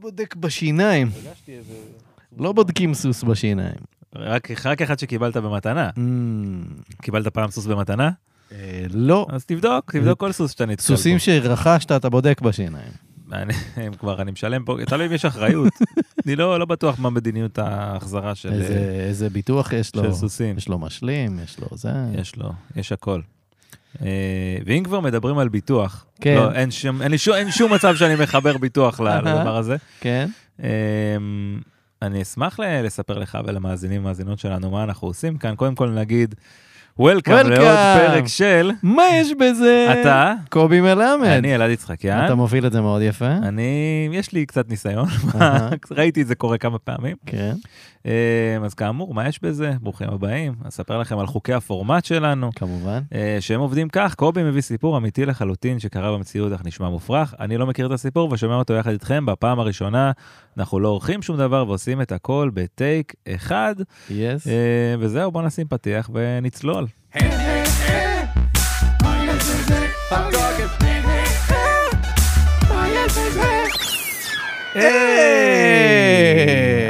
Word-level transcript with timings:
בודק 0.00 0.34
בשיניים. 0.36 1.10
לא 2.38 2.52
בודקים 2.52 2.94
סוס 2.94 3.22
בשיניים. 3.22 3.76
רק 4.16 4.48
רק 4.64 4.82
אחד 4.82 4.98
שקיבלת 4.98 5.36
במתנה. 5.36 5.90
Mm, 5.96 7.02
קיבלת 7.02 7.28
פעם 7.28 7.50
סוס 7.50 7.66
במתנה? 7.66 8.10
אה, 8.52 8.86
לא. 8.90 9.26
אז 9.30 9.44
תבדוק, 9.44 9.96
תבדוק 9.96 10.20
כל 10.20 10.32
סוס 10.32 10.50
שאתה 10.50 10.66
נתקל 10.66 10.82
בו. 10.82 10.96
סוסים 10.96 11.18
שרכשת, 11.18 11.92
אתה 11.92 12.08
בודק 12.08 12.40
בשיניים. 12.40 12.92
אני, 13.32 13.54
הם 13.76 13.94
כבר, 13.94 14.22
אני 14.22 14.30
משלם 14.30 14.64
פה, 14.64 14.76
תלוי 14.86 15.06
אם 15.06 15.12
יש 15.12 15.24
אחריות. 15.24 15.72
אני 16.26 16.36
לא, 16.36 16.60
לא 16.60 16.64
בטוח 16.64 16.98
מה 16.98 17.10
מדיניות 17.10 17.58
ההחזרה 17.58 18.34
של, 18.34 18.52
איזה, 18.52 19.04
איזה 19.08 19.30
ביטוח 19.30 19.72
יש 19.72 19.96
לו? 19.96 20.04
של 20.04 20.12
סוסים. 20.12 20.58
יש 20.58 20.68
לו 20.68 20.78
משלים, 20.78 21.38
יש 21.44 21.58
לו 21.58 21.76
זה. 21.76 21.92
יש 22.14 22.36
לו, 22.36 22.52
יש 22.76 22.92
הכל. 22.92 23.20
אה, 24.02 24.06
ואם 24.66 24.82
כבר 24.84 25.00
מדברים 25.00 25.38
על 25.38 25.48
ביטוח, 25.48 26.06
כן. 26.20 26.34
לא, 26.34 26.52
אין, 26.52 26.70
שום, 26.70 27.02
אין, 27.02 27.18
שום, 27.18 27.34
אין 27.34 27.50
שום 27.50 27.72
מצב 27.72 27.96
שאני 27.96 28.14
מחבר 28.14 28.58
ביטוח 28.58 29.00
לדבר 29.00 29.56
הזה. 29.56 29.76
כן? 30.00 30.28
אה, 30.62 30.68
אני 32.02 32.22
אשמח 32.22 32.60
לספר 32.60 33.18
לך 33.18 33.38
ולמאזינים 33.46 34.00
ומאזינות 34.00 34.38
שלנו 34.38 34.70
מה 34.70 34.84
אנחנו 34.84 35.08
עושים 35.08 35.38
כאן. 35.38 35.54
קודם 35.56 35.74
כל 35.74 35.90
נגיד, 35.90 36.34
וולקאם. 37.00 37.48
לעוד 37.48 37.76
פרק 37.96 38.26
של 38.26 38.70
מה 38.82 39.02
יש 39.12 39.32
בזה? 39.32 40.00
אתה, 40.00 40.34
קובי 40.48 40.80
מלמד. 40.80 41.26
אני 41.26 41.54
אלעד 41.54 41.70
יצחקיאן. 41.70 42.24
אתה 42.24 42.34
מוביל 42.34 42.66
את 42.66 42.72
זה 42.72 42.80
מאוד 42.80 43.02
יפה. 43.02 43.32
אני, 43.42 44.08
יש 44.12 44.32
לי 44.32 44.46
קצת 44.46 44.68
ניסיון. 44.68 45.08
ראיתי 45.96 46.22
את 46.22 46.26
זה 46.26 46.34
קורה 46.34 46.58
כמה 46.58 46.78
פעמים. 46.78 47.16
כן, 47.26 47.52
אה, 48.06 48.58
אז 48.64 48.74
כאמור, 48.74 49.14
מה 49.14 49.28
יש 49.28 49.42
בזה? 49.42 49.72
ברוכים 49.80 50.08
הבאים. 50.10 50.52
אספר 50.68 50.98
לכם 50.98 51.18
על 51.18 51.26
חוקי 51.26 51.52
הפורמט 51.52 52.04
שלנו, 52.04 52.50
כמובן. 52.54 53.00
אה, 53.14 53.36
שהם 53.40 53.60
עובדים 53.60 53.88
כך, 53.88 54.14
קובי 54.14 54.42
מביא 54.42 54.60
סיפור 54.60 54.96
אמיתי 54.96 55.26
לחלוטין 55.26 55.78
שקרה 55.78 56.12
במציאות 56.12 56.52
אך 56.52 56.60
נשמע 56.64 56.88
מופרך. 56.88 57.34
אני 57.40 57.56
לא 57.56 57.66
מכיר 57.66 57.86
את 57.86 57.92
הסיפור 57.92 58.32
ושומע 58.32 58.54
אותו 58.54 58.74
יחד 58.74 58.90
איתכם 58.90 59.26
בפעם 59.26 59.60
הראשונה. 59.60 60.12
אנחנו 60.58 60.80
לא 60.80 60.88
עורכים 60.88 61.22
שום 61.22 61.36
דבר 61.36 61.64
ועושים 61.68 62.00
את 62.00 62.12
הכל 62.12 62.50
בטייק 62.54 63.14
אחד. 63.28 63.74
יס. 64.10 64.46
אה, 64.46 64.94
וזהו, 64.98 65.30
בוא 65.30 65.42
נשים 65.42 65.66
פתיח 65.68 66.10
ונצלול. 66.14 66.86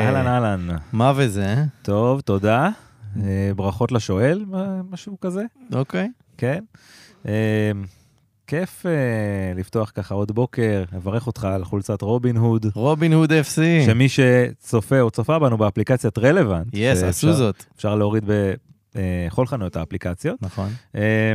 אהלן 0.00 0.26
אהלן. 0.26 0.68
מה 0.92 1.12
וזה? 1.16 1.54
טוב, 1.82 2.20
תודה. 2.20 2.68
אה, 3.22 3.50
ברכות 3.56 3.92
לשואל, 3.92 4.44
משהו 4.90 5.20
כזה. 5.20 5.42
אוקיי. 5.74 6.08
כן. 6.38 6.64
אה, 7.28 7.70
כיף 8.46 8.86
אה, 8.86 9.52
לפתוח 9.56 9.92
ככה 9.94 10.14
עוד 10.14 10.32
בוקר, 10.32 10.84
לברך 10.92 11.26
אותך 11.26 11.44
על 11.44 11.64
חולצת 11.64 12.02
רובין 12.02 12.36
הוד, 12.36 12.66
רובין 12.74 13.12
הוד 13.12 13.32
FC. 13.32 13.86
שמי 13.86 14.06
שצופה 14.08 15.00
או 15.00 15.10
צופה 15.10 15.38
בנו 15.38 15.58
באפליקציית 15.58 16.18
רלוונט, 16.18 16.66
יס, 16.72 17.02
עשו 17.02 17.32
זאת. 17.32 17.64
אפשר 17.76 17.94
להוריד 17.94 18.24
בכל 18.94 19.46
חנויות 19.46 19.76
האפליקציות, 19.76 20.42
נכון. 20.42 20.68
אה, 20.94 21.32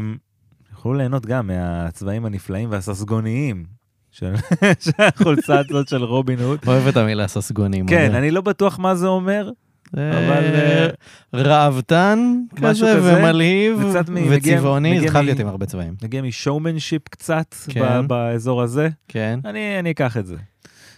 יוכלו 0.72 0.94
ליהנות 0.94 1.26
גם 1.26 1.48
מהצבעים 1.48 2.26
הנפלאים 2.26 2.72
והססגוניים 2.72 3.66
של 4.12 4.34
החולצה 5.00 5.60
הזאת 5.70 5.88
של 5.88 6.04
רובין 6.04 6.40
הוד. 6.40 6.60
אוהב 6.68 6.88
את 6.88 6.98
המילה 6.98 7.28
ססגונים. 7.28 7.88
כן. 7.88 8.16
אני 8.16 8.32
לא 8.32 8.42
בטוח 8.42 8.80
מה 8.80 8.96
זה 8.96 9.08
אומר, 9.08 9.52
אה, 9.98 10.10
אבל, 10.12 10.44
אה, 10.56 10.88
ראוותן 11.34 12.40
משהו 12.62 12.88
כזה, 12.96 13.18
ומלהיב, 13.18 13.84
וצבעוני, 14.30 15.02
זה 15.02 15.08
חייב 15.08 15.26
להיות 15.26 15.40
עם 15.40 15.48
הרבה 15.48 15.66
צבעים. 15.66 15.96
נגיע 16.04 16.22
משואומנשיפ 16.22 17.10
קצת 17.10 17.56
כן. 17.70 18.08
באזור 18.08 18.62
הזה, 18.62 18.90
כן. 19.08 19.40
אני 19.46 19.92
אקח 19.92 20.18
את 20.18 20.26
זה. 20.26 20.36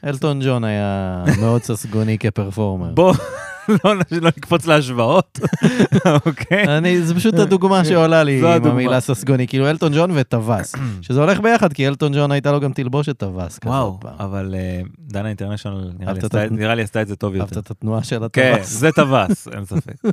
אלטון 0.06 0.40
ג'ון 0.44 0.64
היה 0.64 1.24
מאוד 1.40 1.64
ססגוני 1.64 2.18
כפרפורמר. 2.18 2.92
בוא, 2.94 3.14
לא, 3.70 3.96
לא 3.96 4.28
נקפוץ 4.38 4.66
להשוואות, 4.68 5.40
אוקיי? 6.26 7.02
זה 7.02 7.16
פשוט 7.16 7.34
הדוגמה 7.34 7.86
שעולה 7.86 8.24
לי 8.24 8.40
עם. 8.56 8.66
המילה 8.66 9.00
ססגוני, 9.00 9.48
כאילו 9.48 9.70
אלטון 9.70 9.92
ג'ון 9.96 10.12
וטווס, 10.14 10.76
שזה 11.02 11.20
הולך 11.22 11.40
ביחד, 11.40 11.74
כי 11.74 11.88
אלטון 11.88 12.12
ג'ון 12.16 12.32
הייתה 12.32 12.52
לו 12.52 12.60
גם 12.60 12.74
תלבושת 12.74 13.18
טווס 13.18 13.60
וואו. 13.66 14.00
אבל 14.20 14.56
אה, 14.58 14.82
דנה 15.00 15.28
אינטרנשיונל 15.28 15.92
נראה 16.00 16.14
לי 16.14 16.22
אהבת 16.22 16.24
עשתה- 16.84 17.02
את 17.02 17.08
זה 17.08 17.16
טוב 17.16 17.36
אהבת 17.36 17.50
יותר. 17.50 17.60
את 17.60 17.72
התנועה 17.72 18.04
של 18.04 18.24
כן, 18.34 18.52
הטווס? 18.54 18.70
זה 18.70 18.90
טווס, 18.92 19.48
אין 19.48 19.66
ספק. 19.66 19.94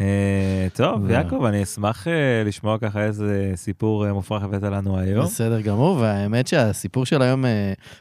אה, 0.00 0.66
טוב, 0.74 1.10
יעקב, 1.10 1.44
אני 1.44 1.62
אשמח 1.62 2.08
אה, 2.08 2.12
לשמוע 2.44 2.78
ככה 2.78 3.04
איזה 3.04 3.52
סיפור 3.54 4.12
מופרך 4.12 4.42
הבאת 4.42 4.62
לנו 4.62 4.98
היום. 4.98 5.24
בסדר 5.24 5.60
גמור, 5.60 5.96
והאמת 5.96 6.46
שהסיפור 6.46 7.06
של 7.06 7.22
היום, 7.22 7.44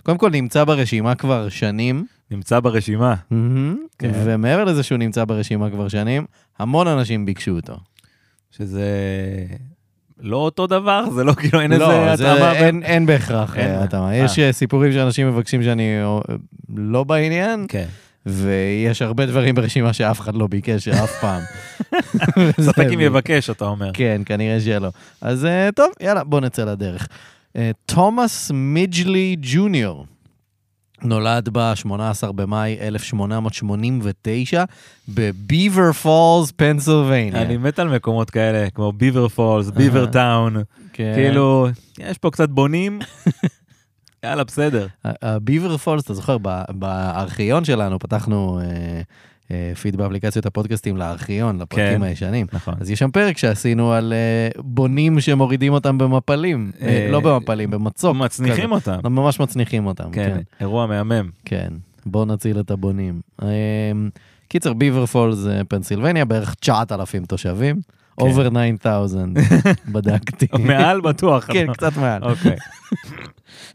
קודם 0.04 0.18
כל 0.18 0.30
נמצא 0.30 0.64
ברשימה 0.64 1.16
כבר 1.16 1.50
שנים, 1.50 2.06
נמצא 2.32 2.60
ברשימה. 2.60 3.16
כן. 4.00 4.12
ומעבר 4.14 4.64
לזה 4.64 4.84
שהוא 4.84 4.98
נמצא 4.98 5.26
ברשימה 5.26 5.70
כבר 5.70 5.88
שנים, 5.88 6.26
המון 6.60 6.88
אנשים 6.88 7.26
ביקשו 7.26 7.52
אותו. 7.52 7.78
שזה 8.52 8.86
לא 10.20 10.38
אותו 10.38 10.68
דבר, 10.68 11.10
זה 11.16 11.24
לא 11.24 11.34
כאילו 11.34 11.62
אין 11.62 11.72
לא, 11.74 11.92
איזה 12.12 12.16
זה- 12.24 12.34
התאמה. 12.34 12.54
אין- 12.54 12.84
אין 12.84 13.06
בהכרח 13.06 13.58
אין. 13.58 13.68
אה, 13.72 13.84
התאמה. 13.84 14.10
אה. 14.12 14.16
יש 14.16 14.40
אה, 14.40 14.52
סיפורים 14.54 14.92
שאנשים 14.94 15.28
מבקשים 15.28 15.64
שאני 15.64 16.00
לא 16.76 17.04
בעניין, 17.04 17.66
כן. 17.70 17.86
ויש 18.26 19.02
הרבה 19.02 19.26
דברים 19.26 19.56
ברשימה 19.56 19.94
שאף 19.94 20.20
אחד 20.20 20.36
לא 20.36 20.48
ביקש 20.48 20.88
אף 20.88 21.12
פעם. 21.22 21.42
ספק 22.68 22.86
אם 22.94 23.00
יבקש, 23.00 23.50
אתה 23.50 23.66
אומר. 23.66 23.90
כן, 23.94 24.22
כנראה 24.26 24.60
שלא. 24.60 24.90
אז 25.22 25.48
טוב, 25.76 25.88
יאללה, 26.02 26.24
בוא 26.24 26.40
נצא 26.42 26.64
לדרך. 26.66 27.08
תומאס 27.86 28.52
מידג'לי 28.54 29.36
ג'וניור 29.42 30.06
נולד 31.04 31.50
ב-18 31.50 32.32
במאי 32.32 32.78
1889 32.82 34.64
בביבר 35.10 35.92
פולס, 35.92 36.52
פנסילבניה. 36.52 37.42
אני 37.42 37.58
מת 37.58 37.80
על 37.80 37.96
מקומות 37.96 38.30
כאלה, 38.30 38.70
כמו 38.70 38.92
ביבר 38.92 39.28
פולס, 39.28 39.70
ביבר 39.70 40.04
אהה. 40.04 40.12
טאון, 40.12 40.56
כן. 40.94 41.12
כאילו, 41.16 41.68
יש 42.00 42.18
פה 42.18 42.32
קצת 42.32 42.50
בונים, 42.50 43.00
יאללה, 44.26 44.44
בסדר. 44.44 44.88
הביבר 45.06 45.78
פולס, 45.78 46.04
אתה 46.04 46.14
זוכר, 46.14 46.38
בארכיון 46.70 47.66
שלנו 47.66 48.00
פתחנו 48.00 48.60
אה, 48.60 48.66
אה, 48.66 49.02
פיד 49.82 49.96
באפליקציות 49.96 50.46
הפודקאסטים 50.46 50.98
לארכיון, 50.98 51.62
לפרקים 51.62 51.98
כן. 51.98 52.04
הישנים. 52.04 52.48
נכון. 52.54 52.74
אז 52.80 52.92
יש 52.92 53.00
שם 53.00 53.12
פרק 53.12 53.38
שעשינו 53.38 53.94
על 53.94 54.14
אה, 54.14 54.62
בונים 54.64 55.20
שמורידים 55.20 55.74
אותם 55.74 55.98
במפלים, 55.98 56.72
אה, 56.82 56.88
אה, 56.88 57.08
לא 57.12 57.20
במפלים, 57.20 57.72
במצוק. 57.72 58.16
מצניחים 58.16 58.76
כזה. 58.78 58.92
אותם. 58.94 59.14
ממש 59.14 59.40
מצניחים 59.40 59.86
אותם, 59.86 60.12
כן, 60.12 60.30
כן. 60.36 60.42
אירוע 60.60 60.86
מהמם. 60.88 61.30
כן, 61.46 61.74
בואו 62.06 62.26
נציל 62.26 62.60
את 62.60 62.72
הבונים. 62.72 63.22
אה, 63.44 63.48
קיצר, 64.48 64.74
ביבר 64.74 65.06
פולס, 65.06 65.48
אה, 65.48 65.64
פנסילבניה, 65.64 66.26
בערך 66.26 66.56
9,000 66.60 67.26
תושבים. 67.26 67.76
כן. 68.22 68.32
over 68.32 68.50
9,000, 68.80 69.34
בדקתי. 69.94 70.48
מעל 70.60 71.02
בטוח. 71.02 71.46
כן, 71.54 71.74
קצת 71.74 71.98
מעל. 71.98 72.24
אוקיי. 72.24 72.56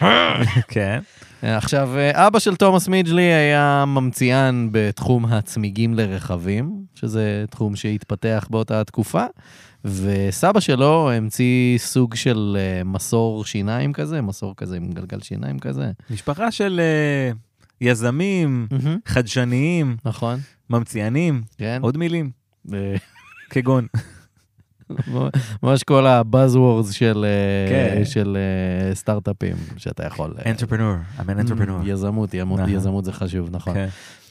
כן. 0.69 1.01
עכשיו, 1.43 1.91
אה, 1.97 2.27
אבא 2.27 2.39
של 2.39 2.57
תומאס 2.57 2.89
מידג'לי 2.89 3.23
היה 3.23 3.85
ממציאן 3.87 4.69
בתחום 4.73 5.25
הצמיגים 5.25 5.95
לרכבים, 5.95 6.85
שזה 6.95 7.45
תחום 7.51 7.77
שהתפתח 7.77 8.47
באותה 8.51 8.85
תקופה, 8.85 9.25
וסבא 9.85 10.61
שלו 10.61 11.11
המציא 11.11 11.79
סוג 11.79 12.15
של 12.15 12.57
אה, 12.61 12.85
מסור 12.85 13.45
שיניים 13.45 13.93
כזה, 13.93 14.23
מסור 14.23 14.55
כזה 14.57 14.77
עם 14.77 14.93
גלגל 14.93 15.21
שיניים 15.21 15.59
כזה. 15.59 15.91
משפחה 16.11 16.51
של 16.51 16.81
אה, 16.81 17.33
יזמים, 17.81 18.67
חדשניים, 19.07 19.97
נכון, 20.05 20.39
ממציאנים, 20.71 21.43
כן. 21.59 21.79
עוד 21.83 21.97
מילים, 21.97 22.31
כגון. 23.51 23.87
ממש 25.63 25.83
כל 25.83 26.07
ה 26.07 26.15
buzzwords 26.15 26.91
של, 26.91 27.27
אה, 27.29 27.71
כן. 27.95 28.05
של 28.05 28.37
אה, 28.37 28.95
סטארט-אפים 28.95 29.57
שאתה 29.77 30.07
יכול... 30.07 30.35
entrepreneur, 30.39 31.21
I'm 31.21 31.23
an 31.23 31.49
entrepreneur. 31.49 31.73
יזמות, 31.85 32.35
יזמות, 32.35 32.61
נכון. 32.61 32.75
יזמות 32.75 33.05
זה 33.05 33.13
חשוב, 33.13 33.49
נכון. 33.53 33.75
כן. 33.75 33.89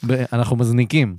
ב- 0.07 0.23
אנחנו 0.33 0.55
מזניקים. 0.55 1.15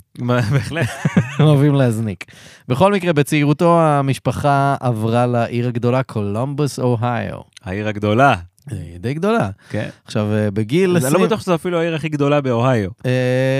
בהחלט. 0.51 0.87
אוהבים 1.39 1.75
להזניק. 1.75 2.25
בכל 2.67 2.93
מקרה, 2.93 3.13
בצעירותו 3.13 3.81
המשפחה 3.81 4.75
עברה 4.79 5.25
לעיר 5.25 5.67
הגדולה 5.67 6.03
קולומבוס, 6.03 6.79
אוהיו. 6.79 7.39
העיר 7.63 7.87
הגדולה. 7.87 8.35
אה, 8.71 8.77
די 8.99 9.13
גדולה. 9.13 9.49
כן. 9.69 9.89
עכשיו, 10.05 10.27
בגיל 10.53 10.97
אני 10.97 11.13
לא 11.13 11.25
בטוח 11.25 11.41
שזו 11.41 11.55
אפילו 11.55 11.79
העיר 11.79 11.95
הכי 11.95 12.09
גדולה 12.09 12.41
באוהיו. 12.41 12.89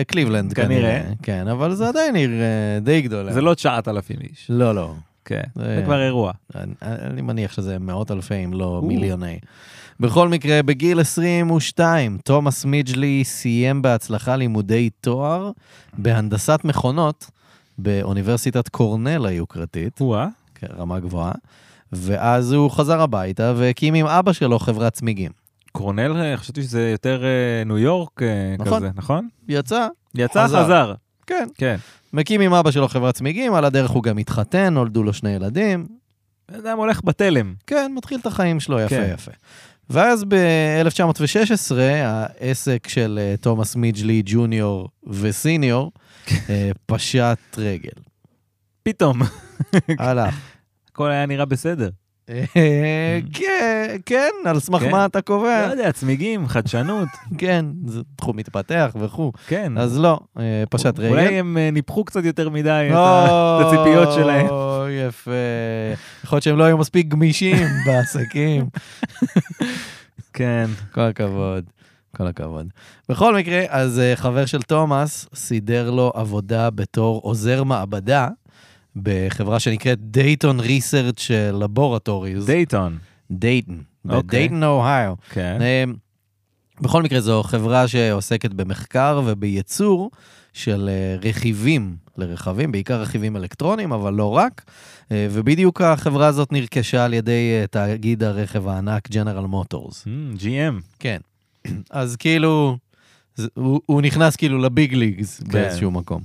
קליבלנד 0.08 0.54
כנראה. 0.54 1.02
כן, 1.24 1.48
אבל 1.48 1.74
זה 1.74 1.88
עדיין 1.88 2.16
עיר 2.16 2.32
די 2.82 3.02
גדולה. 3.02 3.34
זה 3.34 3.42
לא 3.42 3.54
9,000 3.54 4.18
איש. 4.22 4.46
לא, 4.50 4.76
לא. 4.76 4.94
כן. 5.28 5.42
זה- 5.56 5.82
כבר 5.86 6.02
אירוע. 6.02 6.32
אני, 6.82 7.22
מניח 7.22 7.52
שזה 7.54 7.80
מאות 7.80 8.12
אלפי, 8.12 8.46
אם 8.46 8.54
לא. 8.54 8.82
מיליוני. 8.84 9.40
בכל 10.00 10.30
מקרה, 10.30 10.64
בגיל 10.64 11.00
22, 11.00 12.18
תומאס 12.24 12.66
מידג'לי 12.66 13.24
סיים 13.24 13.82
בהצלחה 13.82 14.36
לימודי 14.36 14.90
תואר 15.02 15.52
בהנדסת 15.98 16.60
מכונות 16.64 17.30
באוניברסיטת 17.78 18.70
קורנל 18.70 19.26
היוקרתית, 19.26 20.02
וואה. 20.02 20.28
כן, 20.56 20.68
רמה 20.78 21.00
גבוהה, 21.00 21.32
ואז 21.92 22.52
הוא 22.52 22.72
חזר 22.72 23.02
הביתה 23.02 23.54
והקים 23.58 23.94
עם 23.94 24.06
אבא 24.06 24.34
שלו 24.34 24.60
חברת 24.60 24.94
צמיגים. 24.94 25.32
קורנל, 25.72 26.18
אה, 26.22 26.38
חשבתי 26.38 26.62
שזה 26.64 26.90
יותר 26.92 27.24
אה, 27.24 27.64
ניו 27.66 27.78
יורק 27.78 28.22
אה, 28.24 28.56
נכון. 28.60 28.78
כזה, 28.78 28.90
נכון? 28.96 29.28
יצא, 29.48 29.88
יצא, 30.16 30.44
חזר. 30.44 30.64
חזר. 30.64 30.94
כן. 31.28 31.48
כן. 31.56 31.76
מקים 32.14 32.42
עם 32.42 32.54
אבא 32.54 32.72
שלו 32.72 32.88
חברת 32.88 33.16
צמיגים, 33.16 33.54
על 33.54 33.66
הדרך 33.66 33.92
הוא 33.92 34.04
גם 34.04 34.18
התחתן, 34.18 34.74
נולדו 34.74 35.04
לו 35.04 35.14
שני 35.14 35.30
ילדים. 35.30 35.88
בן 36.52 36.56
אדם 36.56 36.78
הולך 36.78 37.02
בתלם. 37.04 37.54
כן, 37.68 37.92
מתחיל 37.96 38.20
את 38.20 38.26
החיים 38.26 38.60
שלו 38.60 38.80
יפה 38.80 38.96
כן. 38.96 39.12
יפה. 39.14 39.32
ואז 39.90 40.24
ב-1916, 40.24 41.76
העסק 42.04 42.88
של 42.88 43.20
אה, 43.22 43.36
תומאס 43.42 43.76
מיג'לי 43.76 44.22
ג'וניור 44.26 44.90
וסיניור 45.08 45.92
אה, 46.50 46.72
פשט 46.86 47.58
רגל. 47.58 48.02
פתאום, 48.84 49.22
הלך. 50.00 50.36
הכל 50.92 51.12
היה 51.12 51.26
נראה 51.26 51.46
בסדר. 51.46 51.90
אה, 52.30 53.20
כן, 53.34 53.96
כן, 54.06 54.30
על 54.46 54.60
סמך 54.60 54.82
כן. 54.82 54.92
מה 54.92 55.06
אתה 55.06 55.18
לא 55.20 55.22
קובע? 55.22 55.68
יודע, 55.72 55.92
צמיגים, 55.92 56.48
חדשנות, 56.48 57.08
כן, 57.38 57.66
זה 57.86 58.02
תחום 58.16 58.38
מתפתח 58.38 58.96
וכו'. 59.00 59.32
כן. 59.48 59.78
אז 59.78 59.98
לא, 60.00 60.20
אה, 60.40 60.64
פשט 60.70 61.00
רגל. 61.00 61.10
אולי 61.10 61.40
הם 61.40 61.58
אה, 61.58 61.70
ניפחו 61.72 62.04
קצת 62.06 62.26
יותר 62.26 62.50
מדי 62.50 62.90
את 62.92 63.66
הציפיות 63.66 64.14
שלהם. 64.14 64.48
או, 64.48 64.84
יפה. 65.08 65.32
יכול 66.24 66.36
להיות 66.36 66.44
שהם 66.44 66.58
לא 66.58 66.64
היו 66.64 66.78
מספיק 66.78 67.08
גמישים 67.08 67.58
בעסקים. 67.86 68.66
כן. 70.34 70.70
כל 70.92 71.02
הכבוד. 71.02 71.64
כל 72.18 72.28
הכבוד. 72.28 72.68
בכל 73.10 73.36
מקרה, 73.36 73.64
אז 73.70 74.02
חבר 74.16 74.46
של 74.46 74.62
תומאס 74.62 75.28
סידר 75.36 75.90
לו 75.92 76.12
עבודה 76.16 76.70
בתור 76.70 77.22
עוזר 77.24 77.64
מעבדה 77.64 78.28
בחברה 79.04 79.60
שנקראת 79.60 80.00
דייטון 80.02 80.60
ריסרצ' 80.60 81.32
לבורטוריז. 81.54 82.46
דייטון. 82.46 82.98
דייטון. 83.32 83.84
בדייטון, 84.06 84.64
אוהיו. 84.64 85.14
כן. 85.30 85.58
אה, 85.62 85.84
בכל 86.82 87.04
מקרה, 87.04 87.20
זו 87.20 87.44
חברה 87.44 87.88
שעוסקת 87.88 88.54
במחקר 88.54 89.22
ובייצור 89.26 90.12
של 90.54 90.90
אה, 90.92 91.30
רכיבים 91.30 91.96
לרכבים, 92.18 92.72
בעיקר 92.72 93.02
רכיבים 93.02 93.36
אלקטרוניים, 93.36 93.92
אבל 93.92 94.14
לא 94.14 94.36
רק. 94.36 94.64
אה, 95.12 95.28
ובדיוק 95.32 95.82
החברה 95.82 96.28
הזאת 96.28 96.52
נרכשה 96.52 97.06
על 97.06 97.14
ידי 97.14 97.64
תאגיד 97.72 98.24
הרכב 98.24 98.68
הענק 98.68 99.10
ג'נרל 99.12 99.46
מוטורס. 99.46 100.04
Mm, 100.04 100.42
GM. 100.42 100.82
כן. 101.00 101.18
אז 101.90 102.16
כאילו, 102.16 102.78
הוא, 103.54 103.82
הוא 103.86 104.02
נכנס 104.02 104.36
כאילו 104.36 104.58
ל 104.58 104.67
big 104.67 104.94
leagues 104.94 105.40
כן. 105.40 105.52
באיזשהו 105.52 105.92
מקום. 105.92 106.22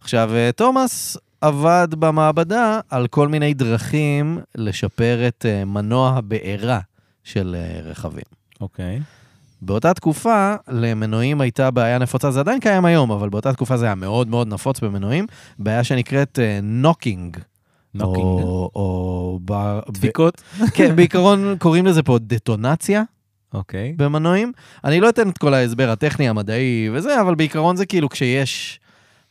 עכשיו, 0.00 0.30
תומאס 0.56 1.16
עבד 1.40 1.88
במעבדה 1.98 2.80
על 2.90 3.06
כל 3.06 3.28
מיני 3.28 3.54
דרכים 3.54 4.38
לשפר 4.54 5.28
את 5.28 5.46
אה, 5.48 5.64
מנוע 5.64 6.10
הבעירה 6.10 6.80
של 7.24 7.56
אה, 7.58 7.80
רכבים. 7.90 8.24
אוקיי. 8.60 9.00
באותה 9.62 9.94
תקופה, 9.94 10.54
למנועים 10.68 11.40
הייתה 11.40 11.70
בעיה 11.70 11.98
נפוצה, 11.98 12.30
זה 12.30 12.40
עדיין 12.40 12.60
קיים 12.60 12.84
היום, 12.84 13.10
אבל 13.10 13.28
באותה 13.28 13.52
תקופה 13.52 13.76
זה 13.76 13.86
היה 13.86 13.94
מאוד 13.94 14.28
מאוד 14.28 14.48
נפוץ 14.48 14.80
במנועים, 14.80 15.26
בעיה 15.58 15.84
שנקראת 15.84 16.38
knocking. 16.62 17.36
knocking. 17.94 18.26
או, 18.26 18.70
או. 18.74 19.38
דפיקות. 19.90 20.42
ב... 20.60 20.64
כן, 20.74 20.96
בעיקרון 20.96 21.56
קוראים 21.58 21.86
לזה 21.86 22.02
פה 22.02 22.18
דטונציה 22.20 23.02
אוקיי. 23.54 23.94
במנועים. 23.96 24.52
אני 24.84 25.00
לא 25.00 25.08
אתן 25.08 25.28
את 25.28 25.38
כל 25.38 25.54
ההסבר 25.54 25.90
הטכני, 25.90 26.28
המדעי 26.28 26.88
וזה, 26.92 27.20
אבל 27.20 27.34
בעיקרון 27.34 27.76
זה 27.76 27.86
כאילו 27.86 28.08
כשיש 28.08 28.80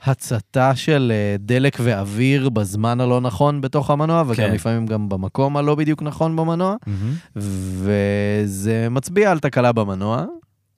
הצתה 0.04 0.76
של 0.76 1.12
אה, 1.16 1.36
דלק 1.40 1.78
ואוויר 1.84 2.50
בזמן 2.50 3.02
הלא 3.02 3.22
נכון 3.22 3.62
בתוך 3.62 3.90
המנוע, 3.90 4.24
וגם 4.28 4.36
כן. 4.36 4.54
לפעמים 4.54 4.86
גם 4.86 5.10
במקום 5.10 5.58
הלא 5.58 5.76
בדיוק 5.76 6.02
נכון 6.02 6.36
במנוע, 6.36 6.76
מהמם. 6.88 7.14
וזה 7.36 8.88
מצביע 8.92 9.32
על 9.32 9.40
תקלה 9.40 9.72
במנוע. 9.72 10.26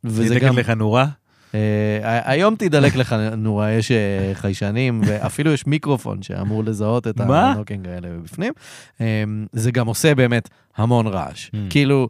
וזה 0.03 0.39
גם, 0.39 0.57
לך 0.57 0.69
נורה? 0.69 1.05
אה, 1.55 2.31
היום 2.31 2.55
תדלק 2.55 2.95
לך 2.95 3.15
נורה, 3.37 3.71
יש 3.71 3.91
אה, 3.91 4.31
חיישנים, 4.33 5.01
ואפילו 5.07 5.53
יש 5.53 5.67
מיקרופון 5.67 6.21
שאמור 6.21 6.63
לזהות 6.63 7.07
את? 7.07 7.19
ה 7.19 7.27
knocking 7.27 7.87
האלה 7.87 8.07
בפנים. 8.23 8.53
אה, 9.01 9.23
זה 9.53 9.71
גם 9.71 9.87
עושה 9.87 10.15
באמת 10.15 10.49
המון 10.77 11.07
רעש. 11.07 11.47
Mm. 11.47 11.57
כאילו, 11.69 12.07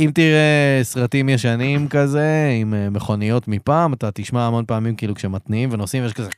אם 0.00 0.10
תראה 0.14 0.80
סרטים 0.82 1.28
ישנים 1.28 1.88
כזה, 1.88 2.50
עם 2.60 2.74
מכוניות 2.90 3.48
מפעם, 3.48 3.92
אתה 3.92 4.10
תשמע 4.14 4.46
המון 4.46 4.64
פעמים 4.66 4.96
כאילו 4.96 5.14
כשמתניעים 5.14 5.68
ונוסעים, 5.72 6.04
יש 6.04 6.12
כזה... 6.12 6.28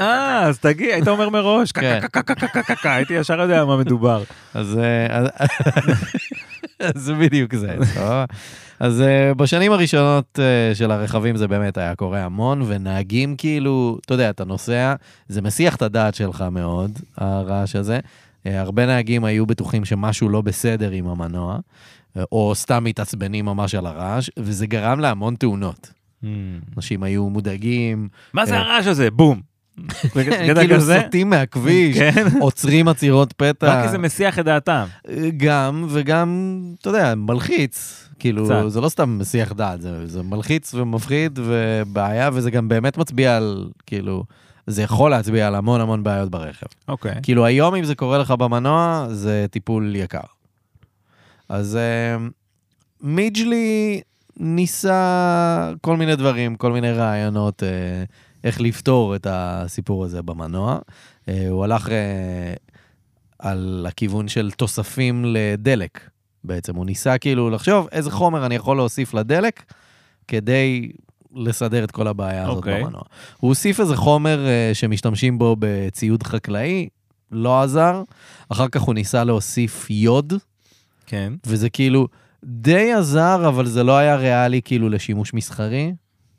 אה, 0.00 0.42
אז 0.42 0.58
תגיד, 0.58 0.90
היית 0.90 1.08
אומר 1.08 1.28
מראש, 1.30 1.72
הייתי 2.84 3.14
ישר 3.14 3.40
יודע 3.40 3.64
מה 3.64 3.76
מדובר. 3.76 4.22
אז 4.54 4.78
זה 6.94 7.14
בדיוק 7.14 7.54
זה. 7.54 7.76
אז 8.80 9.02
בשנים 9.36 9.72
הראשונות 9.72 10.38
של 10.74 10.90
הרכבים 10.90 11.36
זה 11.36 11.48
באמת 11.48 11.78
היה 11.78 11.94
קורה 11.94 12.24
המון, 12.24 12.62
ונהגים 12.66 13.36
כאילו, 13.36 13.98
אתה 14.04 14.14
יודע, 14.14 14.30
אתה 14.30 14.44
נוסע, 14.44 14.94
זה 15.28 15.42
מסיח 15.42 15.76
את 15.76 15.82
הדעת 15.82 16.14
שלך 16.14 16.44
מאוד, 16.50 16.98
הרעש 17.16 17.76
הזה. 17.76 18.00
אה, 18.46 18.60
הרבה 18.60 18.86
נהגים 18.86 19.24
היו 19.24 19.46
בטוחים 19.46 19.84
שמשהו 19.84 20.28
לא 20.28 20.40
בסדר 20.40 20.90
עם 20.90 21.06
המנוע, 21.06 21.58
אה, 22.16 22.22
או 22.32 22.52
סתם 22.54 22.84
מתעצבנים 22.84 23.44
ממש 23.44 23.74
על 23.74 23.86
הרעש, 23.86 24.30
וזה 24.38 24.66
גרם 24.66 25.00
להמון 25.00 25.34
תאונות. 25.34 25.92
Hmm. 26.22 26.26
אנשים 26.76 27.02
היו 27.02 27.28
מודאגים, 27.28 28.08
מה 28.32 28.46
זה 28.46 28.54
אה. 28.54 28.60
הרעש 28.60 28.86
הזה? 28.86 29.10
בום. 29.10 29.40
כאילו? 30.12 30.80
סוטים 30.80 31.30
מהכביש, 31.30 31.98
כן. 31.98 32.26
עוצרים 32.40 32.88
עצירות 32.88 33.32
פתע. 33.32 33.66
רק 33.66 33.84
כי 33.84 33.90
זה 33.90 33.98
מסיח 33.98 34.38
את 34.38 34.44
דעתם. 34.44 34.84
גם, 35.36 35.86
וגם, 35.90 36.60
אתה 36.80 36.88
יודע, 36.88 37.14
מלחיץ. 37.14 38.02
כאילו. 38.18 38.70
זה 38.70 38.80
לא 38.80 38.88
סתם 38.88 39.18
מסיח 39.18 39.52
דעת, 39.52 39.80
זה 40.04 40.22
מלחיץ 40.22 40.74
ומפחיד 40.74 41.38
ובעיה, 41.42 42.30
וזה 42.32 42.50
גם 42.50 42.68
באמת 42.68 42.98
מצביע 42.98 43.36
על, 43.36 43.68
כאילו, 43.86 44.24
זה 44.66 44.82
יכול 44.82 45.10
להצביע 45.10 45.46
על 45.46 45.54
המון 45.54 45.80
המון 45.80 46.02
בעיות 46.02 46.30
ברכב. 46.30 46.66
אוקיי. 46.88 47.14
כאילו, 47.22 47.44
היום 47.44 47.74
אם 47.74 47.84
זה 47.84 47.94
קורה 47.94 48.18
לך 48.18 48.30
במנוע, 48.30 49.06
זה 49.10 49.46
טיפול 49.50 49.96
יקר. 49.96 50.20
אז 51.48 51.76
אה, 51.76 52.26
מיג'לי 53.00 54.00
ניסה 54.36 55.72
כל 55.80 55.96
מיני 55.96 56.16
דברים, 56.16 56.56
כל 56.56 56.72
מיני 56.72 56.92
רעיונות, 56.92 57.62
אה, 57.62 58.04
איך 58.44 58.60
לפתור 58.60 59.16
את 59.16 59.26
הסיפור 59.30 60.04
הזה 60.04 60.22
במנוע. 60.22 60.78
אה, 61.28 61.48
הוא 61.48 61.64
הלך 61.64 61.88
אה, 61.88 62.54
על 63.38 63.86
הכיוון 63.88 64.28
של 64.28 64.50
תוספים 64.50 65.24
לדלק, 65.24 66.00
בעצם. 66.44 66.76
הוא 66.76 66.86
ניסה 66.86 67.18
כאילו 67.18 67.50
לחשוב 67.50 67.88
איזה 67.92 68.10
חומר 68.10 68.46
אני 68.46 68.54
יכול 68.54 68.76
להוסיף 68.76 69.14
לדלק 69.14 69.62
כדי 70.28 70.92
לסדר 71.36 71.84
את 71.84 71.90
כל 71.90 72.06
הבעיה 72.06 72.42
הזאת 72.44 72.56
אוקיי. 72.56 72.84
במנוע. 72.84 73.00
הוא 73.38 73.48
הוסיף 73.48 73.80
איזה 73.80 73.96
חומר 73.96 74.46
אה, 74.46 74.70
שמשתמשים 74.74 75.38
בו 75.38 75.56
בציוד 75.58 76.22
חקלאי, 76.22 76.88
לא 77.32 77.62
עזר. 77.62 78.02
אחר 78.48 78.68
כך 78.68 78.80
הוא 78.80 78.94
ניסה 78.94 79.24
להוסיף 79.24 79.86
יוד, 79.90 80.32
כן. 81.06 81.32
וזה 81.46 81.70
כאילו 81.70 82.08
די 82.44 82.92
עזר, 82.92 83.48
אבל 83.48 83.66
זה 83.66 83.82
לא 83.84 83.96
היה 83.96 84.16
ריאלי 84.16 84.60
כאילו 84.64 84.88
לשימוש 84.88 85.34
מסחרי. 85.34 85.92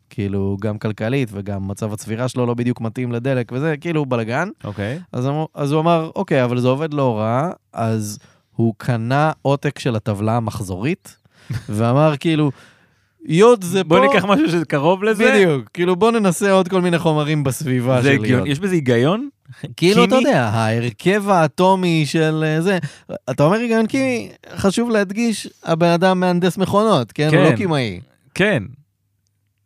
כאילו, 0.09 0.57
גם 0.61 0.77
כלכלית 0.77 1.29
וגם 1.31 1.67
מצב 1.67 1.93
הצבירה 1.93 2.27
שלו 2.27 2.45
לא 2.45 2.53
בדיוק 2.53 2.81
מתאים 2.81 3.11
לדלק, 3.11 3.51
וזה 3.51 3.75
כאילו 3.81 4.05
בלאגן. 4.05 4.49
אוקיי. 4.63 4.99
אז, 5.11 5.27
אמר- 5.27 5.45
אז 5.53 5.71
הוא 5.71 5.81
אמר, 5.81 6.11
אוקיי, 6.15 6.43
אבל 6.43 6.59
זה 6.59 6.67
עובד 6.67 6.93
לא 6.93 7.17
רע, 7.17 7.49
אז 7.73 8.19
הוא 8.55 8.73
קנה 8.77 9.31
עותק 9.41 9.79
של 9.79 9.95
הטבלה 9.95 10.37
המחזורית, 10.37 11.17
ואמר 11.69 12.13
כאילו, 12.19 12.51
יוד 13.27 13.63
זה 13.63 13.83
פה... 13.83 13.89
בוא 13.89 13.99
ניקח 13.99 14.25
משהו 14.25 14.49
שקרוב 14.49 15.03
לזה. 15.03 15.31
בדיוק, 15.31 15.69
כאילו 15.73 15.95
בוא 15.95 16.11
ננסה 16.11 16.51
עוד 16.51 16.67
כל 16.67 16.81
מיני 16.81 16.99
חומרים 16.99 17.43
בסביבה 17.43 18.01
זה 18.01 18.09
של 18.09 18.15
הגיון. 18.21 18.39
יוד. 18.39 18.47
יש 18.47 18.59
בזה 18.59 18.75
היגיון? 18.75 19.29
כאילו, 19.77 20.03
אתה? 20.03 20.15
יודע, 20.15 20.43
ההרכב 20.43 21.29
האטומי 21.29 22.05
של 22.05 22.43
אה, 22.47 22.61
זה, 22.61 22.77
אתה 23.29 23.43
אומר 23.43 23.57
היגיון 23.57 23.87
קימי, 23.87 24.29
חשוב 24.55 24.89
להדגיש, 24.89 25.47
הבן 25.63 25.89
אדם 25.89 26.19
מהנדס 26.19 26.57
מכונות, 26.57 27.11
כן? 27.11 27.23
הוא 27.23 27.31
כן. 27.31 27.51
לא 27.51 27.55
קימאי. 27.55 27.99
כן. 28.35 28.63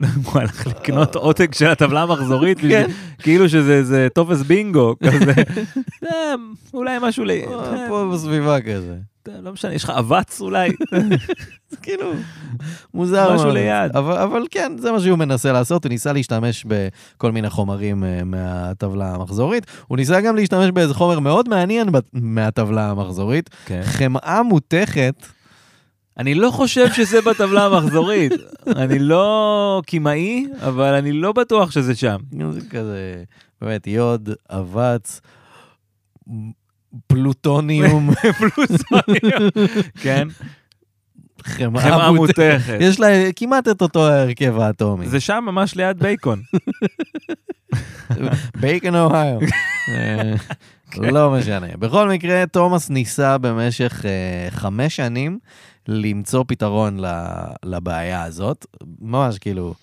הוא 0.26 0.42
הלך 0.42 0.68
לקנות 0.68 1.16
עותק 1.16 1.56
של 1.56 1.68
הטבלה 1.68 2.02
המחזורית, 2.02 2.60
כן. 2.70 2.90
כאילו 3.20 3.50
שזה 3.50 4.08
טופס 4.14 4.42
בינגו, 4.42 4.96
כזה. 5.04 5.34
אה, 6.06 6.34
אולי 6.74 6.98
משהו 7.02 7.26
ל... 7.26 7.32
אה, 7.32 7.86
פה 7.90 8.12
בסביבה 8.14 8.62
כזה. 8.62 8.96
לא 9.28 9.54
משנה, 9.54 9.74
יש 9.74 9.84
לך 9.84 9.90
אבץ 9.90 10.42
אולי? 10.42 10.70
זה 11.70 11.78
כאילו, 11.82 12.12
מוזר 12.94 13.36
משהו. 13.36 13.52
ליד. 13.52 13.96
אבל, 13.96 14.18
אבל 14.18 14.42
כן, 14.52 14.72
זה 14.78 14.92
מה 14.92 15.00
שהוא 15.00 15.18
מנסה 15.18 15.52
לעשות, 15.52 15.84
הוא 15.84 15.90
ניסה 15.90 16.14
להשתמש 16.14 16.66
בכל 16.68 17.32
מיני 17.32 17.50
חומרים 17.50 18.04
אה, 18.04 18.24
מהטבלה 18.24 19.16
המחזורית. 19.16 19.66
הוא 19.88 19.98
ניסה 19.98 20.22
גם 20.22 20.36
להשתמש 20.36 20.72
באיזה 20.72 20.94
חומר 20.94 21.20
מאוד 21.20 21.50
מעניין 21.50 21.90
מהטבלה 22.14 22.90
המחזורית, 22.90 23.50
כן. 23.66 23.82
חמאה 23.84 24.44
מותכת. 24.44 25.26
אני 26.18 26.34
לא 26.34 26.52
חושב 26.52 26.94
שזה 26.94 27.22
בטבלה 27.22 27.66
המחזורית. 27.66 28.32
אני 28.68 29.00
לא 29.00 29.82
קימאי, 29.86 30.48
אבל 30.60 30.94
אני 30.94 31.12
לא 31.12 31.32
בטוח 31.32 31.72
שזה 31.72 31.96
שם. 31.96 32.18
זה 32.52 32.62
כזה, 32.70 33.24
באמת, 33.62 33.88
יוד, 33.88 34.30
אבץ, 34.50 35.22
פלוטוניום. 37.08 38.10
כן. 40.02 40.28
חמאה 41.44 42.12
מותכת. 42.12 42.78
יש 42.80 43.00
לה 43.00 43.08
כמעט 43.36 43.68
את 43.68 43.82
אותו 43.82 44.08
ההרכב 44.08 44.60
האטומי. 44.60 45.08
זה 45.08 45.20
שם 45.20 45.44
ממש 45.46 45.76
ליד 45.76 46.00
בייקון. 46.00 46.42
בייקון 48.62 48.96
אוהיו. 48.96 49.40
אה, 49.90 50.34
לא 50.98 51.32
משנה. 51.32 51.68
בכל 51.80 52.10
מקרה, 52.10 52.46
תומאס 52.46 52.90
ניסה 52.90 53.38
במשך 53.38 54.06
אה, 54.06 54.52
חמש 54.52 54.96
שנים 54.96 55.40
למצוא 55.88 56.44
פתרון 56.48 57.00
לבעיה 57.66 58.24
הזאת. 58.24 58.66
ממש 59.02 59.38
כאילו, 59.38 59.74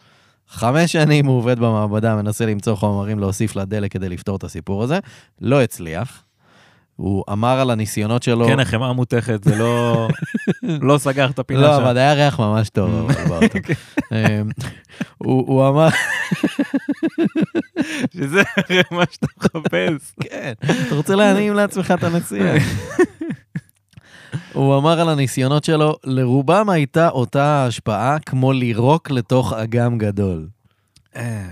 חמש 0.48 0.92
שנים 0.92 1.26
הוא 1.26 1.38
עובד 1.38 1.58
במעבדה, 1.58 2.16
מנסה 2.16 2.46
למצוא 2.46 2.74
חומרים 2.74 3.18
להוסיף 3.18 3.56
לדלק 3.56 3.92
כדי 3.92 4.08
לפתור 4.08 4.36
את 4.36 4.44
הסיפור 4.44 4.82
הזה. 4.82 4.98
לא 5.40 5.62
הצליח. 5.62 6.22
הוא 6.98 7.24
אמר 7.32 7.60
על 7.60 7.70
הניסיונות 7.70 8.22
שלו... 8.22 8.46
כן, 8.46 8.60
החמאה 8.60 8.92
מותכת, 8.92 9.44
זה 9.44 9.56
לא... 9.58 10.08
לא 10.88 10.98
סגר 10.98 11.30
את 11.30 11.38
הפינה 11.38 11.60
לא, 11.60 11.76
שם. 11.76 11.82
אבל 11.82 11.98
היה 11.98 12.14
ריח 12.14 12.40
ממש 12.40 12.68
טוב 12.70 13.08
באוטו. 13.28 13.58
אמ, 14.12 14.50
הוא 15.18 15.44
הוא 15.46 15.68
אמר, 15.68 15.88
שזה 18.14 18.42
מה 18.90 19.04
שאתה 19.10 19.26
מחפש. 19.36 20.14
כן, 20.20 20.52
אתה 20.86 20.94
רוצה 20.94 21.14
להנעים 21.14 21.54
לעצמך 21.54 21.94
את 21.98 22.04
הנסיעה. 22.04 22.56
הוא 24.52 24.78
אמר 24.78 25.00
על 25.00 25.08
הניסיונות 25.08 25.64
שלו, 25.64 25.96
לרובם 26.04 26.70
הייתה 26.70 27.08
אותה 27.08 27.66
השפעה 27.66 28.18
כמו 28.18 28.52
לירוק 28.52 29.10
לתוך 29.10 29.52
אגם 29.52 29.98
גדול. 29.98 30.48
אה, 31.16 31.48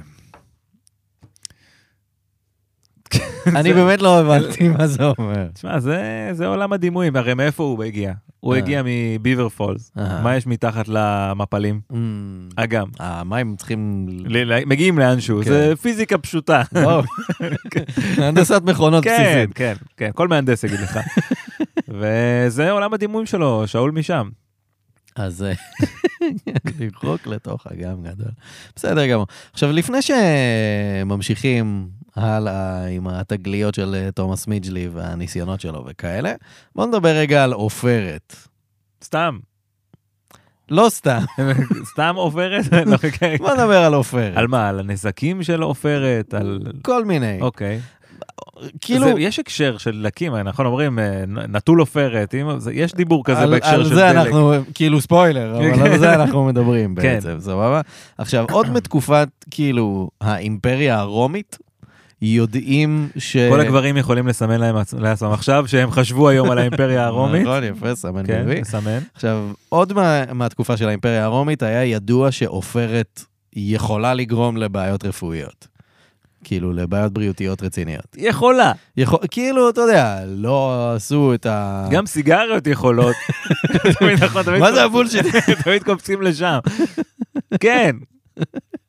אני 3.57 3.73
באמת 3.73 4.03
לא 4.03 4.21
הבנתי 4.21 4.69
מה 4.69 4.87
זה 4.87 5.05
אומר. 5.19 5.47
תשמע, 5.55 5.81
זה, 5.81 6.47
עולם 6.47 6.73
הדימויים, 6.73 7.17
הרי 7.17 7.35
מאיפה 7.35 7.63
הוא 7.63 7.85
הגיע? 7.85 8.13
הוא 8.41 8.53
אה. 8.55 8.59
הגיע 8.59 8.83
מביבר 8.85 9.49
פולס. 9.49 9.93
אה. 9.99 10.23
מה 10.23 10.37
יש 10.37 10.47
מתחת 10.47 10.89
למפלים? 10.89 11.81
אמ, 11.93 12.49
אגם. 12.57 12.87
המים 12.99 13.57
צריכים... 13.57 14.07
ל- 14.09 14.53
ל- 14.53 14.65
מגיעים 14.67 14.99
לאנשהו, 14.99 15.41
כן. 15.45 15.51
זה 15.51 15.73
פיזיקה 15.83 16.19
פשוטה. 16.19 16.63
הנדסת 18.23 18.63
מכונות 18.65 19.05
כן, 19.05 19.17
בסיסית. 19.21 19.57
כן, 19.57 19.75
כן, 19.97 20.11
כל 20.15 20.29
מהנדס 20.29 20.65
יגיד 20.65 20.81
לך. 20.81 20.99
וזה 21.89 22.71
עולם 22.71 22.95
הדימויים 22.95 23.27
שלו, 23.27 23.63
שאול 23.67 23.91
משם. 23.91 24.29
אז 25.17 25.43
אה, 25.43 25.53
לרחוק 26.81 27.27
לתוך 27.27 27.67
אגם 27.67 28.03
גדול. 28.03 28.31
בסדר 28.77 29.07
גמור. 29.07 29.27
עכשיו, 29.53 29.73
לפני 29.73 29.99
שממשיכים 30.03 31.89
הלאה 32.17 32.87
עם 32.87 33.07
התגליות 33.09 33.75
של 33.75 33.95
אה, 33.95 34.11
תומאס 34.15 34.47
מיג'לי 34.47 34.89
והניסיונות 34.93 35.61
שלו 35.61 35.85
וכאלה, 35.87 36.33
בואו 36.75 36.87
נדבר 36.87 37.09
רגע 37.17 37.45
על 37.45 37.53
עופרת. 37.53 38.37
סתם, 39.05 39.39
לא 40.71 40.87
סתם, 40.89 41.19
סתם 41.93 42.13
עופרת? 42.17 42.65
לא, 42.87 42.95
אוקיי. 42.95 43.39
בואו 43.39 43.55
נדבר 43.55 43.79
על 43.83 43.95
עופרת. 43.95 44.37
על 44.37 44.47
מה? 44.47 44.69
על 44.69 44.81
הנזקים 44.81 45.43
של 45.43 45.63
עופרת? 45.63 46.35
על... 46.35 46.59
כל 46.83 47.05
מיני. 47.05 47.39
אוקיי. 47.41 47.81
כאילו, 48.81 49.05
זה- 49.07 49.13
יש 49.19 49.39
הקשר 49.39 49.79
של 49.79 50.03
דלקים, 50.03 50.37
נכון 50.37 50.67
אומרים, 50.67 50.99
אה, 50.99 51.25
נטול 51.27 51.81
עופרת, 51.81 52.35
זה- 52.59 52.73
יש 52.73 52.95
דיבור 52.95 53.25
כזה 53.25 53.39
על- 53.41 53.51
בהקשר 53.51 53.71
על 53.75 53.85
של 53.85 53.89
זה 53.95 54.01
דלק. 54.01 54.17
אנחנו, 54.27 54.53
כאילו 54.75 55.01
ספוילר, 55.01 55.57
אבל 55.59 55.75
כן. 55.77 55.83
על 55.83 55.99
זה 55.99 56.15
אנחנו 56.15 56.45
מדברים 56.45 56.95
כן. 56.95 57.03
בעצם, 57.03 57.37
סבבה? 57.41 57.81
עכשיו, 58.19 58.45
עוד 58.51 58.71
מתקופת, 58.77 59.29
כאילו, 59.51 60.11
האימפריה 60.21 60.99
הרומית, 60.99 61.59
יודעים 62.23 63.09
ש... 63.19 63.37
כל 63.37 63.61
הגברים 63.61 63.97
יכולים 63.97 64.27
לסמן 64.29 64.61
להם 64.61 64.77
עצ- 64.77 64.99
לעצמם 64.99 65.33
עכשיו 65.33 65.65
שהם 65.69 65.91
חשבו 65.91 66.29
היום 66.29 66.51
על 66.51 66.59
האימפריה 66.59 67.05
הרומית. 67.07 67.43
נכון, 67.43 67.65
יפה, 67.65 67.95
סמן 67.95 68.27
כן, 68.27 68.43
וי. 68.47 68.61
לסמן. 68.61 68.99
עכשיו, 69.15 69.51
עוד 69.69 69.93
מה, 69.93 70.33
מהתקופה 70.33 70.77
של 70.77 70.89
האימפריה 70.89 71.25
הרומית 71.25 71.63
היה 71.63 71.85
ידוע 71.85 72.31
שעופרת 72.31 73.23
יכולה 73.57 74.15
לגרום 74.15 74.57
לבעיות 74.57 75.05
רפואיות. 75.05 75.69
כאילו, 76.45 76.73
לבעיות 76.73 77.13
בריאותיות 77.13 77.63
רציניות. 77.63 78.07
יכולה. 78.17 78.73
יכול, 78.97 79.19
כאילו, 79.31 79.69
אתה 79.71 79.81
יודע, 79.81 80.21
לא 80.27 80.93
עשו 80.95 81.35
את 81.35 81.47
ה... 81.47 81.87
גם 81.91 82.07
סיגריות 82.07 82.67
יכולות. 82.67 83.17
נכון, 84.23 84.59
מה 84.61 84.73
זה 84.73 84.85
הבולשיט? 84.85 85.27
תמיד 85.65 85.83
קופצים 85.83 86.23
לשם. 86.23 86.59
כן. 87.61 87.97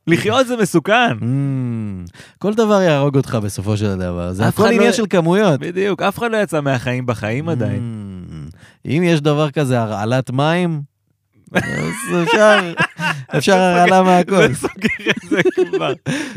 לחיות 0.08 0.48
זה 0.48 0.58
מסוכן. 0.58 1.12
Mm, 1.20 2.12
כל 2.40 2.54
דבר 2.54 2.82
יהרוג 2.82 3.18
אותך 3.18 3.38
בסופו 3.44 3.78
של 3.78 3.96
דבר. 3.96 4.34
זה 4.34 4.48
הכל 4.48 4.62
אחד 4.64 4.72
לא- 4.72 4.76
עניין 4.76 4.94
של 4.94 5.04
כמויות. 5.10 5.60
בדיוק, 5.60 6.02
אף 6.02 6.18
אחד 6.18 6.32
לא 6.32 6.38
יצא 6.38 6.62
מהחיים 6.62 7.06
בחיים 7.06 7.50
עדיין. 7.50 7.82
Mm, 8.54 8.56
אם 8.86 9.04
יש 9.06 9.22
דבר 9.22 9.52
כזה, 9.52 9.82
הרעלת 9.82 10.32
מים, 10.32 10.82
אז 11.54 11.64
אפשר, 12.24 12.74
אפשר 13.38 13.56
הרעלה 13.58 14.04
מהכל. 14.04 14.48
זה 14.48 14.56
סוגר 14.56 15.10
את 15.10 15.30
זה 15.30 15.40
כבר. 15.76 15.94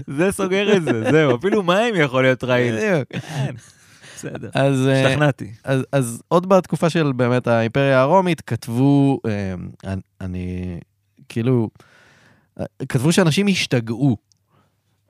זה 0.07 0.33
סוגר 0.33 0.77
את 0.77 0.83
זה, 0.85 1.11
זהו. 1.11 1.37
אפילו 1.37 1.63
מים 1.63 1.95
יכול 1.97 2.23
להיות 2.23 2.45
רעיל. 2.45 2.77
בדיוק. 2.77 3.09
כן, 3.29 3.55
בסדר. 4.17 4.49
אה, 4.57 4.69
השתכנעתי. 5.07 5.51
אז, 5.65 5.83
אז 5.93 6.23
עוד 6.29 6.49
בתקופה 6.49 6.91
של 6.91 7.13
באמת 7.13 7.47
האימפריה 7.47 8.01
הרומית, 8.01 8.41
כתבו, 8.41 9.21
אה, 9.27 9.55
אני, 10.21 10.79
כאילו, 11.29 11.69
כתבו 12.89 13.13
שאנשים 13.13 13.47
השתגעו 13.47 14.17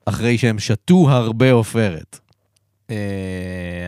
אחרי 0.06 0.38
שהם 0.38 0.58
שתו 0.58 1.10
הרבה 1.10 1.52
עופרת, 1.52 2.18
אה, 2.90 2.96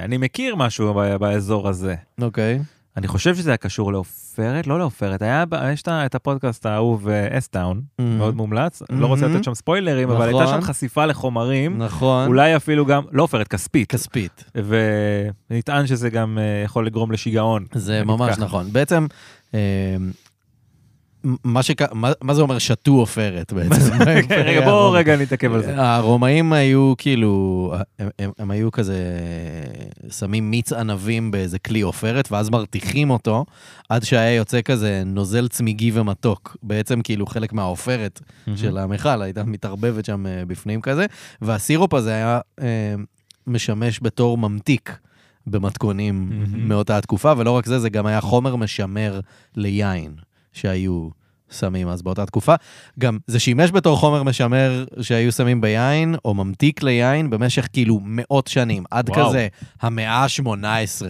אני 0.04 0.16
מכיר 0.16 0.56
משהו 0.56 0.94
ב- 0.94 1.16
באזור 1.16 1.68
הזה. 1.68 1.94
אוקיי? 2.20 2.58
אני 2.96 3.08
חושב 3.08 3.36
שזה 3.36 3.50
היה 3.50 3.56
קשור 3.56 3.92
לעופרת, 3.92 4.66
לא 4.66 4.78
לעופרת, 4.78 5.22
היה, 5.22 5.44
יש 5.72 5.82
את 5.88 6.14
הפודקאסט 6.14 6.66
האהוב 6.66 7.08
אסטאון, 7.08 7.82
מאוד 7.98 8.36
מומלץ, 8.36 8.82
לא 8.90 9.06
רוצה 9.06 9.26
לתת 9.26 9.44
שם 9.44 9.54
ספוילרים, 9.54 10.10
אבל 10.10 10.22
הייתה 10.22 10.38
Mm-hmm. 10.38 10.42
נכון. 10.48 10.60
שם 10.60 10.66
חשיפה 10.66 11.06
לחומרים, 11.06 11.78
נכון. 11.78 12.26
אולי 12.26 12.56
אפילו 12.56 12.86
גם, 12.86 13.02
לא 13.12 13.22
עופרת, 13.22 13.48
כספית, 13.48 13.88
כספית. 13.88 14.44
ונטען 15.50 15.86
שזה 15.86 16.10
גם 16.10 16.38
אה, 16.38 16.62
יכול 16.64 16.86
לגרום 16.86 17.12
לשיגעון. 17.12 17.66
זה 17.74 18.04
ממש 18.04 18.34
ככה. 18.34 18.44
נכון. 18.44 18.72
בעצם, 18.72 19.06
אה, 19.54 19.96
מה, 21.24 21.62
שק... 21.62 21.92
מה, 21.92 22.12
מה 22.20 22.34
זה 22.34 22.42
אומר 22.42 22.58
שתו 22.58 22.92
עופרת 22.92 23.52
בעצם? 23.52 23.92
רגע, 24.46 24.60
בואו 24.60 24.92
רגע 24.92 25.16
נתעכב 25.16 25.52
על 25.52 25.62
זה. 25.62 25.82
הרומאים 25.82 26.52
היו 26.52 26.94
כאילו, 26.98 27.74
הם, 27.98 28.08
הם, 28.18 28.30
הם 28.38 28.50
היו 28.50 28.72
כזה, 28.72 28.96
שמים 30.10 30.50
מיץ 30.50 30.72
ענבים 30.72 31.30
באיזה 31.30 31.58
כלי 31.58 31.80
עופרת, 31.80 32.32
ואז 32.32 32.50
מרתיחים 32.50 33.10
אותו, 33.10 33.44
עד 33.88 34.02
שהיה 34.02 34.34
יוצא 34.34 34.62
כזה 34.62 35.02
נוזל 35.06 35.48
צמיגי 35.48 35.90
ומתוק. 35.94 36.56
בעצם 36.62 37.02
כאילו 37.02 37.26
חלק 37.26 37.52
מהעופרת 37.52 38.20
של 38.56 38.78
המכל 38.78 39.22
הייתה 39.22 39.44
מתערבבת 39.44 40.04
שם 40.04 40.26
אה, 40.26 40.44
בפנים 40.46 40.80
כזה, 40.80 41.06
והסירופ 41.42 41.94
הזה 41.94 42.14
היה 42.14 42.40
אה, 42.60 42.94
משמש 43.46 44.00
בתור 44.02 44.38
ממתיק 44.38 44.98
במתכונים 45.46 46.28
מהמם. 46.30 46.68
מאותה 46.68 46.98
התקופה, 46.98 47.32
ולא 47.36 47.50
רק 47.50 47.66
זה, 47.66 47.78
זה 47.78 47.90
גם 47.90 48.06
היה 48.06 48.20
חומר 48.20 48.56
משמר 48.56 49.20
ליין 49.56 50.14
שהיו 50.52 51.08
שמים 51.52 51.88
אז 51.88 52.02
באותה 52.02 52.26
תקופה. 52.26 52.54
גם 52.98 53.18
זה 53.26 53.40
שימש 53.40 53.70
בתור 53.70 53.96
חומר 53.96 54.22
משמר 54.22 54.84
שהיו 55.00 55.32
שמים 55.32 55.60
ביין, 55.60 56.14
או 56.24 56.34
ממתיק 56.34 56.82
ליין, 56.82 57.30
במשך 57.30 57.68
כאילו 57.72 58.00
מאות 58.04 58.46
שנים. 58.46 58.84
עד 58.90 59.10
וואו. 59.10 59.28
כזה 59.28 59.48
המאה 59.80 60.24
ה-18 60.24 61.06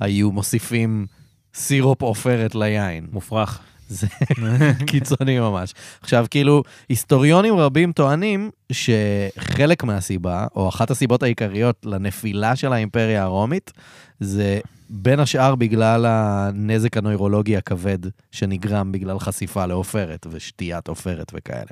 היו 0.00 0.32
מוסיפים 0.32 1.06
סירופ 1.54 2.02
עופרת 2.02 2.54
ליין. 2.54 3.06
מופרך. 3.12 3.60
זה 3.88 4.06
קיצוני 4.86 5.40
ממש. 5.40 5.74
עכשיו, 6.00 6.26
כאילו, 6.30 6.62
היסטוריונים 6.88 7.56
רבים 7.56 7.92
טוענים 7.92 8.50
שחלק 8.72 9.84
מהסיבה, 9.84 10.46
או 10.56 10.68
אחת 10.68 10.90
הסיבות 10.90 11.22
העיקריות 11.22 11.86
לנפילה 11.86 12.56
של 12.56 12.72
האימפריה 12.72 13.22
הרומית, 13.22 13.72
זה 14.20 14.60
בין 14.90 15.20
השאר 15.20 15.54
בגלל 15.54 16.06
הנזק 16.08 16.96
הנוירולוגי 16.96 17.56
הכבד 17.56 17.98
שנגרם 18.32 18.92
בגלל 18.92 19.18
חשיפה 19.18 19.66
לעופרת 19.66 20.26
ושתיית 20.30 20.88
עופרת 20.88 21.32
וכאלה. 21.34 21.70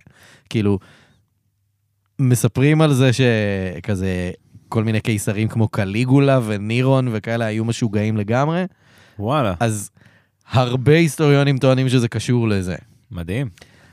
כאילו, 0.51 0.79
מספרים 2.19 2.81
על 2.81 2.95
זה 2.95 3.11
שכזה, 3.13 4.31
כל 4.69 4.85
מיני 4.85 5.01
קיסרים 5.01 5.49
כמו 5.49 5.69
קליגולה 5.69 6.41
ונירון 6.47 7.09
וכאלה 7.13 7.45
היו 7.45 7.65
משוגעים 7.65 8.17
לגמרי, 8.17 8.65
וואלה, 9.19 9.55
אז 9.61 9.91
הרבה 10.51 10.93
היסטוריונים 10.93 11.59
טוענים 11.59 11.89
שזה 11.89 12.09
קשור 12.09 12.49
לזה. 12.49 12.77
מדהים. 13.11 13.49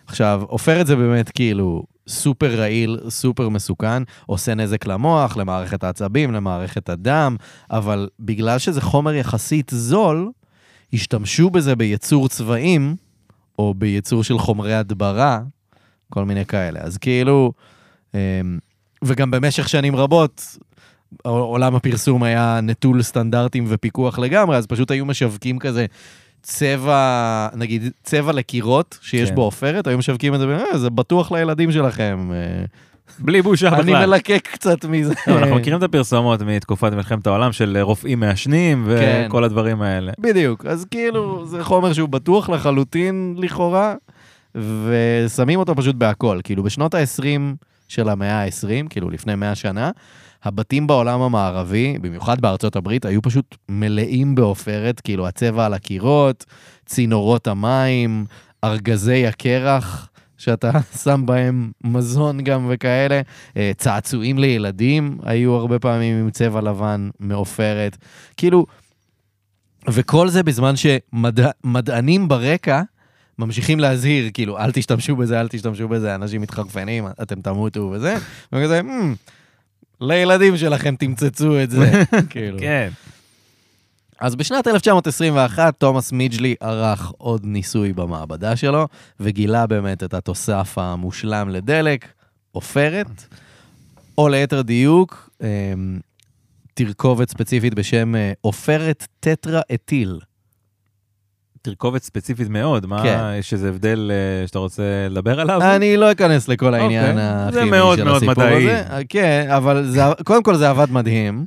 עכשיו, 0.08 0.44
עופרת 0.48 0.88
זה 0.88 0.96
באמת 0.96 1.30
כאילו 1.30 1.84
סופר 2.08 2.56
רעיל, 2.56 3.00
סופר 3.10 3.50
מסוכן, 3.50 4.04
עושה 4.26 4.56
נזק 4.56 4.88
למוח, 4.88 5.38
למערכת 5.38 5.84
העצבים, 5.84 6.32
למערכת 6.32 6.90
הדם, 6.90 7.36
אבל 7.72 8.10
בגלל 8.20 8.60
שזה 8.60 8.82
חומר 8.82 9.14
יחסית 9.14 9.72
זול, 9.76 10.32
השתמשו 10.94 11.50
בזה 11.50 11.76
בייצור 11.76 12.30
צבעים, 12.30 12.96
או 13.60 13.74
בייצור 13.74 14.24
של 14.24 14.40
חומרי 14.40 14.74
הדברה, 14.74 15.42
כל 16.10 16.26
מיני 16.26 16.46
כאלה. 16.46 16.80
אז 16.80 16.98
כאילו, 16.98 17.52
אמ, 18.14 18.20
וגם 19.04 19.32
במשך 19.32 19.70
שנים 19.70 19.96
רבות, 19.96 20.58
עולם 21.24 21.76
הפרסום 21.76 22.24
היה 22.24 22.60
נטול 22.64 23.02
סטנדרטים 23.04 23.66
ופיקוח 23.68 24.20
לגמרי, 24.20 24.58
אז 24.58 24.68
פשוט 24.68 24.92
היו 24.92 25.06
משווקים 25.06 25.60
כזה 25.60 25.86
צבע, 26.44 27.48
נגיד 27.56 27.92
צבע 28.04 28.32
לקירות 28.32 28.98
שיש 29.02 29.30
כן. 29.30 29.36
בו 29.36 29.42
עופרת, 29.42 29.88
היו 29.88 29.98
משווקים 29.98 30.36
את 30.36 30.40
זה, 30.40 30.58
"אה, 30.72 30.78
זה 30.78 30.90
בטוח 30.90 31.32
לילדים 31.32 31.72
שלכם. 31.72 32.30
אה, 32.34 32.66
בלי 33.20 33.42
בושה 33.42 33.70
בכלל. 33.70 33.82
אני 33.82 34.06
מלקק 34.06 34.50
קצת 34.54 34.86
מזה. 34.86 35.14
אנחנו 35.28 35.56
מכירים 35.56 35.78
את 35.80 35.84
הפרסומות 35.84 36.42
מתקופת 36.42 36.94
מלחמת 36.94 37.28
העולם 37.28 37.52
של 37.52 37.78
רופאים 37.82 38.20
מעשנים 38.20 38.88
כן. 39.00 39.26
וכל 39.28 39.44
הדברים 39.44 39.82
האלה. 39.82 40.12
בדיוק, 40.20 40.66
אז 40.66 40.86
כאילו 40.92 41.46
זה 41.46 41.64
חומר 41.64 41.94
שהוא 41.94 42.10
בטוח 42.10 42.50
לחלוטין 42.50 43.36
לכאורה, 43.38 43.96
ושמים 44.56 45.60
אותו 45.60 45.76
פשוט 45.76 45.96
בהכל. 45.96 46.40
כאילו 46.44 46.64
בשנות 46.64 46.94
ה-20 46.94 47.56
של 47.94 48.10
המאה 48.10 48.44
ה-20, 48.44 48.90
כאילו 48.90 49.10
לפני 49.10 49.36
100 49.36 49.56
שנה, 49.56 49.92
הבתים 50.44 50.88
בעולם 50.88 51.22
המערבי, 51.22 51.98
במיוחד 52.02 52.42
בארצות 52.42 52.76
הברית, 52.76 53.06
היו 53.06 53.22
פשוט 53.22 53.56
מלאים 53.70 54.36
בעופרת, 54.36 55.02
כאילו 55.02 55.28
הצבע 55.28 55.66
על 55.66 55.74
הקירות, 55.74 56.46
צינורות 56.86 57.48
המים, 57.48 58.26
ארגזי 58.64 59.28
הקרח. 59.28 60.10
שאתה 60.38 60.72
שם 61.04 61.26
בהם 61.26 61.72
מזון 61.84 62.42
גם 62.42 62.66
וכאלה, 62.70 63.22
אה, 63.58 63.72
צעצועים 63.78 64.40
לילדים 64.40 65.18
היו 65.24 65.54
הרבה 65.54 65.80
פעמים 65.80 66.20
עם 66.20 66.32
צבע 66.32 66.62
לבן 66.62 67.10
מעופרת. 67.20 67.98
כאילו, 68.38 68.66
וכל 69.90 70.30
זה 70.30 70.44
בזמן 70.44 70.74
שמדענים 70.76 72.28
ברקע 72.28 72.82
ממשיכים 73.40 73.80
להזהיר, 73.80 74.30
כאילו, 74.34 74.58
אל 74.58 74.72
תשתמשו 74.72 75.16
בזה, 75.16 75.42
אל 75.42 75.48
תשתמשו 75.48 75.88
בזה, 75.88 76.16
אנשים 76.16 76.42
מתחרפנים, 76.42 77.08
אתם 77.22 77.42
תמותו 77.42 77.92
וזה, 77.94 78.16
וכזה, 78.54 78.82
"מ, 78.82 79.14
לילדים 80.02 80.58
שלכם 80.58 80.96
תמצצו 80.96 81.64
את 81.64 81.72
זה, 81.72 81.92
כאילו. 82.30 82.60
כן. 82.60 82.90
אז 84.20 84.36
בשנת 84.36 84.68
1921 84.68 85.76
תומאס 85.78 86.12
מיג'לי 86.12 86.56
ערך 86.60 87.12
עוד 87.18 87.42
ניסוי 87.46 87.94
במעבדה 87.94 88.56
שלו, 88.56 88.88
וגילה 89.20 89.68
באמת 89.68 90.04
את 90.04 90.14
התוסף 90.14 90.78
המושלם 90.78 91.50
לדלק, 91.50 92.06
עופרת, 92.52 93.24
או 94.18 94.30
ליתר 94.30 94.62
דיוק, 94.62 95.30
אמ, 95.42 96.00
תרכובת 96.74 97.30
ספציפית 97.30 97.74
בשם 97.74 98.16
אה, 98.16 98.32
עופרת 98.42 99.08
טטרה-אטיל. 99.20 100.20
תרכובת 101.64 102.04
ספציפית 102.04 102.50
מאוד, 102.50 102.86
מה, 102.86 103.04
כן. 103.04 103.20
יש 103.40 103.54
איזה 103.54 103.70
הבדל 103.70 104.12
אה, 104.14 104.48
שאתה 104.48 104.60
רוצה 104.60 104.84
לדבר 105.10 105.40
עליו? 105.40 105.62
אני 105.76 105.98
לא 105.98 106.12
אכנס 106.12 106.48
לכל 106.48 106.74
העניין 106.74 107.10
אוקיי. 107.10 107.52
זה 107.52 107.60
הכימי 107.60 107.72
מאוד 107.72 107.98
של 107.98 108.04
מאוד 108.04 108.16
הסיפור 108.16 108.44
מדעי. 108.44 108.64
הזה. 108.74 108.84
כן, 109.10 109.48
אבל 109.50 109.86
זה, 109.86 110.02
קודם 110.24 110.44
כל 110.44 110.56
זה 110.56 110.70
עבד 110.70 110.92
מדהים, 110.92 111.46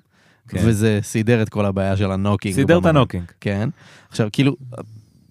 כן. 0.49 0.59
וזה 0.65 0.99
סידר 1.03 1.43
את 1.43 1.49
כל 1.49 1.65
הבעיה 1.65 1.97
של 1.97 2.11
ה 2.11 2.15
knocking. 2.15 2.55
סידר 2.55 2.79
את. 2.79 2.87
ה 2.87 2.90
knocking. 2.90 3.25
כן. 3.41 3.69
עכשיו, 4.09 4.29
כאילו, 4.33 4.57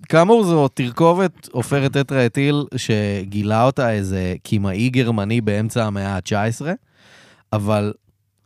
כאמור 0.10 0.44
זו 0.44 0.68
תרכובת 0.68 1.48
עופרת 1.52 1.92
טטרה-אטיל 1.94 2.66
שגילה 2.76 3.64
אותה 3.64 3.92
איזה 3.92 4.34
כימאי 4.44 4.90
גרמני 4.90 5.42
באמצע 5.42 5.86
המאה 5.86 6.16
ה-19, 6.16 6.66
אבל 7.54 7.94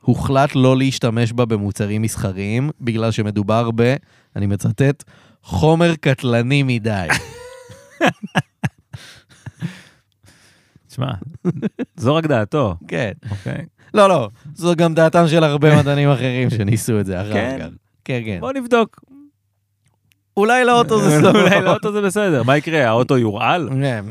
הוחלט 0.01 0.55
לא 0.55 0.77
להשתמש 0.77 1.33
בה 1.33 1.45
במוצרים 1.45 2.01
מסחריים, 2.01 2.69
בגלל 2.81 3.11
שמדובר 3.11 3.69
ב, 3.75 3.95
אני 4.35 4.45
מצטט, 4.45 5.03
חומר 5.43 5.95
קטלני 5.95 6.63
מדי. 6.63 7.07
תשמע, 10.87 11.11
זו 11.97 12.15
רק 12.15 12.25
דעתו, 12.25 12.75
כן. 12.87 13.11
אוקיי? 13.31 13.65
לא, 13.93 14.09
לא, 14.09 14.29
זו 14.55 14.75
גם 14.75 14.93
דעתם 14.93 15.27
של 15.27 15.43
הרבה 15.43 15.79
מדענים 15.79 16.09
אחרים 16.09 16.49
שניסו 16.49 16.99
את 16.99 17.05
זה 17.05 17.21
אחר 17.21 17.33
כן? 17.33 17.57
כך. 17.59 17.67
כן, 18.05 18.21
כן. 18.25 18.37
בוא 18.39 18.51
נבדוק. 18.53 18.99
אולי 20.37 20.65
לאוטו 20.65 21.01
זה 21.01 21.09
סבבה. 21.21 21.41
אולי 21.41 21.61
לאוטו 21.61 21.91
זה 21.91 22.01
בסדר, 22.01 22.43
מה 22.43 22.57
יקרה, 22.57 22.87
האוטו 22.87 23.17
יורעל? 23.17 23.69
כן, 23.81 24.05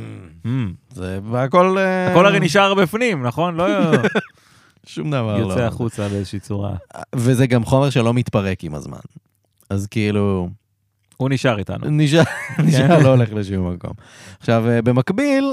Hmm. 0.45 0.49
זה 0.95 1.19
והכל... 1.31 1.79
אה, 1.79 2.11
הכל 2.11 2.27
הרי 2.27 2.41
נשאר 2.41 2.75
בפנים, 2.75 3.23
נכון? 3.27 3.55
לא 3.55 3.67
שום 4.87 5.11
דבר 5.11 5.37
לא. 5.39 5.43
יוצא 5.43 5.61
החוצה 5.61 6.09
באיזושהי 6.09 6.41
צורה. 6.41 6.75
וזה 7.15 7.47
גם 7.47 7.65
חומר 7.65 7.91
שלא 7.91 8.15
מתפרק 8.15 8.65
עם 8.65 8.75
הזמן. 8.75 8.99
אז 9.71 9.87
כאילו, 9.87 10.49
הוא 11.19 11.29
נשאר 11.31 11.59
איתנו. 11.59 11.91
נשאר, 11.91 12.23
נשאר 12.65 12.99
לא 12.99 13.09
הולך 13.09 13.33
לשום 13.33 13.73
מקום. 13.73 13.93
עכשיו, 14.41 14.69
אה, 14.69 14.83
במקביל, 14.83 15.45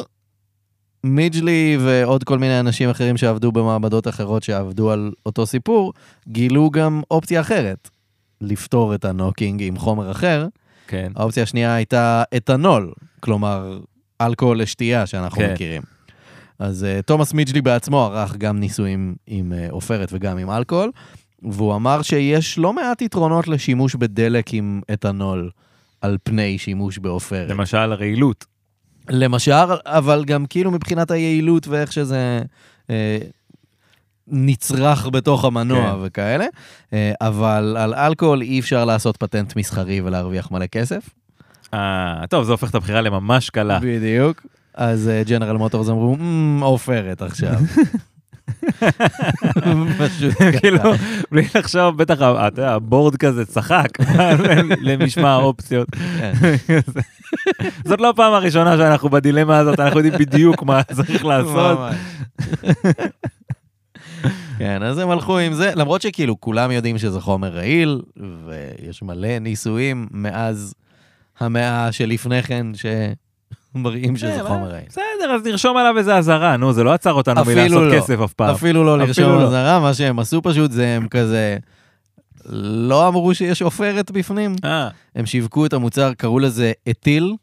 מיג'לי 1.03 1.77
ועוד 1.79 2.23
כל 2.23 2.39
מיני 2.39 2.59
אנשים 2.59 2.89
אחרים 2.89 3.17
שעבדו 3.17 3.51
במעבדות 3.51 4.07
אחרות 4.07 4.43
שעבדו 4.43 4.91
על 4.91 5.11
אותו 5.25 5.45
סיפור, 5.45 5.93
גילו 6.27 6.69
גם 6.69 7.01
אופציה 7.11 7.41
אחרת, 7.41 7.89
לפתור 8.41 8.95
את 8.95 9.05
ה 9.05 9.11
knocking 9.11 9.63
עם 9.63 9.77
חומר 9.77 10.11
אחר. 10.11 10.47
כן. 10.87 11.11
האופציה 11.15 11.43
השנייה 11.43 11.75
הייתה 11.75 12.23
אתנול, 12.37 12.93
כלומר, 13.19 13.79
אלכוהול 14.21 14.61
לשתייה 14.61 15.05
שאנחנו 15.05 15.37
כן. 15.37 15.53
מכירים. 15.53 15.81
אז 16.59 16.85
אה, 16.99 17.01
תומאס 17.01 17.33
מיג'לי 17.33 17.61
בעצמו 17.61 18.05
ערך 18.05 18.37
גם 18.37 18.59
ניסויים 18.59 19.15
עם 19.27 19.51
אה, 19.51 19.71
עופרת 19.71 20.09
וגם 20.11 20.37
עם 20.37 20.51
אלכוהול, 20.51 20.91
והוא 21.51 21.75
אמר 21.75 22.01
שיש 22.01 22.57
לא 22.57 22.73
מעט 22.73 23.01
יתרונות 23.01 23.47
לשימוש 23.47 23.95
בדלק 23.95 24.53
עם 24.53 24.81
אתנול 24.93 25.49
על 26.01 26.17
פני 26.23 26.57
שימוש 26.57 26.97
בעופרת. 26.97 27.49
למשל, 27.49 27.77
הרעילות. 27.77 28.45
למשל, 29.09 29.51
אבל 29.85 30.25
גם 30.25 30.45
כאילו 30.45 30.71
מבחינת 30.71 31.11
היעילות 31.11 31.67
ואיך 31.67 31.91
שזה 31.93 32.41
אה, 32.89 33.17
נצרך 34.27 35.07
בתוך 35.07 35.45
המנוע 35.45 35.91
כן. 35.91 35.97
וכאלה, 36.01 36.45
אה, 36.93 37.11
אבל 37.21 37.77
על 37.79 37.93
אלכוהול 37.93 38.41
אי 38.41 38.59
אפשר 38.59 38.85
לעשות 38.85 39.17
פטנט 39.17 39.55
מסחרי 39.55 40.01
ולהרוויח 40.01 40.51
מלא 40.51 40.65
כסף. 40.65 41.09
אה, 41.73 42.23
טוב, 42.29 42.43
זה 42.43 42.51
הופך 42.51 42.69
את 42.69 42.75
הבחירה 42.75 43.01
לממש 43.01 43.49
קלה. 43.49 43.79
בדיוק. 43.79 44.45
אז 44.73 45.11
ג'נרל 45.25 45.57
מוטורס 45.57 45.89
אמרו, 45.89 46.15
"מ, 46.15 46.59
עופרת 46.63 47.21
עכשיו. 47.21 47.55
כאילו. 50.59 50.79
בלי 51.31 51.47
לחשוב, 51.55 51.97
בטח, 51.97 52.15
אתה 52.15 52.47
יודע, 52.47 52.71
הבורד 52.71 53.15
כזה 53.15 53.45
צחק 53.45 53.87
למשמע 54.87 55.29
האופציות. 55.29 55.87
כן. 56.19 56.33
זאת 57.85 58.01
לא 58.01 58.09
הפעם 58.09 58.33
הראשונה 58.33 58.77
שאנחנו 58.77 59.09
בדילמה 59.09 59.57
הזאת, 59.57 59.79
אנחנו 59.79 59.99
יודעים 59.99 60.19
בדיוק 60.19 60.63
מה 60.63 60.83
צריך 60.83 61.25
לעשות. 61.25 61.79
כן, 64.57 64.83
אז 64.83 64.97
הם 64.97 65.09
הלכו 65.09 65.37
עם 65.37 65.53
זה, 65.53 65.71
למרות 65.75 66.01
שכאילו 66.01 66.41
כולם 66.41 66.71
יודעים 66.71 66.97
שזה 66.97 67.21
חומר 67.21 67.47
רעיל, 67.47 68.01
ויש 68.45 69.03
מלא 69.03 69.39
ניסויים 69.39 70.07
מאז 70.11 70.73
המאה 71.39 71.91
שלפני 71.91 72.43
כן 72.43 72.67
שמראים 73.75 74.17
שזה 74.17 74.43
חומר 74.43 74.69
רעיל. 74.69 74.85
בסדר, 74.89 75.03
אז 75.35 75.43
נרשום 75.45 75.77
עליו 75.77 75.97
איזה 75.97 76.15
אזהרה, 76.17 76.57
נו, 76.57 76.73
זה 76.73 76.83
לא 76.83 76.93
עצר 76.93 77.13
אותנו 77.13 77.45
מלעשות 77.45 77.83
לא. 77.83 77.99
כסף 77.99 78.19
אף 78.19 78.33
פעם. 78.33 78.49
אפילו 78.49 78.83
לא 78.83 78.97
לרשום 78.97 79.39
לא. 79.39 79.43
אזהרה, 79.43 79.79
מה 79.79 79.93
שהם 79.93 80.19
עשו 80.19 80.41
פשוט 80.41 80.71
זה 80.71 80.87
הם 80.87 81.07
כזה... 81.07 81.57
לא 82.49 83.07
אמרו 83.07 83.35
שיש 83.35 83.61
עופרת 83.61 84.11
בפנים, 84.11 84.55
אה, 84.63 84.89
הם 85.15 85.25
שיווקו 85.25 85.65
את 85.65 85.73
המוצר, 85.73 86.13
קראו 86.13 86.39
לזה 86.39 86.71
אתיל, 86.89 87.35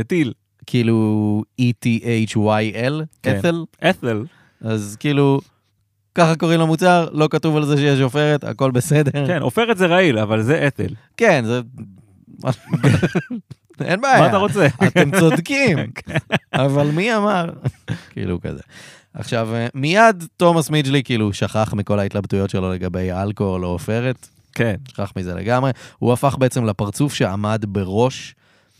אתיל, 0.00 0.32
כאילו 0.66 1.42
E-T-H-Y-L, 1.60 2.92
כן. 3.22 3.38
את'ל, 3.38 3.64
את'ל. 3.90 4.24
אז 4.60 4.96
כאילו, 5.00 5.40
ככה 6.14 6.36
קוראים 6.36 6.60
למוצר, 6.60 7.08
לא 7.12 7.28
כתוב 7.30 7.56
על 7.56 7.64
זה 7.64 7.76
שיש 7.76 8.00
עופרת, 8.00 8.44
הכל 8.44 8.70
בסדר. 8.70 9.26
כן, 9.26 9.42
עופרת 9.42 9.78
זה 9.78 9.86
רעיל, 9.86 10.18
אבל 10.18 10.42
זה 10.42 10.66
את'ל. 10.66 10.94
כן, 11.16 11.44
זה... 11.46 11.60
אין 13.82 14.00
בעיה. 14.00 14.20
מה 14.20 14.28
אתה 14.28 14.36
רוצה? 14.36 14.66
אתם 14.86 15.10
צודקים, 15.20 15.78
אבל 16.52 16.90
מי 16.90 17.16
אמר? 17.16 17.50
כאילו 18.12 18.40
כזה. 18.40 18.60
עכשיו, 19.14 19.54
אה, 19.54 19.66
מיד 19.74 20.24
תומאס 20.36 20.70
מיג'לי 20.70 21.02
כאילו 21.02 21.32
שכח 21.32 21.74
מכל 21.74 21.98
ההתלבטויות 21.98 22.50
שלו 22.50 22.72
לגבי 22.72 23.12
אלכוהול 23.12 23.64
או 23.64 23.70
עופרת, 23.70 24.28
כן, 24.52 24.74
שכח 24.88 25.12
מזה 25.16 25.34
לגמרי. 25.34 25.70
הוא 25.98 26.12
הפך 26.12 26.36
בעצם 26.38 26.64
לפרצוף 26.64 27.14
שעמד 27.14 27.64
בראש 27.68 28.34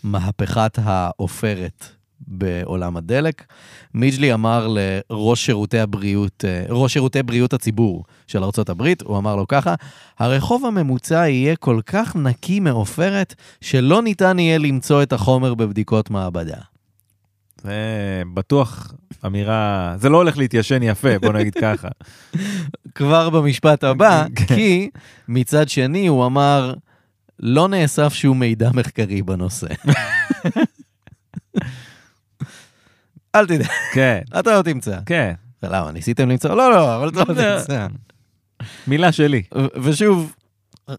מהפכת 0.04 0.78
העופרת 0.82 1.86
בעולם 2.28 2.96
הדלק. 2.96 3.44
מיג'לי 3.94 4.34
אמר 4.34 4.68
לראש 5.10 5.46
שירותי 5.46 5.78
הבריאות, 5.78 6.44
אה, 6.44 6.64
ראש 6.68 6.92
שירותי 6.92 7.22
בריאות 7.22 7.52
הציבור 7.52 8.04
של 8.26 8.44
ארה"ב, 8.44 8.92
הוא 9.04 9.18
אמר 9.18 9.36
לו 9.36 9.48
ככה, 9.48 9.74
הרחוב 10.18 10.66
הממוצע 10.66 11.28
יהיה 11.28 11.56
כל 11.56 11.80
כך 11.86 12.16
נקי 12.16 12.60
מעופרת, 12.60 13.34
שלא 13.60 14.02
ניתן 14.02 14.38
יהיה 14.38 14.58
למצוא 14.58 15.02
את 15.02 15.12
החומר 15.12 15.54
בבדיקות 15.54 16.10
מעבדה. 16.10 16.60
זה 17.62 18.22
בטוח 18.34 18.94
אמירה, 19.26 19.94
זה 19.98 20.08
לא 20.08 20.16
הולך 20.16 20.38
להתיישן 20.38 20.82
יפה, 20.82 21.18
בוא 21.18 21.32
נגיד 21.32 21.54
ככה. 21.62 21.88
כבר 22.94 23.30
במשפט 23.30 23.84
הבא, 23.84 24.24
כן. 24.36 24.54
כי 24.54 24.90
מצד 25.28 25.68
שני 25.68 26.06
הוא 26.06 26.26
אמר, 26.26 26.74
לא 27.40 27.68
נאסף 27.68 28.12
שום 28.14 28.40
מידע 28.40 28.70
מחקרי 28.74 29.22
בנושא. 29.22 29.66
אל 33.34 33.46
תדאג, 33.46 33.66
כן, 33.92 34.20
אתה 34.40 34.58
לא 34.58 34.62
תמצא. 34.62 34.98
כן, 35.06 35.34
למה, 35.62 35.92
ניסיתם 35.92 36.28
למצוא? 36.28 36.54
לא, 36.54 36.70
לא, 36.70 36.96
אבל 36.96 37.08
אתה 37.08 37.18
לא 37.18 37.24
תמצא. 37.58 37.86
מילה 38.86 39.12
שלי. 39.12 39.42
ושוב, 39.82 40.34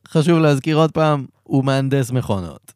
חשוב 0.08 0.39
להזכיר 0.39 0.78
עוד 0.78 0.91
פעם, 0.91 1.26
הוא 1.44 1.65
מהנדס 1.65 2.12
מכונות. 2.12 2.74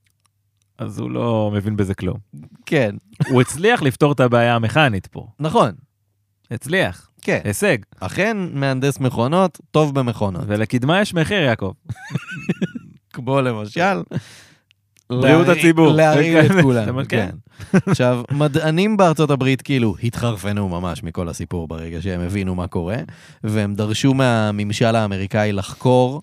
אז 0.77 0.99
הוא 0.99 1.11
לא 1.11 1.51
מבין 1.53 1.75
בזה 1.77 1.93
כלום. 1.93 2.17
כן, 2.65 2.95
הוא 3.29 3.41
הצליח 3.41 3.81
לפתור 3.81 4.11
את 4.11 4.19
הבעיה 4.19 4.55
המכנית 4.55 5.07
פה. 5.07 5.27
נכון, 5.39 5.71
הצליח, 6.51 7.09
כן. 7.21 7.39
הישג. 7.43 7.77
אכן, 7.99 8.37
מהנדס 8.53 8.99
מכונות, 8.99 9.59
טוב 9.71 9.99
במכונות. 9.99 10.43
ולקדמה 10.47 11.01
יש 11.01 11.13
מחיר, 11.13 11.41
יעקב. 11.41 11.71
כמו 13.13 13.41
למשל... 13.41 14.01
בריאות 15.09 15.47
הציבור. 15.47 15.91
להרעיל 15.91 16.37
את 16.37 16.53
זה 16.53 16.61
כולם, 16.61 17.05
כן. 17.05 17.29
עכשיו, 17.73 18.23
מדענים 18.31 18.97
בארצות 18.97 19.31
הברית 19.31 19.61
כאילו 19.61 19.95
התחרפנו 20.03 20.69
ממש 20.69 21.03
מכל 21.03 21.29
הסיפור 21.29 21.67
ברגע 21.67 22.01
שהם 22.01 22.21
הבינו 22.21 22.55
מה 22.55 22.67
קורה, 22.67 22.97
והם 23.43 23.75
דרשו 23.75 24.13
מהממשל 24.13 24.95
האמריקאי 24.95 25.51
לחקור 25.51 26.21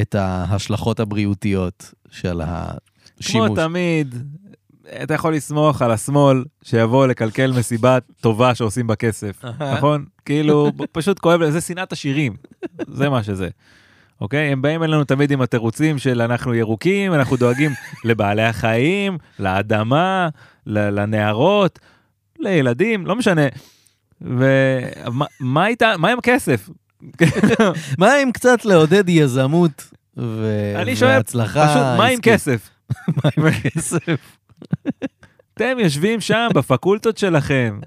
את 0.00 0.14
ההשלכות 0.14 1.00
הבריאותיות 1.00 1.94
של 2.10 2.42
כמו 2.42 2.44
השימוש. 3.20 3.50
תמיד, 3.58 4.14
אתה 5.02 5.14
יכול 5.14 5.34
לסמוך 5.34 5.82
על 5.82 5.90
השמאל 5.90 6.44
שיבוא 6.62 7.06
לקלקל 7.06 7.52
מסיבה 7.52 7.98
טובה 8.20 8.54
שעושים 8.54 8.86
בה 8.86 8.96
כסף, 8.96 9.44
נכון? 9.76 10.04
כאילו, 10.24 10.70
פשוט 10.92 11.18
כואב, 11.18 11.50
זה 11.50 11.60
שנאת 11.60 11.92
עשירים, 11.92 12.36
זה 12.88 13.08
מה 13.08 13.22
שזה. 13.22 13.48
אוקיי? 14.20 14.52
הם 14.52 14.62
באים 14.62 14.82
אלינו 14.82 15.04
תמיד 15.04 15.30
עם 15.30 15.40
התירוצים 15.40 15.98
של 15.98 16.22
אנחנו 16.22 16.54
ירוקים, 16.54 17.14
אנחנו 17.14 17.36
דואגים 17.36 17.72
לבעלי 18.04 18.42
החיים, 18.42 19.18
לאדמה, 19.38 20.28
לנערות, 20.66 21.78
לילדים, 22.38 23.06
לא 23.06 23.16
משנה. 23.16 23.46
ומה 24.20 25.26
מה 25.40 25.66
איתה, 25.66 25.94
מה 25.98 26.10
עם 26.10 26.18
הכסף? 26.18 26.68
מה 27.98 28.22
אם 28.22 28.30
קצת 28.32 28.64
לעודד 28.64 29.08
יזמות 29.08 29.90
ו- 30.16 30.74
אני 30.76 30.96
שואל, 30.96 31.10
והצלחה 31.10 31.66
פשוט, 31.68 31.82
מה 31.98 32.06
עם? 32.06 32.20
כסף? 32.20 32.70
מה 33.16 33.30
עם 33.36 33.50
כסף? 33.52 34.36
אתם 35.54 35.76
יושבים 35.78 36.20
שם 36.20 36.48
בפקולטות 36.54 37.18
שלכם, 37.18 37.80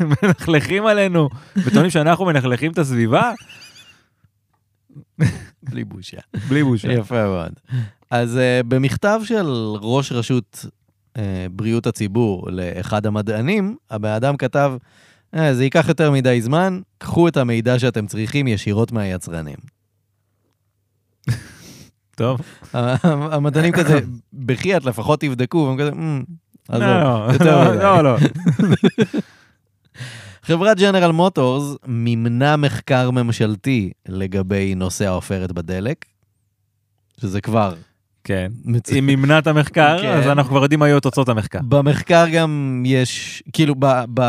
מלכלכים 0.00 0.86
עלינו, 0.86 1.28
וטוענים 1.56 1.90
שאנחנו 1.90 2.24
מלכלכים 2.24 2.72
את 2.72 2.78
הסביבה? 2.78 3.32
בלי 5.62 5.84
בושה. 5.84 6.18
בלי 6.48 6.64
בושה. 6.64 6.92
יפה 6.92 7.24
מאוד. 7.26 7.52
אז 8.10 8.36
uh, 8.36 8.66
במכתב 8.66 9.20
של 9.24 9.46
ראש 9.80 10.12
רשות 10.12 10.64
uh, 11.18 11.20
בריאות 11.50 11.86
הציבור 11.86 12.50
לאחד 12.50 13.06
המדענים, 13.06 13.76
הבן 13.90 14.10
אדם 14.10 14.36
כתב, 14.36 14.72
אה, 15.34 15.54
זה 15.54 15.64
ייקח 15.64 15.88
יותר 15.88 16.10
מדי 16.10 16.42
זמן, 16.42 16.80
קחו 16.98 17.28
את 17.28 17.36
המידע 17.36 17.78
שאתם 17.78 18.06
צריכים 18.06 18.48
ישירות 18.48 18.92
מהיצרנים. 18.92 19.56
טוב. 22.16 22.40
המדענים 22.72 23.72
כזה, 23.72 24.00
בחייאת 24.44 24.84
לפחות 24.84 25.20
תבדקו, 25.20 25.58
והם 25.58 25.78
כזה, 25.78 25.90
"אמ, 25.92 26.22
עזוב, 26.68 26.82
לא, 26.82 27.02
לא, 27.02 27.28
מדי." 27.34 27.44
לא, 27.44 28.04
לא. 28.04 28.16
חברת 30.50 30.78
ג'נרל 30.78 31.12
מוטורס 31.12 31.76
מימנה 31.86 32.56
מחקר 32.56 33.10
ממשלתי 33.10 33.90
לגבי 34.08 34.74
נושא 34.74 35.06
העופרת 35.06 35.52
בדלק, 35.52 36.04
שזה 37.20 37.40
כבר 37.40 37.74
כן. 38.24 38.52
מצוין. 38.64 38.98
אם 38.98 39.06
מימנה 39.06 39.38
את 39.38 39.46
המחקר, 39.46 39.98
כן. 40.02 40.12
אז 40.12 40.26
אנחנו 40.26 40.50
כבר 40.50 40.62
יודעים 40.62 40.80
מה 40.80 40.88
יהיו 40.88 41.00
תוצאות 41.00 41.28
המחקר. 41.28 41.58
במחקר 41.62 42.24
גם 42.32 42.82
יש, 42.86 43.42
כאילו 43.52 43.74
ב, 43.78 43.86
ב, 44.14 44.22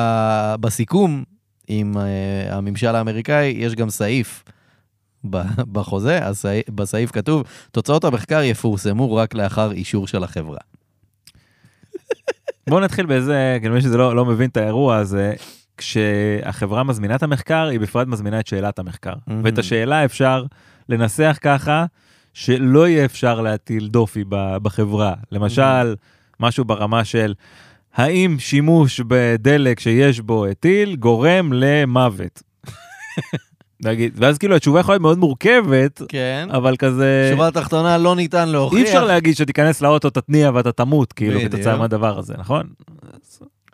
בסיכום 0.59 1.23
עם 1.67 1.93
uh, 1.97 2.53
הממשל 2.53 2.95
האמריקאי, 2.95 3.55
יש 3.57 3.75
גם 3.75 3.89
סעיף 3.89 4.43
ב, 5.29 5.41
בחוזה, 5.71 6.25
הסעיף, 6.25 6.69
בסעיף 6.69 7.11
כתוב, 7.11 7.43
תוצאות 7.71 8.03
המחקר 8.03 8.41
יפורסמו 8.43 9.15
רק 9.15 9.33
לאחר 9.33 9.71
אישור 9.71 10.07
של 10.07 10.23
החברה. 10.23 10.59
בואו 12.69 12.79
נתחיל 12.79 13.05
באיזה, 13.05 13.57
כאילו 13.59 13.75
מי 13.75 13.81
שזה 13.81 13.97
לא 13.97 14.15
לא 14.15 14.25
מבין 14.25 14.49
את 14.49 14.57
האירוע 14.57 14.95
הזה, 14.95 15.33
כשהחברה 15.81 16.83
מזמינה 16.83 17.15
את 17.15 17.23
המחקר, 17.23 17.67
היא 17.67 17.79
בפרט 17.79 18.07
מזמינה 18.07 18.39
את 18.39 18.47
שאלת 18.47 18.79
המחקר. 18.79 19.13
מהמם. 19.27 19.41
ואת 19.43 19.57
השאלה 19.57 20.05
אפשר 20.05 20.45
לנסח 20.89 21.37
ככה, 21.41 21.85
שלא 22.33 22.87
יהיה 22.87 23.05
אפשר 23.05 23.41
להטיל 23.41 23.87
דופי 23.87 24.23
בחברה. 24.63 25.13
למשל, 25.31 25.95
משהו 26.39 26.65
ברמה 26.65 27.03
של, 27.03 27.33
האם 27.95 28.35
שימוש 28.39 29.01
בדלק 29.07 29.79
שיש 29.79 30.19
בו 30.19 30.51
אתיל 30.51 30.95
גורם 30.95 31.53
למוות? 31.53 32.43
נגיד, 33.85 34.13
ואז 34.15 34.37
כאילו 34.37 34.55
התשובה 34.55 34.79
יכולה 34.79 34.93
להיות 34.93 35.01
מאוד 35.01 35.17
מורכבת, 35.17 36.01
כן. 36.07 36.47
אבל 36.51 36.75
כזה... 36.77 37.29
שורה 37.33 37.47
התחתונה 37.47 37.97
לא 37.97 38.15
ניתן 38.15 38.49
להוכיח. 38.49 38.79
אי 38.79 38.83
אפשר 38.83 39.05
להגיד 39.05 39.35
שתיכנס 39.35 39.81
לאוטו, 39.81 40.09
תתניע 40.09 40.51
ואתה 40.53 40.71
תמות, 40.71 41.13
כאילו, 41.13 41.35
בדיוק. 41.35 41.53
כתוצאה 41.53 41.77
מהדבר 41.77 42.19
הזה, 42.19 42.33
נכון? 42.37 42.67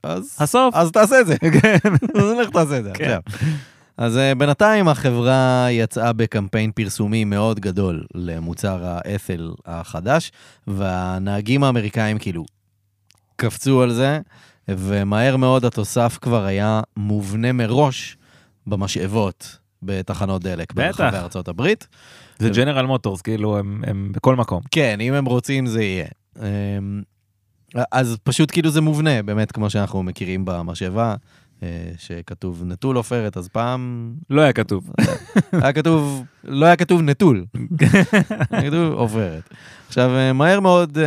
אז, 0.07 0.37
הסוף. 0.39 0.75
אז 0.75 0.91
תעשה 0.91 1.21
את 1.21 1.27
זה. 1.27 1.35
כן. 1.61 1.77
אז 2.19 2.31
לך 2.41 2.49
תעשה 2.49 2.77
את 2.79 2.83
זה 2.83 2.91
כן. 2.93 3.03
עכשיו. 3.03 3.21
אז 3.97 4.17
uh, 4.17 4.35
בינתיים 4.37 4.87
החברה 4.87 5.67
יצאה 5.71 6.13
בקמפיין 6.13 6.71
פרסומי 6.71 7.23
מאוד 7.23 7.59
גדול 7.59 8.05
למוצר 8.15 8.79
האת'ל 8.85 9.51
החדש, 9.65 10.31
והנהגים 10.67 11.63
האמריקאים 11.63 12.17
כאילו 12.17 12.45
קפצו 13.35 13.81
על 13.81 13.93
זה, 13.93 14.19
ומהר 14.67 15.37
מאוד 15.37 15.65
התוסף 15.65 16.17
כבר 16.21 16.45
היה 16.45 16.81
מובנה 16.97 17.51
מראש 17.51 18.17
במשאבות 18.67 19.57
בתחנות 19.83 20.43
דלק. 20.43 20.73
ברחבי 20.73 21.17
ארצות 21.17 21.47
הברית. 21.47 21.87
זה 22.39 22.49
ג'נרל 22.49 22.85
מוטורס, 22.85 23.21
כאילו, 23.21 23.57
הם 23.57 23.83
הם 23.87 24.11
בכל 24.11 24.35
מקום. 24.35 24.61
כן, 24.71 25.01
אם 25.01 25.13
הם 25.13 25.25
רוצים 25.25 25.65
זה 25.65 25.83
יהיה. 25.83 26.07
אז 27.91 28.17
פשוט 28.23 28.51
כאילו 28.51 28.69
זה 28.69 28.81
מובנה, 28.81 29.23
באמת, 29.23 29.51
כמו 29.51 29.69
שאנחנו 29.69 30.03
מכירים 30.03 30.45
במשאבה, 30.45 31.15
אה, 31.63 31.91
שכתוב 31.97 32.63
נטול 32.65 32.95
עופרת, 32.95 33.37
אז 33.37 33.47
פעם 33.47 34.13
לא 34.29 34.41
היה 34.41 34.53
כתוב. 34.53 34.91
היה 35.51 35.73
כתוב, 35.73 36.23
לא 36.43 36.65
היה 36.65 36.75
כתוב 36.75 37.01
נטול, 37.01 37.45
היה 38.51 38.61
כתוב 38.69 38.93
עופרת. 38.93 39.49
עכשיו, 39.87 40.15
אה, 40.15 40.33
מהר 40.33 40.59
מאוד, 40.59 40.97
אה, 40.97 41.03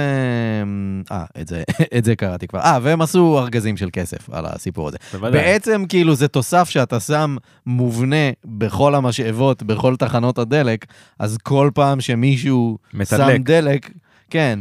אה, 1.17 1.25
את 1.41 1.49
זה, 1.49 1.63
את 1.99 2.05
זה 2.05 2.17
קראתי 2.17 2.47
כבר. 2.47 2.61
אה, 2.61 2.79
והם 2.83 3.03
עשו 3.03 3.39
ארגזים 3.39 3.77
של 3.77 3.89
כסף 3.93 4.31
על 4.31 4.47
הסיפור 4.47 4.89
הזה. 4.89 4.99
בוודאי. 5.13 5.43
בעצם 5.43 5.85
כאילו 5.89 6.15
זה 6.15 6.29
תוסף 6.29 6.69
שאתה 6.69 7.01
שם 7.01 7.37
מובנה 7.67 8.31
בכל 8.45 8.95
המשאבות, 8.95 9.63
בכל 9.63 9.97
תחנות 9.97 10.39
הדלק, 10.39 10.87
אז 11.19 11.39
כל 11.43 11.71
פעם 11.75 12.01
שמישהו 12.01 12.79
מתדלק. 12.95 13.37
שם 13.37 13.43
דלק, 13.43 13.91
כן, 14.31 14.59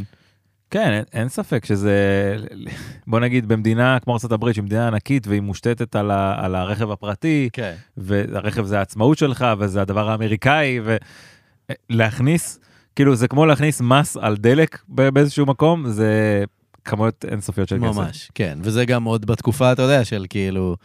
כן, 0.70 0.90
אין- 0.92 1.04
אין 1.12 1.28
ספק 1.28 1.64
שזה, 1.64 1.96
בוא 3.06 3.20
נגיד, 3.20 3.48
במדינה 3.48 3.98
כמו 4.00 4.16
ארה"ב, 4.30 4.52
שהיא 4.52 4.64
מדינה 4.64 4.86
ענקית 4.86 5.26
והיא 5.26 5.40
מושתתת 5.40 5.96
על 5.96 6.10
ה- 6.10 6.34
על 6.44 6.54
הרכב 6.54 6.90
הפרטי, 6.90 7.48
כן. 7.52 7.74
והרכב 7.96 8.64
זה 8.64 8.78
העצמאות 8.78 9.18
שלך, 9.18 9.46
וזה 9.58 9.82
הדבר 9.82 10.10
האמריקאי, 10.10 10.78
ולהכניס, 11.90 12.58
כאילו, 12.96 13.14
זה 13.16 13.28
כמו 13.28 13.46
להכניס 13.46 13.80
מס 13.80 14.16
על 14.16 14.36
דלק 14.36 14.78
באיזשהו 14.88 15.46
מקום, 15.46 15.88
זה 15.88 16.44
כמויות 16.84 17.24
אינסופיות 17.30 17.68
של 17.68 17.76
כסף. 17.76 17.96
ממש, 17.98 18.30
כן. 18.34 18.58
וזה 18.62 18.84
גם 18.84 19.04
עוד 19.04 19.26
בתקופה, 19.26 19.72
אתה 19.72 19.82
יודע, 19.82 20.04
של 20.04 20.26
כאילו, 20.28 20.76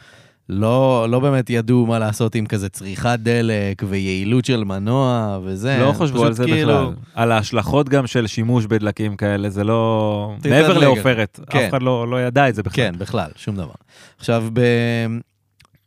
לא, 0.49 1.08
לא 1.10 1.19
באמת 1.19 1.49
ידעו 1.49 1.86
מה 1.86 1.99
לעשות 1.99 2.36
עם 2.36 2.45
כזה 2.45 2.69
צריכת 2.69 3.19
דלק 3.21 3.84
ויעילות 3.88 4.45
של 4.45 4.63
מנוע 4.63 5.39
וזה. 5.43 5.77
לא 5.81 5.91
חשבו 5.91 6.25
על 6.25 6.34
זה 6.34 6.43
כאילו- 6.45 6.73
בכלל. 6.73 6.93
על 7.15 7.31
ההשלכות 7.31 7.89
גם 7.89 8.08
של 8.08 8.27
שימוש 8.27 8.65
בדלקים 8.65 9.15
כאלה, 9.17 9.49
זה 9.49 9.63
לא... 9.63 10.34
מעבר 10.49 10.77
לעופרת, 10.77 11.39
כן. 11.49 11.60
אף 11.60 11.69
אחד 11.69 11.81
לא 11.81 12.08
לא 12.08 12.21
ידע 12.21 12.49
את 12.49 12.55
זה 12.55 12.63
בכלל. 12.63 12.75
כן, 12.75 12.93
בכלל, 12.97 13.29
שום 13.36 13.55
דבר. 13.55 13.73
עכשיו, 14.17 14.45
ב... 14.53 14.62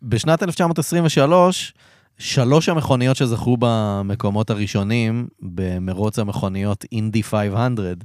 בשנת 0.02 0.42
1923, 0.42 1.74
שלוש 2.18 2.68
המכוניות 2.68 3.16
שזכו 3.16 3.56
במקומות 3.60 4.50
הראשונים 4.50 5.28
במרוץ 5.42 6.18
המכוניות 6.18 6.84
אינדי 6.92 7.22
500, 7.22 7.98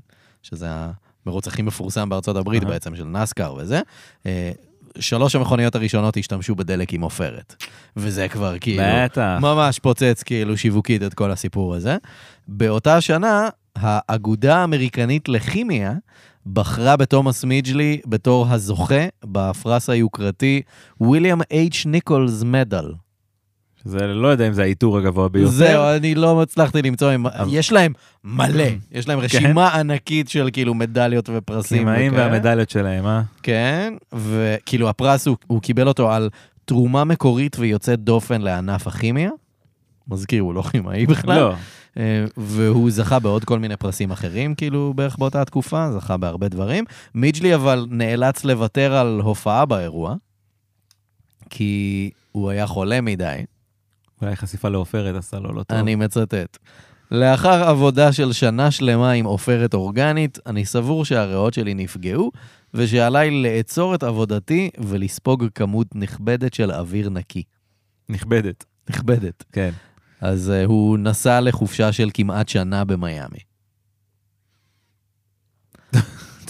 שזה 0.44 0.68
המרוץ 1.26 1.48
הכי 1.48 1.62
מפורסם 1.62 2.10
בארצות 2.10 2.36
הברית 2.36 2.63
אהה. 2.63 2.72
בעצם, 2.72 2.96
של 2.96 3.04
נסקר 3.04 3.54
וזה, 3.58 3.82
אה, 4.26 4.52
שלוש 4.99 5.36
המכוניות 5.36 5.75
הראשונות 5.75 6.17
השתמשו 6.17 6.56
בדלק 6.56 6.93
עם 6.93 7.01
עופרת. 7.01 7.56
וזה 7.97 8.27
כבר 8.27 8.60
כאילו... 8.60 8.84
בטח. 8.86 9.38
ממש 9.41 9.79
פוצץ 9.79 10.23
כאילו 10.23 10.58
שיווקית 10.58 11.03
את 11.03 11.13
כל 11.13 11.32
הסיפור 11.32 11.75
הזה. 11.75 11.97
באותה 12.47 13.01
שנה, 13.01 13.49
האגודה 13.75 14.58
האמריקנית 14.58 15.29
לכימיה 15.29 15.93
בחרה 16.53 16.97
בתומאס 16.97 17.43
מיג'לי 17.43 18.01
בתור 18.06 18.47
הזוכה 18.49 19.06
בפרס 19.25 19.89
היוקרתי 19.89 20.62
ויליאם 21.01 21.41
H. 21.41 21.75
ניקולס 21.86 22.43
מדל. 22.43 22.93
זה 23.86 24.08
לא 24.08 24.28
יודע 24.28 24.48
אם 24.48 24.54
זה 24.54 24.62
העיטור 24.62 24.98
הגבוה 24.98 25.30
ביותר. 25.30 25.52
זהו, 25.52 25.84
אני 25.98 26.15
לא 26.15 26.41
הצלחתי 26.41 26.82
למצוא, 26.82 27.15
אבל- 27.15 27.32
יש 27.50 27.72
להם 27.72 27.93
מלא, 28.24 28.63
יש 28.91 29.08
להם 29.08 29.19
רשימה 29.19 29.67
ענקית 29.80 30.30
של 30.30 30.50
כאילו 30.54 30.74
מדליות 30.74 31.30
ופרסים. 31.34 31.78
קימאים 31.78 32.12
וכאלה. 32.13 32.32
והמדליות 32.32 32.69
שלהם, 32.69 33.06
אה? 33.06 33.22
כן, 33.43 33.93
וכאילו 34.13 34.89
הפרס, 34.89 35.28
הוא, 35.28 35.38
הוא 35.48 35.62
קיבל 35.62 35.88
אותו 35.88 36.12
על 36.12 36.30
תרומה 36.65 37.04
מקורית 37.04 37.56
ויוצאת 37.60 38.00
דופן 38.00 38.41
לענף 38.41 38.88
הכימיה. 38.88 39.30
מזכיר, 40.08 40.41
הוא 40.43 40.54
לא 40.54 40.62
כימאי 40.62 41.06
בכלל. 41.06 41.39
לא, 41.39 41.54
והוא 42.38 42.91
זכה 42.91 43.19
בעוד 43.19 43.43
כל 43.46 43.60
מיני 43.60 43.78
פרסים 43.78 44.12
אחרים, 44.12 44.56
כאילו, 44.56 44.93
בערך 44.96 45.17
באותה 45.17 45.46
תקופה, 45.46 45.91
זכה 45.91 46.17
בהרבה 46.17 46.48
דברים. 46.48 46.84
מיג'לי 47.15 47.56
אבל 47.56 47.86
נאלץ 47.89 48.43
לוותר 48.46 48.93
על 48.96 49.19
הופעה 49.24 49.65
באירוע, 49.65 50.15
כי 51.50 52.10
הוא 52.32 52.50
היה 52.50 52.67
חולה 52.67 53.02
מדי. 53.02 53.36
אולי 54.21 54.36
חשיפה 54.36 54.69
לעופרת 54.69 55.15
עשה 55.15 55.39
לו 55.39 55.54
לא 55.54 55.63
טוב. 55.63 55.78
אני 55.78 55.95
מצטט. 55.95 56.58
לאחר 57.12 57.63
עבודה 57.63 58.13
של 58.13 58.34
שנה 58.34 58.71
שלמה 58.71 59.12
עם 59.12 59.26
עופרת 59.26 59.73
אורגנית, 59.73 60.39
אני 60.45 60.65
סבור 60.65 61.06
שהריאות 61.06 61.54
שלי 61.54 61.73
נפגעו, 61.73 62.32
ושעליי 62.73 63.32
לעצור 63.32 63.95
את 63.95 64.04
עבודתי 64.04 64.69
ולספוג 64.78 65.45
כמות 65.56 65.88
נכבדת 65.95 66.54
של 66.54 66.71
אוויר 66.71 67.10
נקי. 67.10 67.43
נכבדת, 68.10 68.65
נכבדת. 68.89 69.43
כן. 69.52 69.71
אז 70.21 70.52
uh, 70.56 70.67
הוא 70.67 70.97
נסע 70.97 71.41
לחופשה 71.41 71.91
של 71.91 72.10
כמעט 72.13 72.49
שנה 72.49 72.86
במיאמי. 72.86 73.39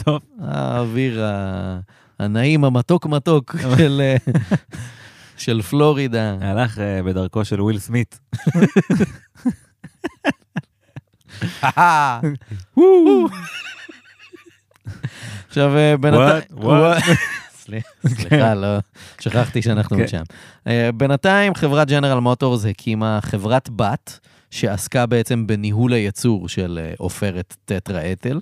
טוב, 0.03 0.21
האוויר 0.39 1.23
הנעים, 2.19 2.65
המתוק 2.65 3.05
מתוק 3.05 3.55
של, 3.77 4.01
אה, 4.01 4.17
של 5.43 5.61
פלורידה. 5.61 6.35
הלך 6.41 6.79
אה, 6.79 7.03
בדרכו 7.03 7.45
של 7.45 7.61
וויל 7.61 7.79
סמית. 7.79 8.19
עכשיו, 15.47 15.77
אה, 15.77 15.97
בינתיים... 15.97 16.41
סליחה, 18.07 18.53
לא, 18.53 18.77
שכחתי 19.19 19.61
שאנחנו 19.61 19.97
כן. 19.97 20.03
משם. 20.03 20.23
אה, 20.67 20.89
בינתיים 20.95 21.55
חברת 21.55 21.87
ג'נרל 21.87 22.19
מוטורס 22.19 22.65
הקימה 22.65 23.19
חברת 23.21 23.69
בת 23.75 24.19
שעסקה 24.51 25.05
בעצם 25.05 25.47
בניהול 25.47 25.93
הייצור 25.93 26.49
של 26.49 26.79
עופרת 26.97 27.55
טטרה 27.65 28.11
אתל. 28.11 28.39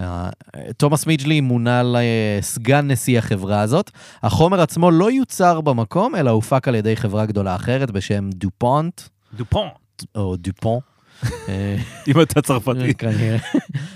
אה, 0.00 0.28
תומאס 0.76 1.06
מיג'לי 1.06 1.40
מונה 1.40 1.82
לסגן 1.84 2.90
נשיא 2.90 3.18
החברה 3.18 3.60
הזאת. 3.60 3.90
החומר 4.22 4.60
עצמו 4.60 4.90
לא 4.90 5.10
יוצר 5.10 5.60
במקום, 5.60 6.16
אלא 6.16 6.30
הופק 6.30 6.68
על 6.68 6.74
ידי 6.74 6.96
חברה 6.96 7.26
גדולה 7.26 7.56
אחרת 7.56 7.90
בשם 7.90 8.30
דופונט, 8.30 9.00
דופון. 9.34 9.68
או 10.14 10.36
דופון. 10.36 10.80
אה, 11.48 11.76
אם 12.08 12.20
אתה 12.20 12.42
צרפתי. 12.42 12.94
כנראה. 12.94 13.38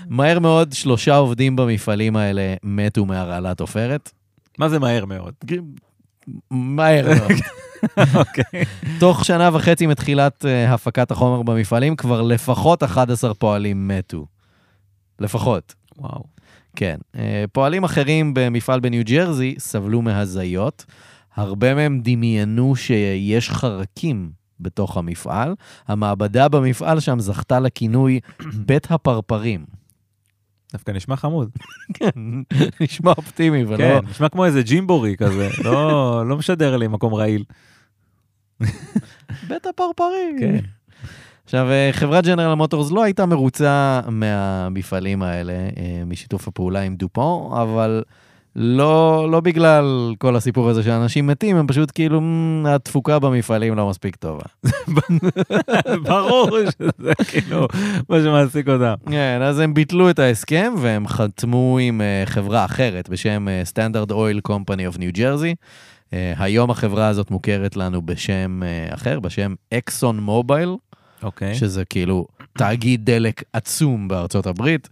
מהר 0.09 0.39
מאוד 0.39 0.73
שלושה 0.73 1.15
עובדים 1.15 1.55
במפעלים 1.55 2.15
האלה 2.15 2.55
מתו 2.63 3.05
מהרעלת 3.05 3.59
עופרת. 3.59 4.11
מה 4.57 4.69
זה 4.69 4.79
מהר 4.79 5.05
מאוד? 5.05 5.33
מהר 6.51 7.05
מאוד. 7.05 7.31
אוקיי. 8.15 8.63
תוך 8.99 9.25
שנה 9.25 9.49
וחצי 9.53 9.87
מתחילת 9.87 10.45
הפקת 10.67 11.11
החומר 11.11 11.41
במפעלים, 11.41 11.95
כבר 11.95 12.21
לפחות 12.21 12.83
11 12.83 13.33
פועלים 13.33 13.87
מתו. 13.87 14.25
לפחות, 15.19 15.75
וואו. 15.97 16.23
כן. 16.75 16.97
Uh, 17.13 17.17
פועלים 17.51 17.83
אחרים 17.83 18.33
במפעל 18.33 18.79
בניו 18.79 19.03
ג'רזי 19.05 19.55
סבלו 19.59 20.01
מהזיות. 20.01 20.85
הרבה 21.35 21.75
מהם 21.75 21.99
דמיינו 22.03 22.75
שיש 22.75 23.49
חרקים 23.49 24.31
בתוך 24.59 24.97
המפעל. 24.97 25.55
המעבדה 25.87 26.47
במפעל 26.47 26.99
שם 26.99 27.19
זכתה 27.19 27.59
לכינוי 27.59 28.19
בית 28.65 28.91
הפרפרים. 28.91 29.65
דווקא 30.73 30.91
נשמע 30.91 31.15
חמוד. 31.15 31.49
כן, 31.93 32.09
נשמע 32.81 33.11
אופטימי 33.17 33.63
ולא... 33.63 33.77
כן, 33.77 33.99
נשמע 34.09 34.29
כמו 34.29 34.45
איזה 34.45 34.61
ג'ימבורי 34.61 35.15
כזה. 35.17 35.49
לא 35.63 36.23
לא 36.27 36.37
משדר 36.37 36.77
לי 36.77 36.87
מקום 36.87 37.13
רעיל. 37.13 37.43
בית 39.47 39.65
הפרפרים. 39.69 40.37
כן. 40.39 40.76
עכשיו, 41.47 41.71
אה, 41.71 41.89
חברת 41.91 42.25
ג'נרל 42.25 42.53
מוטורס 42.53 42.91
לא 42.91 43.03
הייתה 43.03 43.25
מרוצה 43.25 44.01
מהמפעלים 44.07 45.23
האלה, 45.23 45.53
אה, 45.53 46.03
משיתוף 46.05 46.47
הפעולה 46.47 46.81
עם 46.81 46.95
דופון, 46.95 47.59
אבל 47.61 48.03
לא, 48.55 49.27
לא 49.31 49.39
בגלל 49.39 50.13
כל 50.17 50.35
הסיפור 50.35 50.69
הזה 50.69 50.83
שאנשים 50.83 51.27
מתים, 51.27 51.57
הם 51.57 51.67
פשוט 51.67 51.91
כאילו, 51.95 52.21
"מ, 52.21 52.65
התפוקה 52.65 53.19
במפעלים 53.19 53.75
לא 53.75 53.89
מספיק 53.89 54.15
טובה. 54.15 54.43
ברור 56.09 56.49
שזה 56.65 57.11
כאילו 57.27 57.67
מה 58.09 58.17
שמעסיק 58.19 58.67
אותם. 58.67 59.11
כן, 59.11 59.39
אז 59.43 59.59
הם 59.59 59.73
ביטלו 59.73 60.09
את 60.09 60.19
ההסכם 60.19 60.73
והם 60.77 61.07
חתמו 61.07 61.77
עם 61.81 62.01
אה, 62.01 62.23
חברה 62.25 62.65
אחרת 62.65 63.09
בשם 63.09 63.47
Standard 63.73 64.11
Oil 64.11 64.51
Company 64.51 64.95
of 64.95 64.97
New 64.97 65.17
Jersey. 65.17 65.55
היום 66.37 66.69
החברה 66.71 67.07
הזאת 67.07 67.31
מוכרת 67.31 67.77
לנו 67.77 68.01
בשם 68.01 68.61
אחר, 68.89 69.19
בשם 69.19 69.53
אקסון 69.73 70.19
מובייל. 70.19 70.69
אוקיי. 71.23 71.55
שזה 71.55 71.85
כאילו 71.85 72.27
תאגיד 72.53 73.05
דלק 73.05 73.43
עצום 73.53 74.07
בארצות 74.07 74.47
הברית, 74.47 74.89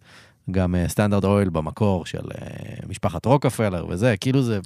גם 0.52 0.76
סטנדרט 0.88 1.24
אויל 1.24 1.50
במקור 1.50 2.06
של 2.06 2.20
אה, 2.42 2.48
משפחת 2.90 3.26
רוקפלר 3.26 3.86
וזה, 3.90 4.16
כאילו 4.18 4.42
זה 4.42 4.60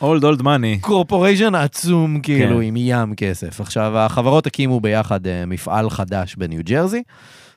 אולד 0.00 0.24
אולד 0.24 0.42
מאני. 0.42 0.78
קורפוריישן 0.80 1.54
עצום 1.54 2.20
כאילו 2.20 2.56
כן. 2.56 2.62
עם 2.62 2.74
ים 2.76 3.14
כסף. 3.14 3.60
עכשיו, 3.60 3.98
החברות 3.98 4.46
הקימו 4.46 4.80
ביחד 4.80 5.26
אה, 5.26 5.46
מפעל 5.46 5.90
חדש 5.90 6.36
בניו 6.36 6.60
ג'רזי. 6.64 7.02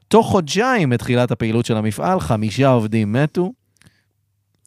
תוך 0.08 0.28
חודשיים 0.28 0.90
מתחילת 0.90 1.32
הפעילות 1.32 1.66
של 1.66 1.78
המפעל, 1.78 2.20
חמישה 2.20 2.68
עובדים 2.68 3.14
מתו. 3.14 3.54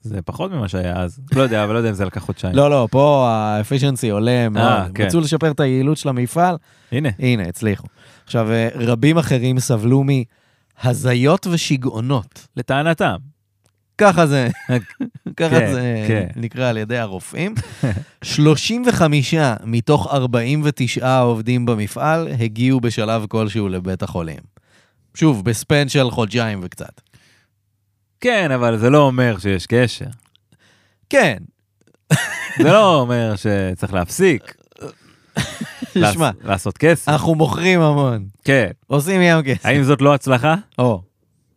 זה 0.03 0.23
פחות 0.23 0.53
ממה 0.53 0.69
שהיה 0.69 0.97
אז. 0.97 1.21
לא 1.33 1.43
יודע, 1.43 1.65
אבל 1.65 1.73
לא 1.73 1.79
יודע 1.79 1.89
אם 1.89 1.95
זה 1.95 2.05
לקח 2.05 2.21
חודשיים. 2.21 2.55
לא, 2.55 2.71
לא, 2.71 2.89
פה 2.91 3.29
האפישנסי 3.29 4.11
עולה 4.11 4.49
מאוד. 4.49 4.91
כן. 4.95 5.05
רצו 5.05 5.21
לשפר 5.21 5.51
את 5.51 5.61
היעילות 5.61 5.97
של 5.97 6.09
המפעל, 6.09 6.57
הנה. 6.93 7.09
הנה, 7.19 7.43
הצליחו. 7.43 7.87
עכשיו, 8.29 8.53
אה, 8.53 8.69
רבים 8.75 9.19
אחרים 9.19 9.61
סבלו 9.61 10.05
מהזיות 10.85 11.47
ושיגעונות. 11.47 12.47
לטענתם. 12.57 13.17
ככה 13.99 14.27
זה, 14.27 14.49
ככה 15.37 15.61
כן, 15.61 15.73
זה 15.73 16.05
כן. 16.09 16.27
נקרא 16.37 16.69
על 16.69 16.77
ידי 16.77 16.99
הרופאים. 16.99 17.55
35 18.23 19.35
מתוך 19.65 20.15
49 20.15 21.19
עובדים 21.19 21.67
במפעל 21.67 22.29
הגיעו 22.41 22.81
בשלב 22.81 23.27
כלשהו 23.29 23.69
לבית 23.69 24.03
החולים. 24.03 24.41
שוב, 25.15 25.45
בספן 25.45 25.89
של 25.89 26.11
חודשיים 26.11 26.61
וקצת. 26.63 27.01
כן, 28.21 28.51
אבל 28.51 28.79
זה 28.79 28.91
לא 28.91 28.99
אומר 29.03 29.39
שיש 29.39 29.67
קשר. 29.67 30.07
כן, 31.11 31.39
זה 32.59 32.73
לא 32.73 33.01
אומר 33.01 33.35
שצריך 33.37 33.93
להפסיק. 33.93 34.55
לעש- 35.97 36.17
לעשות 36.45 36.79
כסף. 36.79 37.09
אנחנו 37.09 37.35
מוכרים 37.35 37.81
המון, 37.81 38.25
כן. 38.45 38.71
עושים 38.87 39.21
ים 39.23 39.43
כסף. 39.43 39.67
האם 39.67 39.83
זאת 39.83 40.03
לא 40.03 40.15
הצלחה? 40.15 40.55
או, 40.79 41.03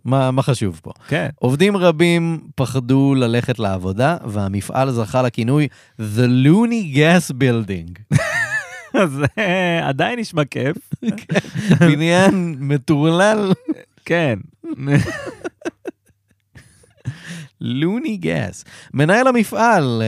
מה 0.05 0.31
מה 0.31 0.41
חשוב 0.43 0.79
פה? 0.83 0.91
כן. 1.07 1.29
עובדים 1.35 1.77
רבים 1.77 2.39
פחדו 2.55 3.15
ללכת 3.15 3.59
לעבודה, 3.59 4.17
והמפעל 4.25 4.91
זכה 4.91 5.21
לכינוי 5.21 5.67
The 5.99 6.27
Looney 6.45 6.95
Gas 6.97 7.33
Building. 7.33 8.17
זה 9.17 9.25
עדיין 9.83 10.19
נשמע 10.19 10.45
כיף. 10.45 10.77
בניין 11.79 12.55
מטורלל, 12.59 13.51
כן. 14.05 14.39
לוני 17.61 18.17
גס. 18.17 18.63
מנהל 18.93 19.27
המפעל 19.27 20.01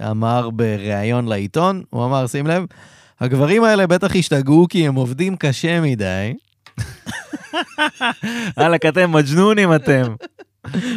אה, 0.00 0.10
אמר 0.10 0.50
בריאיון 0.50 1.26
לעיתון, 1.28 1.82
הוא 1.90 2.04
אמר, 2.04 2.26
שים 2.26 2.46
לב, 2.46 2.64
הגברים 3.20 3.64
האלה 3.64 3.86
בטח 3.86 4.16
השתגעו 4.16 4.66
כי 4.68 4.88
הם 4.88 4.94
עובדים 4.94 5.36
קשה 5.36 5.80
מדי. 5.80 6.34
וואלכ, 8.56 8.86
אתם 8.88 9.12
מג'נונים 9.12 9.74
אתם. 9.74 10.14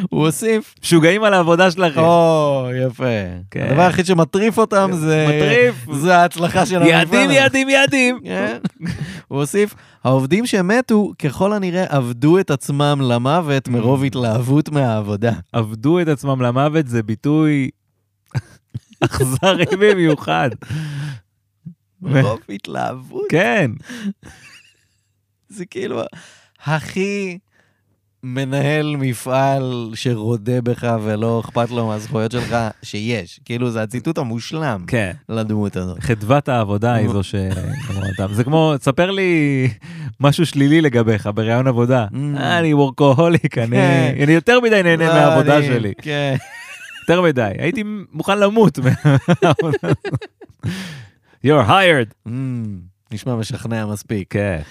הוא 0.09 0.25
הוסיף, 0.25 0.75
משוגעים 0.83 1.23
על 1.23 1.33
העבודה 1.33 1.71
שלכם. 1.71 1.99
או, 2.01 2.67
יפה. 2.85 3.03
כן. 3.51 3.67
הדבר 3.69 3.81
היחיד 3.81 4.05
שמטריף 4.05 4.57
אותם 4.57 4.89
זה... 4.93 5.25
מטריף. 5.29 5.75
זה 5.93 6.17
ההצלחה 6.17 6.65
של 6.65 6.75
המפעל. 6.75 6.89
יעדים, 6.89 7.31
יעדים, 7.31 7.69
יעדים. 7.69 8.19
כן. 8.23 8.57
הוא 9.27 9.39
הוסיף, 9.39 9.75
העובדים 10.03 10.45
שמתו 10.45 11.11
ככל 11.19 11.53
הנראה 11.53 11.85
עבדו 11.89 12.39
את 12.39 12.51
עצמם 12.51 13.01
למוות 13.03 13.67
מרוב 13.67 14.03
התלהבות 14.03 14.69
מהעבודה. 14.69 15.33
עבדו 15.53 15.99
את 15.99 16.07
עצמם 16.07 16.41
למוות 16.41 16.87
זה 16.87 17.03
ביטוי 17.03 17.69
אכזרי 19.05 19.65
במיוחד. 19.79 20.49
מרוב 22.01 22.39
התלהבות. 22.49 23.25
כן. 23.29 23.71
זה 25.49 25.65
כאילו 25.65 26.01
הכי 26.65 27.37
מנהל 28.23 28.95
מפעל 28.99 29.91
שרודה 29.93 30.61
בך 30.61 30.95
ולא 31.03 31.39
אכפת 31.45 31.69
לו 31.69 31.87
מהזכויות 31.87 32.31
שלך 32.31 32.55
שיש. 32.83 33.39
כאילו, 33.45 33.71
זה 33.71 33.81
הציטוט 33.83 34.17
המושלם 34.17 34.83
כן. 34.87 35.11
לדמות 35.29 35.75
הזאת. 35.75 35.99
חדוות 35.99 36.49
העבודה 36.49 36.93
היא 36.93 37.09
זו 37.09 37.21
אותם. 38.09 38.33
זה 38.33 38.43
כמו, 38.43 38.77
תספר 38.77 39.11
לי 39.11 39.67
משהו 40.19 40.45
שלילי 40.45 40.81
לגביך 40.81 41.29
בראיון 41.35 41.67
עבודה. 41.67 42.05
Mm. 42.11 42.15
"אה, 42.37 42.59
אני 42.59 42.73
וורקוהוליק, 42.73 43.57
אני 43.57 43.77
כן. 43.77 44.13
אני 44.23 44.31
יותר 44.31 44.59
מדי 44.59 44.83
נהנה 44.83 45.07
לא, 45.07 45.13
מהעבודה 45.13 45.63
שלי. 45.63 45.93
כן. 46.01 46.35
יותר 47.01 47.21
מדי. 47.21 47.51
הייתי 47.57 47.83
מוכן 48.13 48.39
למות 48.39 48.79
מהעבודה. 48.83 49.77
You're 51.45 51.67
hired. 51.67 52.27
Mm, 52.27 52.31
נשמע 53.11 53.35
משכנע 53.35 53.85
מספיק. 53.85 54.27
כן. 54.29 54.61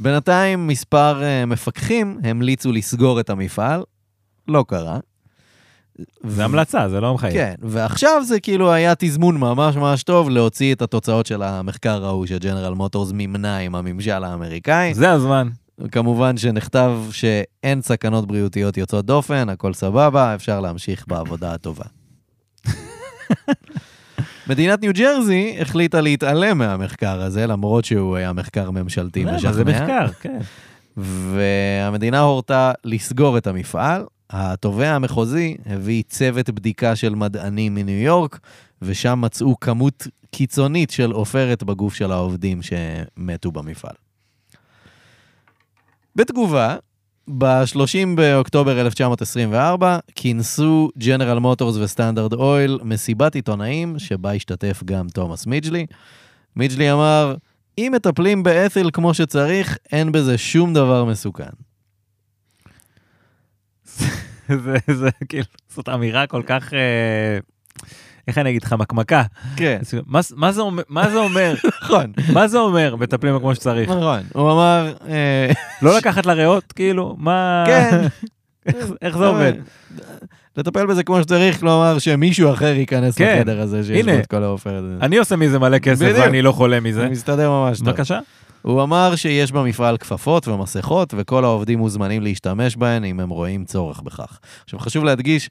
בינתיים 0.00 0.66
מספר 0.66 1.22
אה, 1.22 1.46
מפקחים 1.46 2.20
המליצו 2.24 2.72
לסגור 2.72 3.20
את 3.20 3.30
המפעל, 3.30 3.82
לא 4.48 4.64
קרה. 4.68 4.98
זה 6.24 6.44
המלצה, 6.44 6.88
זה 6.88 7.00
לא 7.00 7.14
מחייב. 7.14 7.34
כן, 7.34 7.54
ועכשיו 7.62 8.22
זה 8.24 8.40
כאילו 8.40 8.72
היה 8.72 8.94
תזמון 8.98 9.36
ממש 9.36 9.76
ממש 9.76 10.02
טוב 10.02 10.30
להוציא 10.30 10.74
את 10.74 10.82
התוצאות 10.82 11.26
של 11.26 11.42
המחקר 11.42 12.04
ההוא 12.04 12.26
שג'נרל 12.26 12.74
מוטורס 12.74 13.12
מימנה 13.12 13.58
עם 13.58 13.74
הממשל 13.74 14.24
האמריקאי. 14.24 14.94
זה 14.94 15.10
הזמן. 15.10 15.48
כמובן 15.92 16.36
שנכתב 16.36 16.92
שאין 17.10 17.82
סכנות 17.82 18.26
בריאותיות 18.26 18.76
יוצאות 18.76 19.06
דופן, 19.06 19.48
הכל 19.48 19.74
סבבה, 19.74 20.34
אפשר 20.34 20.60
להמשיך 20.60 21.04
בעבודה 21.08 21.54
הטובה. 21.54 21.84
מדינת 24.48 24.80
ניו 24.80 24.92
ג'רזי 24.94 25.56
החליטה 25.60 26.00
להתעלם 26.00 26.58
מהמחקר 26.58 27.22
הזה, 27.22 27.46
למרות 27.46 27.84
שהוא 27.84 28.16
היה 28.16 28.32
מחקר 28.32 28.70
ממשלתי 28.70 29.24
למה? 29.24 29.36
משכנע. 29.36 29.52
זה 29.52 29.64
מחקר, 29.64 30.08
כן. 30.20 30.38
והמדינה 30.96 32.20
הורתה 32.20 32.72
לסגור 32.84 33.38
את 33.38 33.46
המפעל. 33.46 34.04
התובע 34.30 34.90
המחוזי 34.90 35.56
הביא 35.66 36.02
צוות 36.08 36.50
בדיקה 36.50 36.96
של 36.96 37.14
מדענים 37.14 37.74
מניו 37.74 38.02
יורק, 38.02 38.38
ושם 38.82 39.20
מצאו 39.20 39.60
כמות 39.60 40.06
קיצונית 40.30 40.90
של 40.90 41.10
עופרת 41.10 41.62
בגוף 41.62 41.94
של 41.94 42.12
העובדים 42.12 42.60
שמתו 42.62 43.52
במפעל. 43.52 43.94
בתגובה, 46.16 46.76
ב-30 47.28 48.16
באוקטובר 48.16 48.80
1924 48.80 49.98
כינסו 50.14 50.90
ג'נרל 50.98 51.38
מוטורס 51.38 51.76
וסטנדרט 51.76 52.32
אויל 52.32 52.78
מסיבת 52.82 53.34
עיתונאים 53.34 53.98
שבה 53.98 54.32
השתתף 54.32 54.82
גם 54.84 55.08
תומאס 55.08 55.46
מידג'לי. 55.46 55.86
מידג'לי 56.56 56.92
אמר, 56.92 57.34
אם 57.78 57.92
מטפלים 57.94 58.42
באתיל 58.42 58.90
כמו 58.92 59.14
שצריך, 59.14 59.78
אין 59.92 60.12
בזה 60.12 60.38
שום 60.38 60.74
דבר 60.74 61.04
מסוכן. 61.04 61.44
זה, 64.64 64.76
זה 64.94 65.08
כאילו, 65.28 65.46
זאת 65.68 65.88
אמירה 65.88 66.26
כל 66.26 66.42
כך, 66.46 66.74
אה, 66.74 67.38
איך 68.28 68.38
אני 68.38 68.50
אגיד 68.50 68.62
לך, 68.62 68.72
מקמקה. 68.72 69.22
כן, 69.56 69.78
מה, 70.06 70.52
זה, 70.52 70.62
אומר-? 70.62 71.56
נכון, 71.82 72.12
מה 72.32 72.48
זה 72.48 72.58
אומר, 72.58 72.96
מטפלים 72.96 73.38
כמו 73.38 73.54
שצריך? 73.54 73.90
נכון. 73.90 74.20
הוא 74.34 74.52
אמר, 74.52 74.92
אה, 75.08 75.52
לא 75.82 75.96
לקחת 75.96 76.26
לריאות, 76.26 76.72
כאילו? 76.72 77.16
מה... 77.18 77.64
כן. 77.66 78.06
איך, 79.02 79.18
זה 79.18 79.26
עובד? 79.26 79.52
לטפל 80.56 80.86
בזה 80.86 81.02
כמו 81.02 81.20
שצריך, 81.22 81.60
כלומר 81.60 81.98
שמישהו 81.98 82.52
אחר 82.52 82.74
ייכנס 82.76 83.14
כן. 83.18 83.36
לחדר 83.36 83.60
הזה 83.60 83.84
שיש 83.84 84.00
הנה. 84.00 84.18
את 84.18 84.26
כל 84.26 84.42
העופרת 84.42 84.82
הזה. 84.84 84.96
אני 85.02 85.18
עושה 85.18 85.36
מזה 85.36 85.58
מלא 85.58 85.78
כסף 85.78 86.02
בדיוק. 86.02 86.18
ואני 86.18 86.42
לא 86.42 86.52
חולה 86.52 86.80
מזה. 86.80 87.00
זה 87.00 87.08
מסתדר 87.08 87.50
ממש 87.50 87.78
טוב. 87.78 87.88
בבקשה. 87.88 88.18
הוא 88.62 88.82
אמר 88.82 89.16
שיש 89.16 89.52
במפעל 89.52 89.96
כפפות 89.96 90.48
ומסכות, 90.48 91.14
וכל 91.16 91.44
העובדים 91.44 91.78
מוזמנים 91.78 92.22
להשתמש 92.22 92.76
בהן 92.76 93.04
אם 93.04 93.20
הם 93.20 93.28
רואים 93.28 93.64
צורך 93.64 94.00
בכך. 94.00 94.38
עכשיו, 94.64 94.78
חשוב 94.78 95.04
להדגיש, 95.04 95.50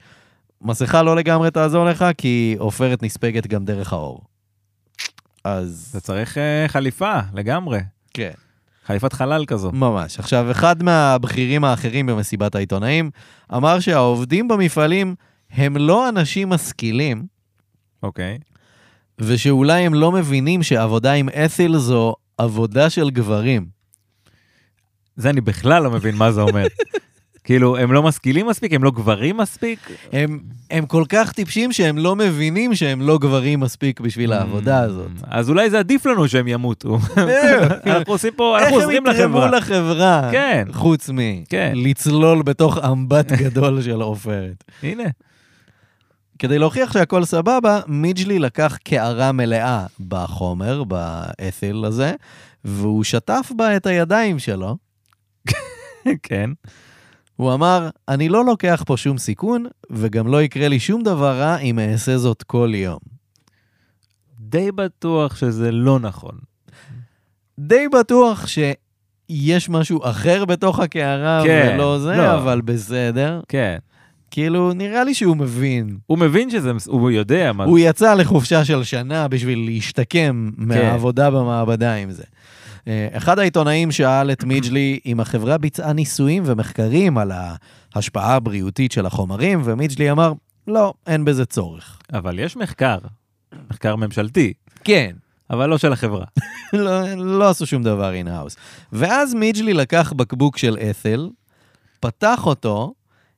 מסכה 0.62 1.04
לא 1.04 1.16
לגמרי 1.16 1.52
תעזור 1.52 1.86
לך, 1.86 2.06
כי 2.18 2.56
עופרת 2.60 3.04
נספגת 3.04 3.48
גם 3.48 3.66
דרך 3.66 3.94
האור. 3.94 4.22
אז... 5.44 5.88
אתה 5.92 6.00
צריך 6.00 6.38
אה, 6.38 6.66
חליפה, 6.68 7.20
לגמרי. 7.34 7.80
כן. 8.14 8.32
חליפת 8.86 9.14
חלל 9.14 9.46
כזו. 9.46 9.72
ממש. 9.72 10.20
עכשיו, 10.20 10.52
אחד 10.52 10.84
מהבכירים 10.84 11.64
האחרים 11.64 12.06
במסיבת 12.06 12.56
העיתונאים 12.56 13.12
אמר 13.54 13.80
שהעובדים 13.80 14.48
במפעלים 14.48 15.16
הם 15.52 15.78
לא 15.78 16.10
אנשים 16.10 16.50
משכילים, 16.50 17.26
אוקיי. 18.04 18.38
ושאולי 19.20 19.82
הם 19.82 19.94
לא 19.94 20.12
מבינים 20.12 20.64
שעבודה 20.64 21.14
עם 21.14 21.30
אתיל 21.30 21.78
זו 21.78 22.16
עבודה 22.38 22.90
של 22.90 23.10
גברים. 23.10 23.68
זה 25.16 25.30
אני 25.30 25.42
בכלל 25.42 25.84
לא 25.84 25.92
מבין 25.92 26.16
מה 26.16 26.32
זה 26.32 26.42
אומר. 26.42 26.66
כאילו, 27.48 27.78
הם 27.78 27.92
לא 27.92 28.04
משכילים 28.04 28.48
מספיק? 28.48 28.74
הם 28.74 28.84
לא 28.84 28.92
גברים 28.92 29.38
מספיק? 29.38 29.92
הם, 30.12 30.40
הם 30.72 30.86
כל 30.86 31.04
כך 31.10 31.32
טיפשים 31.32 31.72
שהם 31.72 31.98
לא 31.98 32.16
מבינים 32.16 32.76
שהם 32.76 33.02
לא 33.02 33.18
גברים 33.18 33.60
מספיק 33.60 34.00
בשביל 34.00 34.34
העבודה 34.34 34.80
הזאת. 34.80 35.12
אז 35.24 35.50
אולי 35.50 35.70
זה 35.70 35.80
עדיף 35.80 36.06
לנו 36.06 36.28
שהם 36.28 36.48
ימותו. 36.48 37.00
אנחנו 37.86 38.14
עושים 38.14 38.34
פה, 38.36 38.60
אנחנו 38.60 38.76
עוזרים 38.76 39.08
איך 39.08 39.20
הם 39.20 39.32
לחברה. 39.32 39.48
יתרמו 39.48 39.58
לחברה? 39.58 40.30
כן. 40.32 40.68
חוץ 40.72 41.10
כן. 41.50 41.74
מלצלול 41.76 42.42
בתוך 42.42 42.78
אמבט 42.78 43.32
גדול 43.32 43.82
של 43.82 44.02
עופרת. 44.02 44.64
הנה. 44.84 45.10
כדי 46.40 46.60
להוכיח 46.60 46.94
שהכל 46.94 47.26
סבבה, 47.26 47.80
מידג'לי 47.88 48.40
לקח 48.40 48.78
קערה 48.84 49.32
מלאה 49.32 49.86
בחומר, 50.08 50.84
באתיל 50.84 51.86
הזה, 51.86 52.14
והוא 52.66 53.04
שטף 53.04 53.52
בה 53.56 53.76
את 53.78 53.86
הידיים 53.86 54.40
שלו. 54.40 54.78
כן. 56.24 56.50
הוא 57.38 57.54
אמר, 57.54 57.90
אני 58.08 58.30
לא 58.30 58.46
לוקח 58.46 58.84
פה 58.86 58.98
שום 58.98 59.18
סיכון, 59.18 59.66
וגם 59.90 60.28
לא 60.28 60.42
יקרה 60.42 60.68
לי 60.68 60.80
שום 60.80 61.04
דבר 61.04 61.40
רע 61.40 61.58
אם 61.58 61.80
אעשה 61.80 62.18
זאת 62.18 62.44
כל 62.44 62.72
יום. 62.76 63.00
די 64.40 64.72
בטוח 64.72 65.36
שזה 65.36 65.72
לא 65.72 66.00
נכון. 66.00 66.38
די 67.60 67.88
בטוח 68.00 68.48
שיש 68.48 69.70
משהו 69.70 70.00
אחר 70.04 70.46
בתוך 70.46 70.80
הקערה, 70.80 71.42
כן, 71.46 71.72
ולא 71.76 72.00
זה, 72.00 72.16
לא. 72.18 72.34
אבל 72.34 72.62
בסדר. 72.62 73.42
כן. 73.48 73.78
כאילו, 74.32 74.74
נראה 74.74 75.04
לי 75.04 75.14
שהוא 75.14 75.38
מבין. 75.38 75.98
הוא 76.06 76.18
מבין 76.18 76.50
שזה, 76.50 76.72
הוא 76.88 77.12
יודע 77.12 77.52
מה 77.54 77.64
הוא 77.64 77.80
יצא 77.80 78.14
לחופשה 78.14 78.66
של 78.66 78.84
שנה 78.84 79.28
בשביל 79.28 79.66
להשתקם 79.66 80.50
מהעבודה 80.58 81.32
במעבדה 81.32 81.94
עם 81.94 82.12
זה. 82.12 82.24
אה, 82.88 83.08
אחד 83.12 83.40
העיתונאים 83.40 83.92
שאל 83.92 84.32
את 84.32 84.44
מידג'לי 84.44 85.00
אם 85.06 85.20
החברה 85.20 85.58
ביצעה 85.58 85.94
ניסויים 85.94 86.44
ומחקרים 86.46 87.18
על 87.18 87.32
ההשפעה 87.94 88.36
הבריאותית 88.36 88.92
של 88.92 89.06
החומרים, 89.06 89.62
ומידג'לי 89.64 90.12
אמר, 90.12 90.34
לא, 90.68 90.94
אין 91.08 91.26
בזה 91.26 91.46
צורך. 91.46 92.00
אבל 92.14 92.40
יש 92.40 92.58
מחקר, 92.58 92.98
מחקר 93.70 93.96
ממשלתי, 93.96 94.54
כן, 94.84 95.16
אבל 95.50 95.70
לא 95.70 95.78
של 95.78 95.94
החברה. 95.94 96.26
לא, 96.74 97.14
לא 97.14 97.50
עשו 97.50 97.66
שום 97.66 97.84
דבר 97.84 98.14
in-house. 98.14 98.56
ואז 98.92 99.34
מידג'לי 99.34 99.74
לקח 99.74 100.14
בקבוק 100.16 100.58
של 100.58 100.78
את'ל, 100.78 101.30
פתח 102.00 102.46
אותו, 102.46 102.94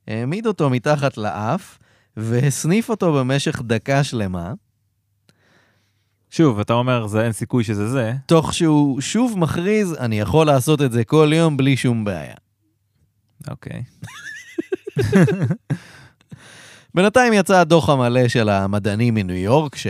העמיד 0.08 0.48
אותו 0.48 0.70
מתחת 0.70 1.18
לאף, 1.18 1.78
והסניף 2.18 2.90
אותו 2.90 3.14
במשך 3.14 3.62
דקה 3.66 4.04
שלמה, 4.04 4.54
שוב, 6.32 6.60
אתה 6.60 6.74
אומר, 6.74 7.08
זה 7.08 7.24
אין 7.24 7.32
סיכוי 7.32 7.64
שזה 7.64 7.88
זה. 7.90 8.14
תוך 8.26 8.54
שהוא 8.54 9.02
שוב 9.02 9.40
מכריז, 9.40 9.94
אני 10.00 10.20
יכול 10.20 10.48
לעשות 10.48 10.82
את 10.82 10.92
זה 10.92 11.04
כל 11.04 11.32
יום 11.36 11.58
בלי 11.58 11.78
שום 11.78 12.06
בעיה. 12.06 12.34
אוקיי. 13.50 13.84
בינתיים 16.96 17.34
יצא 17.34 17.60
הדוח 17.60 17.90
המלא 17.90 18.28
של 18.28 18.50
המדענים 18.50 19.14
מניו 19.14 19.36
יורק, 19.36 19.76
ש... 19.76 19.88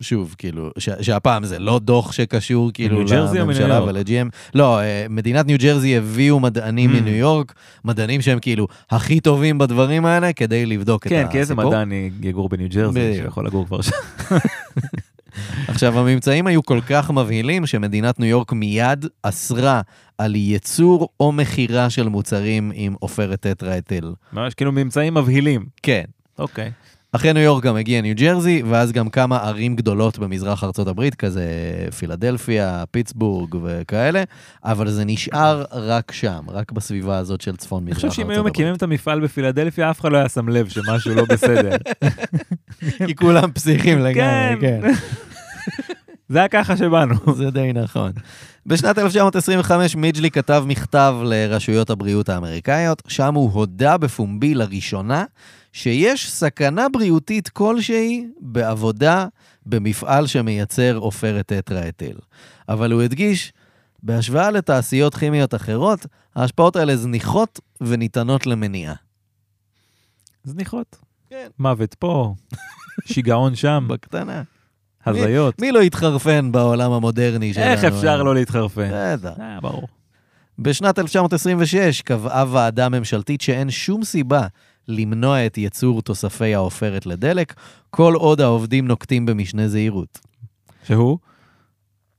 שוב, 0.00 0.34
כאילו, 0.38 0.70
ש... 0.78 0.88
שהפעם 1.00 1.44
זה 1.44 1.58
לא 1.58 1.78
דוח 1.78 2.12
שקשור 2.12 2.70
כאילו 2.74 3.04
לממשלה? 3.34 3.82
ול-GM. 3.82 4.28
לא, 4.54 4.80
אה, 4.80 5.06
מדינת 5.10 5.46
ניו 5.46 5.58
ג'רזי 5.58 5.96
הביאו 5.96 6.40
מדענים 6.40 6.90
Mm. 6.90 6.92
מניו 6.94 7.14
יורק, 7.14 7.54
מדענים 7.84 8.22
שהם 8.22 8.38
כאילו 8.38 8.68
הכי 8.90 9.20
טובים 9.20 9.58
בדברים 9.58 10.06
האלה, 10.06 10.32
כדי 10.32 10.66
לבדוק 10.66 11.06
את 11.06 11.10
כן, 11.10 11.16
הסיפור. 11.16 11.32
כי 11.32 11.38
איזה 11.38 11.54
מדען 11.54 11.92
יגור 12.22 12.48
בניו 12.48 12.68
ג'רזי. 12.68 13.14
שיכול 13.22 13.46
לגור 13.46 13.66
כבר 13.66 13.80
שם. 13.80 13.92
עכשיו, 15.68 15.98
הממצאים 15.98 16.46
היו 16.46 16.62
כל 16.62 16.80
כך 16.88 17.10
מבהילים, 17.10 17.66
שמדינת 17.66 18.20
ניו 18.20 18.28
יורק 18.28 18.52
מיד 18.52 19.06
אסרה 19.22 19.80
על 20.18 20.34
ייצור 20.34 21.08
או 21.20 21.32
מכירה 21.32 21.90
של 21.90 22.08
מוצרים 22.08 22.72
עם 22.74 22.94
עופרת 23.00 23.40
טטרה-אתיל. 23.40 24.12
ממש 24.32 24.54
כאילו 24.54 24.72
ממצאים 24.72 25.14
מבהילים. 25.14 25.66
כן. 25.82 26.04
אוקיי. 26.38 26.70
אחרי 27.14 27.32
ניו 27.32 27.42
יורק 27.42 27.64
גם 27.64 27.76
הגיע 27.76 28.00
ניו 28.00 28.14
ג'רזי, 28.16 28.62
ואז 28.68 28.92
גם 28.92 29.08
כמה 29.08 29.36
ערים 29.36 29.76
גדולות 29.76 30.18
במזרח 30.18 30.64
ארצות 30.64 30.88
הברית, 30.88 31.14
כזה 31.14 31.44
פילדלפיה, 31.98 32.84
פיטסבורג 32.90 33.54
וכאלה, 33.62 34.22
אבל 34.64 34.90
זה 34.90 35.04
נשאר 35.04 35.64
רק 35.72 36.12
שם, 36.12 36.40
רק 36.48 36.72
בסביבה 36.72 37.18
הזאת 37.18 37.40
של 37.40 37.56
צפון 37.56 37.82
אני 37.82 37.90
מזרח 37.90 37.96
חושב 37.96 38.06
ארצות 38.06 38.16
שאם 38.16 38.24
הברית. 38.24 38.38
היו 38.38 38.44
מקימים 38.44 38.74
את 38.74 38.82
המפעל 38.82 39.20
בפילדלפיה, 39.20 39.90
אף 39.90 40.00
אחד 40.00 40.12
לא 40.12 40.16
היה 40.16 40.28
שם 40.28 40.48
לב 40.48 40.68
שמשהו 40.68 41.14
לא 41.14 41.24
בסדר. 41.24 41.76
כי 43.06 43.14
כולם 43.14 43.52
פסיכים 43.52 43.98
לגמרי, 43.98 44.56
כן. 44.60 44.80
זה 46.28 46.38
היה 46.38 46.48
ככה 46.48 46.76
שבאנו. 46.76 47.14
זה 47.36 47.50
די 47.50 47.72
נכון. 47.72 48.12
בשנת 48.66 48.98
1925 48.98 49.96
מידג'לי 49.96 50.30
כתב 50.30 50.64
מכתב 50.66 51.16
לרשויות 51.24 51.90
הבריאות 51.90 52.28
האמריקאיות, 52.28 53.02
שם 53.08 53.34
הוא 53.34 53.52
הודה 53.52 53.98
בפומבי 53.98 54.54
לראשונה 54.54 55.24
שיש 55.72 56.30
סכנה 56.30 56.88
בריאותית 56.88 57.48
כלשהי 57.48 58.26
בעבודה 58.40 59.26
במפעל 59.66 60.26
שמייצר 60.26 60.96
עופרת 60.96 61.46
טטרה-אתיל. 61.46 62.16
אבל 62.68 62.92
הוא 62.92 63.02
הדגיש, 63.02 63.52
בהשוואה 64.02 64.50
לתעשיות 64.50 65.14
כימיות 65.14 65.54
אחרות, 65.54 66.06
ההשפעות 66.36 66.76
האלה 66.76 66.96
זניחות 66.96 67.60
וניתנות 67.80 68.46
למניעה. 68.46 68.94
זניחות. 70.44 70.96
כן. 71.30 71.48
מוות 71.58 71.94
פה, 71.94 72.34
שיגעון 73.04 73.54
שם, 73.54 73.86
בקטנה. 73.88 74.42
הזיות. 75.06 75.60
מי 75.60 75.72
לא 75.72 75.82
יתחרפן 75.82 76.52
בעולם 76.52 76.92
המודרני 76.92 77.54
שלנו? 77.54 77.66
איך 77.66 77.84
אפשר 77.84 78.22
לא 78.22 78.34
להתחרפן? 78.34 78.90
בטח. 78.92 79.40
אה, 79.40 79.58
ברור. 79.60 79.88
בשנת 80.58 80.98
1926 80.98 82.02
קבעה 82.02 82.44
ועדה 82.50 82.88
ממשלתית 82.88 83.40
שאין 83.40 83.70
שום 83.70 84.04
סיבה 84.04 84.46
למנוע 84.88 85.46
את 85.46 85.58
ייצור 85.58 86.02
תוספי 86.02 86.54
העופרת 86.54 87.06
לדלק, 87.06 87.54
כל 87.90 88.14
עוד 88.14 88.40
העובדים 88.40 88.88
נוקטים 88.88 89.26
במשנה 89.26 89.68
זהירות. 89.68 90.20
שהוא? 90.84 91.18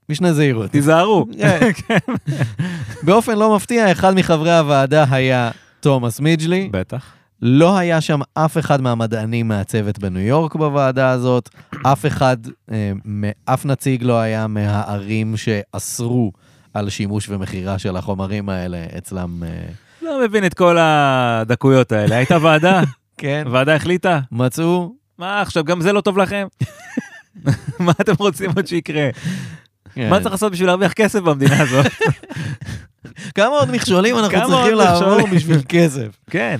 משנה 0.09 0.33
זהירות. 0.33 0.71
תיזהרו. 0.71 1.25
כן. 1.87 1.97
באופן 3.05 3.37
לא 3.37 3.55
מפתיע, 3.55 3.91
אחד 3.91 4.13
מחברי 4.15 4.57
הוועדה 4.57 5.05
היה 5.11 5.51
תומאס 5.79 6.19
מידג'לי. 6.19 6.69
בטח. 6.71 7.13
לא 7.45 7.77
היה 7.77 8.01
שם 8.01 8.19
אף 8.33 8.57
אחד 8.57 8.81
מהמדענים 8.81 9.47
מהצוות 9.47 9.99
בניו 9.99 10.21
יורק 10.21 10.55
בוועדה 10.55 11.09
הזאת, 11.09 11.49
אף 11.83 12.05
אחד, 12.05 12.37
אה, 12.71 12.91
אף 13.45 13.65
נציג 13.65 14.03
לא 14.03 14.19
היה 14.19 14.47
מהערים 14.47 15.37
שאסרו 15.37 16.31
על 16.73 16.89
שימוש 16.89 17.29
ומכירה 17.29 17.79
של 17.79 17.95
החומרים 17.97 18.49
האלה 18.49 18.85
אצלם. 18.97 19.43
אה, 19.43 19.49
לא 20.01 20.21
מבין 20.23 20.45
את 20.45 20.53
כל 20.53 20.77
הדקויות 20.79 21.91
האלה. 21.91 22.15
הייתה 22.15 22.37
ועדה? 22.41 22.81
כן, 23.17 23.43
ועדה 23.51 23.75
החליטה? 23.75 24.19
מצאו, 24.31 24.93
מה 25.17 25.41
עכשיו, 25.41 25.63
גם 25.63 25.81
זה 25.81 25.93
לא 25.93 26.01
טוב 26.01 26.17
לכם? 26.17 26.47
מה 27.79 27.91
אתם 28.01 28.13
רוצים 28.19 28.51
עוד 28.55 28.67
שיקרה? 28.67 29.09
כן. 29.93 30.09
מה 30.09 30.19
צריך 30.19 30.31
לעשות 30.31 30.51
בשביל 30.51 30.67
להרוויח 30.67 30.93
כסף 30.93 31.19
במדינה 31.19 31.61
הזאת? 31.61 31.85
כמה 33.35 33.47
עוד 33.47 33.71
מכשולים 33.71 34.17
אנחנו 34.17 34.37
צריכים 34.47 34.75
לעבור? 34.75 35.27
בשביל 35.27 35.59
כסף? 35.69 36.07
כן. 36.29 36.59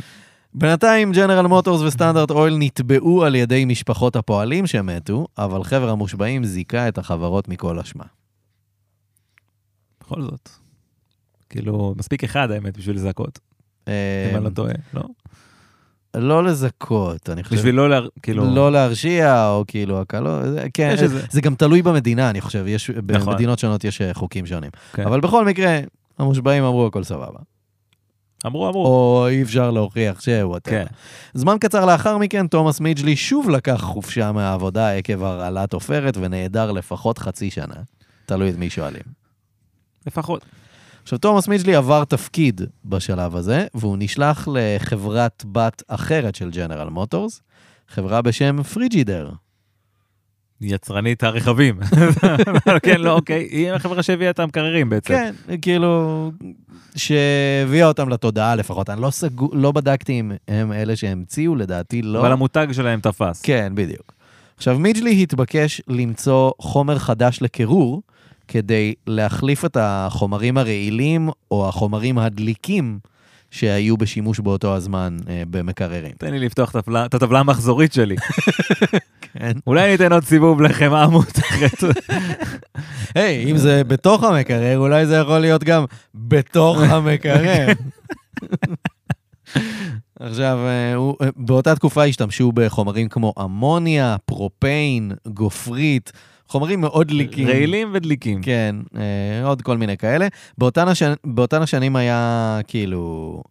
בינתיים 0.55 1.11
ג'נרל 1.11 1.47
מוטורס 1.47 1.81
וסטנדרט 1.81 2.31
אויל 2.31 2.57
נתבעו 2.59 3.23
על 3.23 3.35
ידי 3.35 3.65
משפחות 3.65 4.15
הפועלים 4.15 4.67
שמתו, 4.67 5.27
אבל 5.37 5.63
חבר 5.63 5.89
המושבעים 5.89 6.43
זיכה 6.45 6.87
את 6.87 6.97
החברות 6.97 7.47
מכל 7.47 7.79
אשמה. 7.79 8.03
בכל 10.01 10.21
זאת. 10.21 10.49
כאילו, 11.49 11.93
מספיק 11.97 12.23
אחד 12.23 12.51
האמת 12.51 12.77
בשביל 12.77 12.95
לזכות, 12.95 13.39
אם 13.87 13.91
אני 14.35 14.43
לא 14.43 14.49
טועה, 14.49 14.73
לא? 14.93 15.01
לא 16.15 16.43
לזכות, 16.43 17.29
אני 17.29 17.43
חושב. 17.43 17.55
בשביל 17.55 17.75
לא, 17.75 17.89
לה- 17.89 17.99
כאילו... 18.21 18.55
לא 18.55 18.71
להרשיע, 18.71 19.47
או 19.49 19.63
כאילו 19.67 20.01
הקלות, 20.01 20.43
זה- 20.43 20.65
כן, 20.73 20.91
יש 20.93 21.01
איזה- 21.01 21.25
זה 21.29 21.41
גם 21.41 21.55
תלוי 21.55 21.81
במדינה, 21.81 22.29
אני 22.29 22.41
חושב, 22.41 22.63
יש, 22.67 22.89
נכון. 22.89 23.31
במדינות 23.33 23.59
שונות 23.59 23.83
יש 23.83 24.01
אה, 24.01 24.13
חוקים 24.13 24.45
שונים. 24.45 24.71
כן. 24.93 25.03
אבל 25.05 25.19
בכל 25.21 25.45
מקרה, 25.45 25.79
המושבעים 26.19 26.63
אמרו 26.63 26.87
הכל 26.87 27.03
סבבה. 27.03 27.39
אמרו, 28.45 28.69
אמרו. 28.69 28.85
או 28.85 29.27
אי 29.27 29.41
אפשר 29.41 29.71
להוכיח 29.71 30.21
שהוא 30.21 30.57
כן. 30.63 30.85
זמן 31.33 31.57
קצר 31.59 31.85
לאחר 31.85 32.17
מכן, 32.17 32.47
תומאס 32.47 32.79
מידג'לי 32.79 33.15
שוב 33.15 33.49
לקח 33.49 33.81
חופשה 33.81 34.31
מהעבודה 34.31 34.93
עקב 34.93 35.23
הרעלת 35.23 35.73
עופרת 35.73 36.17
ונעדר 36.17 36.71
לפחות 36.71 37.17
חצי 37.17 37.51
שנה. 37.51 37.75
תלוי 38.25 38.49
את 38.49 38.57
מי 38.57 38.69
שואלים. 38.69 39.03
לפחות. 40.07 40.45
עכשיו, 41.03 41.19
תומאס 41.19 41.47
מידג'לי 41.47 41.75
עבר 41.75 42.05
תפקיד 42.05 42.61
בשלב 42.85 43.35
הזה, 43.35 43.67
והוא 43.73 43.97
נשלח 43.99 44.47
לחברת 44.53 45.43
בת 45.51 45.83
אחרת 45.87 46.35
של 46.35 46.49
ג'נרל 46.49 46.89
מוטורס, 46.89 47.41
חברה 47.87 48.21
בשם 48.21 48.63
פריג'ידר. 48.63 49.29
יצרנית 50.63 51.23
הרכבים. 51.23 51.79
כן, 52.83 53.01
לא, 53.01 53.11
אוקיי. 53.11 53.47
היא 53.51 53.71
החברה 53.71 54.03
שהביאה 54.03 54.29
את 54.29 54.39
המקררים 54.39 54.89
בעצם. 54.89 55.13
כן, 55.13 55.33
כאילו, 55.61 56.31
שהביאה 56.95 57.87
אותם 57.87 58.09
לתודעה 58.09 58.55
לפחות. 58.55 58.89
אני 58.89 59.01
לא, 59.01 59.09
סגו, 59.09 59.49
לא 59.53 59.71
בדקתי 59.71 60.19
אם 60.19 60.31
הם 60.47 60.73
אלה 60.73 60.95
שהמציאו, 60.95 61.55
לדעתי 61.55 62.01
לא. 62.01 62.19
אבל 62.19 62.31
המותג 62.31 62.67
שלהם 62.71 62.99
תפס. 62.99 63.41
כן, 63.41 63.71
בדיוק. 63.75 64.13
עכשיו, 64.57 64.79
מידג'לי 64.79 65.23
התבקש 65.23 65.81
למצוא 65.87 66.51
חומר 66.59 66.99
חדש 66.99 67.41
לקירור, 67.41 68.01
כדי 68.47 68.93
להחליף 69.07 69.65
את 69.65 69.77
החומרים 69.79 70.57
הרעילים 70.57 71.29
או 71.51 71.67
החומרים 71.67 72.19
הדליקים 72.19 72.99
שהיו 73.53 73.97
בשימוש 73.97 74.39
באותו 74.39 74.75
הזמן 74.75 75.17
אה, 75.29 75.43
במקררים. 75.49 76.11
תן 76.17 76.31
לי 76.31 76.39
לפתוח 76.39 76.71
את 76.71 76.75
הטבלה- 76.75 77.05
את 77.05 77.13
הטבלה 77.13 77.39
המחזורית 77.39 77.93
שלי. 77.93 78.15
כן. 79.21 79.51
אולי 79.67 79.91
ניתן 79.91 80.13
עוד 80.13 80.23
סיבוב 80.23 80.61
לחם 80.61 80.93
עמות. 80.93 81.39
היי, 83.15 83.51
אם 83.51 83.57
זה 83.57 83.83
בתוך 83.83 84.23
המקרר, 84.23 84.77
אולי 84.77 85.05
זה 85.05 85.15
יכול 85.15 85.39
להיות 85.39 85.63
גם 85.63 85.85
בתוך 86.15 86.77
המקרר. 86.81 87.67
עכשיו, 90.19 90.57
אה, 90.65 90.93
אה, 91.25 91.29
באותה 91.35 91.75
תקופה 91.75 92.03
השתמשו 92.03 92.51
בחומרים 92.51 93.09
כמו 93.09 93.33
אמוניה, 93.41 94.15
פרופיין, 94.25 95.11
גופרית, 95.27 96.11
חומרים 96.53 96.81
מאוד 96.81 97.07
דליקים. 97.07 97.47
רעילים 97.47 97.89
ודליקים. 97.93 98.41
כן, 98.41 98.75
אה, 98.95 99.47
עוד 99.47 99.61
כל 99.61 99.77
מיני 99.77 99.97
כאלה. 99.97 100.27
באותן, 100.57 100.87
הש... 100.87 101.03
באותן 101.23 101.61
השנים 101.61 101.95
היה 101.95 102.59
כאילו... 102.67 103.43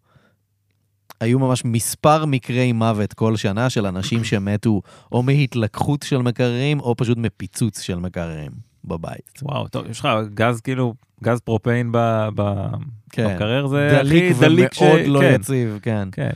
היו 1.21 1.39
ממש 1.39 1.63
מספר 1.65 2.25
מקרי 2.25 2.73
מוות 2.73 3.13
כל 3.13 3.37
שנה 3.37 3.71
של 3.71 3.87
אנשים 3.87 4.25
שמתו 4.25 4.81
או 5.13 5.23
מהתלקחות 5.23 6.03
של 6.03 6.19
מקררים 6.19 6.81
או 6.81 6.97
פשוט 6.97 7.19
מפיצוץ 7.19 7.81
של 7.81 7.99
מקררים 7.99 8.51
בבית. 8.85 9.43
וואו, 9.43 9.69
טוב, 9.69 9.87
יש 9.91 10.01
לך 10.01 10.09
גז 10.35 10.61
כאילו, 10.61 10.95
גז 11.25 11.41
פרופיין 11.41 11.93
ב- 11.93 12.29
ב- 12.35 12.75
כן. 13.11 13.29
במקרר 13.29 13.67
זה 13.67 13.89
דליק 13.93 14.33
הכי 14.33 14.41
דליק 14.45 14.75
ש... 14.75 14.83
ומאוד 14.83 15.01
לא 15.07 15.21
כן, 15.21 15.37
יציב, 15.41 15.79
כן. 15.83 16.09
כן. 16.13 16.31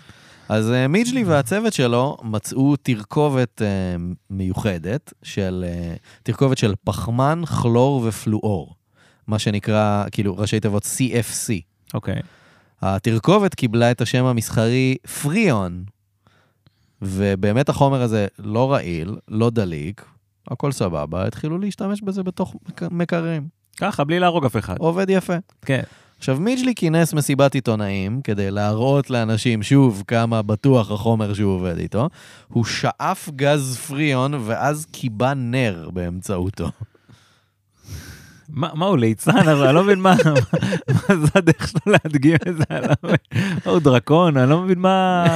אז 0.48 0.70
uh, 0.70 0.88
מידג'לי 0.88 1.24
והצוות 1.24 1.72
שלו 1.72 2.16
מצאו 2.22 2.76
תרכובת 2.76 3.62
uh, 3.62 3.64
מיוחדת 4.30 5.12
של, 5.22 5.64
uh, 5.68 5.98
תרכובת 6.22 6.58
של 6.58 6.74
פחמן, 6.84 7.42
כלור 7.62 8.02
ופלואור, 8.06 8.74
מה 9.26 9.38
שנקרא, 9.38 10.04
כאילו, 10.12 10.36
ראשי 10.36 10.60
תיבות 10.60 10.82
CFC. 10.82 11.52
אוקיי. 11.94 12.20
התרכובת 12.82 13.54
קיבלה 13.54 13.90
את 13.90 14.00
השם 14.00 14.24
המסחרי 14.24 14.96
פריאון, 15.22 15.84
ובאמת 17.02 17.68
החומר 17.68 18.02
הזה 18.02 18.26
לא 18.38 18.72
רעיל, 18.72 19.16
לא 19.28 19.50
דליק, 19.50 20.04
הכל 20.48 20.72
סבבה, 20.72 21.26
התחילו 21.26 21.58
להשתמש 21.58 22.02
בזה 22.02 22.22
בתוך 22.22 22.54
מק- 22.68 22.82
מקררים. 22.92 23.48
ככה, 23.76 24.04
בלי 24.04 24.18
להרוג 24.20 24.44
אף 24.44 24.56
אחד. 24.56 24.76
עובד 24.78 25.06
יפה. 25.10 25.34
כן. 25.62 25.82
עכשיו, 26.18 26.40
מידג'לי 26.40 26.74
כינס 26.74 27.14
מסיבת 27.14 27.54
עיתונאים 27.54 28.20
כדי 28.24 28.50
להראות 28.50 29.10
לאנשים 29.10 29.62
שוב 29.62 30.02
כמה 30.06 30.42
בטוח 30.42 30.90
החומר 30.90 31.34
שהוא 31.34 31.54
עובד 31.54 31.78
איתו. 31.78 32.08
הוא 32.48 32.64
שאף 32.64 33.30
גז 33.36 33.76
פריון 33.76 34.34
ואז 34.44 34.86
קיבה 34.92 35.34
נר 35.34 35.90
באמצעותו. 35.92 36.70
מה 38.48 38.68
מה 38.74 38.86
הוא 38.86 38.98
ליצן? 38.98 39.48
אבל 39.48 39.66
אני 39.66 39.74
לא 39.74 39.84
מבין 39.84 40.00
מה 40.00 40.14
מה 40.88 41.16
זה 41.16 41.28
הדרך 41.34 41.68
שלו 41.68 41.80
להדגים 41.92 42.36
את 42.48 42.56
זה. 42.56 42.64
אני 42.70 42.86
לא 42.88 42.94
מבין. 43.02 43.16
הוא 43.64 43.78
דרקון, 43.78 44.36
אני 44.36 44.50
לא 44.50 44.62
מבין 44.62 44.78
מה... 44.78 45.26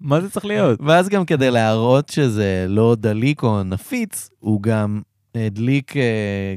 מה 0.00 0.20
זה 0.20 0.30
צריך 0.30 0.44
להיות? 0.44 0.80
ואז 0.86 1.08
גם 1.08 1.24
כדי 1.24 1.50
להראות 1.50 2.08
שזה 2.08 2.66
לא 2.68 2.96
דליק 2.98 3.42
או 3.42 3.62
נפיץ, 3.62 4.30
הוא 4.38 4.62
גם 4.62 5.02
הדליק 5.34 5.96
אה, 5.96 6.02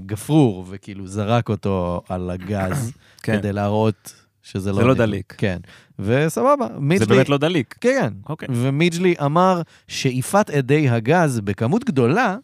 גפרור 0.06 0.66
וכאילו 0.70 1.08
זרק 1.08 1.50
אותו 1.50 2.02
על 2.10 2.30
הגז 2.30 2.92
כן. 3.24 3.38
כדי 3.38 3.54
להראות 3.54 4.14
שזה 4.44 4.72
לא 4.72 4.76
זה 4.78 4.84
לא 4.84 4.94
דליק. 4.94 5.34
כן, 5.38 5.58
וסבבה. 6.00 6.68
זה 6.74 6.80
מידג'לי- 6.80 7.06
באמת 7.16 7.30
לא 7.30 7.38
דליק. 7.38 7.76
כן, 7.82 7.90
כן. 8.02 8.14
אוקיי. 8.30 8.48
ומידג'לי 8.52 9.16
אמר 9.26 9.62
שאיפת 9.88 10.50
אדי 10.50 10.90
הגז 10.90 11.40
בכמות 11.44 11.84
גדולה 11.84 12.38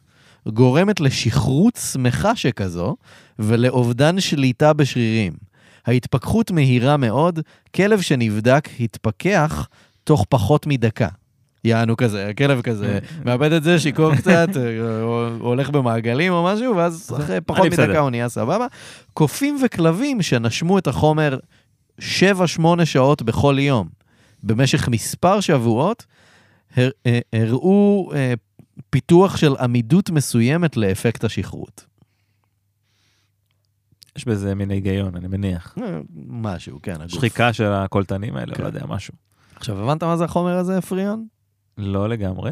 גורמת 0.48 1.00
לשכרות 1.00 1.76
שמחה 1.92 2.36
שכזו 2.36 2.96
ולאובדן 3.40 4.20
שליטה 4.20 4.74
בשרירים. 4.74 5.34
ההתפכחות 5.86 6.52
מהירה 6.52 6.98
מאוד, 6.98 7.40
כלב 7.76 8.02
שנבדק 8.02 8.70
התפכח 8.80 9.68
תוך 10.04 10.26
פחות 10.30 10.68
מדקה. 10.68 11.08
יענו 11.64 11.98
כזה, 11.98 12.28
הכלב 12.28 12.62
כזה, 12.62 13.00
מאבד 13.26 13.52
את 13.52 13.64
זה, 13.64 13.80
שיכור 13.80 14.16
קצת, 14.16 14.50
הולך 15.40 15.70
במעגלים 15.70 16.34
או 16.34 16.44
משהו, 16.44 16.76
ואז 16.76 17.14
אחרי 17.18 17.42
פחות. 17.42 17.66
מדקה 17.66 18.00
הוא 18.00 18.10
נהיה 18.10 18.30
סבבה. 18.30 18.68
קופים 19.14 19.58
וכלבים 19.66 20.22
שנשמו 20.22 20.78
את 20.78 20.88
החומר 20.88 21.38
7-8 22.00 22.04
שעות 22.86 23.22
בכל 23.22 23.56
יום 23.60 23.88
במשך 24.44 24.88
מספר 24.88 25.40
שבועות, 25.40 26.06
אה, 26.78 26.90
הראו 27.34 28.12
אה, 28.16 28.34
פיתוח 28.90 29.38
של 29.38 29.56
עמידות 29.60 30.10
מסוימת 30.10 30.78
לאפקט 30.78 31.24
השכרות. 31.24 31.86
יש 34.18 34.26
בזה 34.26 34.56
מין 34.56 34.72
היגיון, 34.72 35.16
אני 35.16 35.28
מניח. 35.28 35.76
אה, 35.82 36.00
משהו, 36.28 36.80
כן, 36.84 37.02
הגוף. 37.02 37.12
שחיקה 37.12 37.54
של 37.54 37.72
הקולטנים 37.72 38.36
האלה, 38.36 38.56
כן. 38.56 38.64
לא 38.64 38.68
יודע, 38.68 38.86
משהו. 38.86 39.14
עכשיו, 39.56 39.84
הבנת 39.84 40.04
מה 40.04 40.18
זה 40.18 40.24
החומר 40.24 40.58
הזה, 40.58 40.82
פריון? 40.82 41.26
לא 41.82 42.10
לגמרי. 42.10 42.52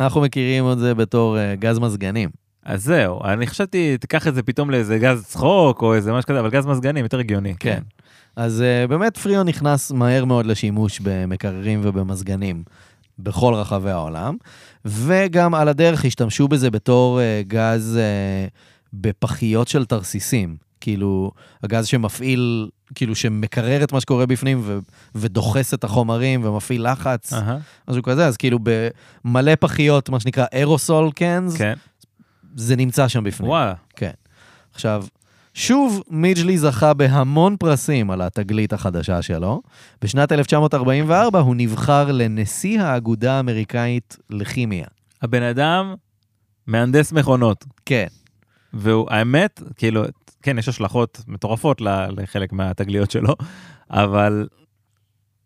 אנחנו 0.00 0.20
מכירים 0.20 0.72
את 0.72 0.78
זה 0.78 0.94
בתור 0.94 1.38
אה, 1.38 1.54
גז 1.56 1.78
מזגנים. 1.78 2.30
אז 2.64 2.84
זהו, 2.84 3.24
אני 3.24 3.46
חשבתי, 3.46 3.98
תיקח 3.98 4.28
את 4.28 4.34
זה 4.34 4.42
פתאום 4.42 4.70
לאיזה 4.70 4.98
גז 4.98 5.24
צחוק 5.24 5.82
או 5.82 5.94
איזה 5.94 6.12
משהו 6.12 6.28
כזה, 6.28 6.40
אבל 6.40 6.50
גז 6.50 6.66
מזגנים 6.66 7.04
יותר 7.04 7.18
הגיוני. 7.18 7.54
כן. 7.60 7.80
אז 8.36 8.64
uh, 8.84 8.88
באמת 8.88 9.16
פריון 9.16 9.48
נכנס 9.48 9.92
מהר 9.92 10.24
מאוד 10.24 10.46
לשימוש 10.46 11.00
במקררים 11.00 11.80
ובמזגנים 11.82 12.62
בכל 13.18 13.54
רחבי 13.54 13.90
העולם, 13.90 14.36
וגם 14.84 15.54
על 15.54 15.68
הדרך 15.68 16.04
השתמשו 16.04 16.48
בזה 16.48 16.70
בתור 16.70 17.20
uh, 17.20 17.48
גז 17.48 17.98
uh, 17.98 18.50
בפחיות 18.92 19.68
של 19.68 19.84
תרסיסים. 19.84 20.56
כאילו, 20.80 21.30
הגז 21.62 21.86
שמפעיל 21.86 22.68
כאילו 22.94 23.14
שמקרר 23.14 23.84
את 23.84 23.92
מה 23.92 24.00
שקורה 24.00 24.26
בפנים 24.26 24.60
ו, 24.64 24.78
ודוחס 25.14 25.74
את 25.74 25.84
החומרים 25.84 26.44
ומפעיל 26.44 26.92
לחץ, 26.92 27.32
אהה, 27.32 27.58
משהו 27.88 28.02
כזה, 28.02 28.26
אז 28.26 28.36
כאילו 28.36 28.58
במלא 29.24 29.52
פחיות, 29.60 30.08
מה 30.08 30.20
שנקרא 30.20 30.44
אירוסול 30.52 31.10
קנס, 31.12 31.56
כן. 31.56 31.74
זה 32.54 32.76
נמצא 32.76 33.08
שם 33.08 33.24
בפנים. 33.24 33.50
וואלה. 33.50 33.74
עכשיו, 34.74 35.04
שוב 35.54 36.02
מידג'לי 36.10 36.58
זכה 36.58 36.94
בהמון 36.94 37.56
פרסים 37.56 38.10
על 38.10 38.22
התגלית 38.22 38.72
החדשה 38.72 39.22
שלו. 39.22 39.62
בשנת 40.02 40.32
1944 40.32 41.38
הוא 41.38 41.54
נבחר 41.56 42.12
לנשיא 42.12 42.82
האגודה 42.82 43.32
האמריקאית 43.32 44.16
לכימיה. 44.30 44.86
הבן 45.22 45.42
אדם 45.42 45.94
מהנדס 46.66 47.12
מכונות. 47.12 47.64
כן. 47.86 48.06
והאמת, 48.72 49.62
כאילו, 49.76 50.04
כן, 50.42 50.58
יש 50.58 50.68
השלכות 50.68 51.20
מטורפות 51.28 51.80
לחלק 52.16 52.52
מהתגליות 52.52 53.10
שלו, 53.10 53.34
אבל 53.90 54.46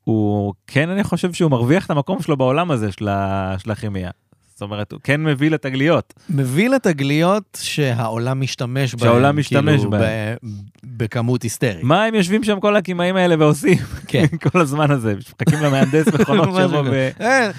הוא, 0.05 0.55
כן, 0.67 0.89
אני 0.91 1.05
חושב 1.05 1.33
שהוא 1.33 1.51
מרוויח 1.51 1.87
את 1.87 1.91
המקום 1.91 2.23
שלו 2.23 2.37
בעולם 2.37 2.71
הזה 2.71 2.93
של, 2.93 3.09
ה- 3.09 3.55
של 3.59 3.71
הכימיה. 3.71 4.11
זאת 4.53 4.63
אומרת, 4.63 4.93
הוא 4.93 5.01
כן 5.05 5.25
מביא 5.25 5.51
לתגליות. 5.51 6.15
מביא 6.31 6.69
לתגליות 6.69 7.59
שהעולם 7.63 8.41
משתמש 8.41 8.95
בהן. 8.95 9.01
שהעולם 9.09 9.37
משתמש 9.39 9.77
כאילו, 9.77 9.91
בהן. 9.91 10.37
ב- 10.43 10.49
בכמות 10.85 11.43
היסטרית. 11.43 11.83
מה 11.85 12.05
הם 12.05 12.15
יושבים 12.15 12.45
שם 12.45 12.61
כל 12.61 12.77
הכימאים 12.77 13.17
האלה 13.17 13.35
ועושים 13.39 13.79
כן. 14.09 14.25
כל 14.51 14.61
הזמן 14.61 14.91
הזה? 14.91 15.15
מחכים 15.43 15.65
למהנדס 15.65 16.09
מכונות 16.09 16.49
שיבוא 16.57 16.83
כזה. 16.85 17.11
ב... 17.19 17.23
אה, 17.23 17.51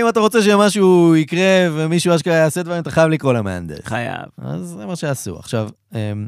אם 0.00 0.08
אתה 0.08 0.20
רוצה 0.20 0.42
שמשהו 0.42 1.16
יקרה 1.16 1.40
ומישהו 1.72 2.14
אשכרה 2.14 2.34
יעשה 2.34 2.62
דברים, 2.62 2.82
אתה 2.82 2.90
חייב 2.90 3.08
לקרוא 3.08 3.32
למהנדס. 3.32 3.84
חייב. 3.84 4.22
אז 4.42 4.60
זה 4.60 4.86
מה 4.86 4.96
שעשו. 4.96 5.38
עכשיו, 5.38 5.68
אמ, 5.94 6.26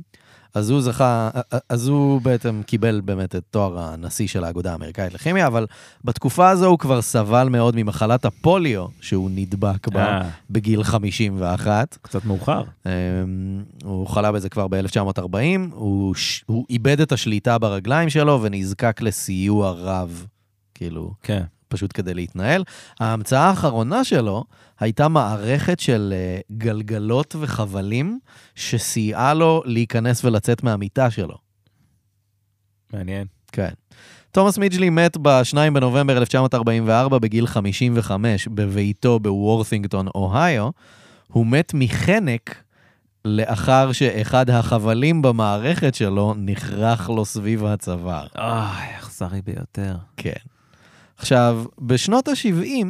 אז 0.55 0.71
הוא 0.71 0.81
זכה, 0.81 1.31
אז 1.69 1.89
הוא 1.89 2.21
בעצם 2.21 2.63
קיבל 2.67 3.01
באמת 3.05 3.37
את 3.37 3.43
תואר 3.51 3.79
הנשיא 3.79 4.27
של 4.29 4.45
האגודה 4.45 4.73
האמריקאית 4.73 5.15
לכימיה, 5.15 5.47
אבל 5.47 5.67
בתקופה 6.05 6.51
הזו 6.51 6.67
הוא 6.67 6.79
כבר 6.79 7.03
סבל 7.03 7.49
מאוד 7.49 7.77
ממחלת 7.77 8.25
הפוליו 8.25 8.87
שהוא 9.01 9.31
נדבק 9.35 9.89
בה 9.89 10.07
אה, 10.07 10.29
בגיל 10.51 10.83
51. 10.83 11.99
קצת 12.03 12.25
מאוחר. 12.25 12.63
אמ, 12.87 12.91
הוא 13.85 14.07
חלה 14.07 14.33
בזה 14.33 14.49
כבר 14.49 14.69
ב-1940, 14.69 15.39
הוא, 15.71 16.15
איבד 16.71 17.01
את 17.01 17.13
השליטה 17.13 17.59
ברגליים 17.59 18.11
שלו 18.11 18.43
ונזקק 18.43 19.01
לסיוע 19.01 19.71
רב, 19.71 20.27
כאילו, 20.75 21.13
כן. 21.23 21.43
פשוט 21.69 21.91
כדי 21.95 22.15
להתנהל. 22.15 22.65
ההמצאה 23.01 23.49
האחרונה 23.49 24.05
שלו 24.05 24.45
הייתה 24.81 25.09
מערכת 25.09 25.81
של 25.81 26.15
אה, 26.17 26.41
גלגלות 26.59 27.37
וחבלים 27.41 28.19
שסייעה 28.55 29.35
לו 29.35 29.63
להיכנס 29.65 30.25
ולצאת 30.25 30.63
מהמיטה 30.63 31.11
שלו. 31.11 31.37
מעניין. 32.93 33.27
כן. 33.53 33.71
תומאס 34.31 34.59
מידג'לי 34.59 34.91
מת 34.91 35.17
ב-2 35.17 35.57
בנובמבר 35.75 36.19
1944 36.19 37.19
בגיל 37.19 37.47
55 37.47 38.49
בביתו 38.49 39.21
בוורת'ינגטון, 39.21 40.09
אוהיו. 40.15 40.71
הוא 41.29 41.47
מת 41.47 41.75
מחנק 41.75 42.65
לאחר 43.25 43.93
שאחד 43.93 44.51
החבלים 44.51 45.23
במערכת 45.23 45.95
שלו 45.95 46.35
נכרך 46.39 47.11
לו 47.11 47.25
סביב 47.25 47.65
הצוואר. 47.65 48.27
אוי, 48.39 48.97
אכזרי 48.99 49.43
ביותר. 49.43 49.97
כן. 50.17 50.54
עכשיו, 51.25 51.65
בשנות 51.79 52.29
ה-70, 52.29 52.87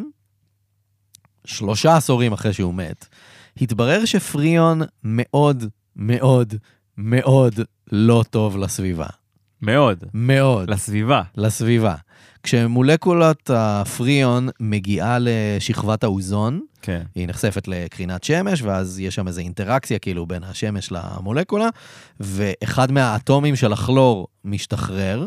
שלושה 1.45 1.97
עשורים 1.97 2.33
אחרי 2.33 2.53
שהוא 2.53 2.75
מת, 2.75 3.07
התברר 3.61 4.05
שפריון 4.05 4.83
מאוד 5.05 5.65
מאוד 5.97 6.55
מאוד 6.99 7.55
לא 7.93 8.25
טוב 8.31 8.57
לסביבה. 8.57 9.07
מאוד. 9.63 10.05
מאוד. 10.15 10.71
לסביבה. 10.71 11.23
לסביבה. 11.37 11.95
כשמולקולת 12.43 13.51
הפריון 13.55 14.49
מגיעה 14.61 15.19
לשכבת 15.21 16.05
האוזון, 16.05 16.61
כן. 16.83 17.03
היא 17.15 17.29
נחשפת 17.29 17.69
לקרינת 17.69 18.25
שמש, 18.25 18.63
ואז 18.63 19.01
יש 19.01 19.15
שם 19.15 19.29
איזו 19.29 19.41
אינטראקציה 19.41 19.99
כאילו 19.99 20.27
בין 20.27 20.45
השמש 20.45 20.93
למולקולה, 20.93 21.69
ואחד 22.21 22.93
מהאטומים 22.93 23.57
של 23.57 23.73
הכלור 23.73 24.29
משתחרר, 24.45 25.27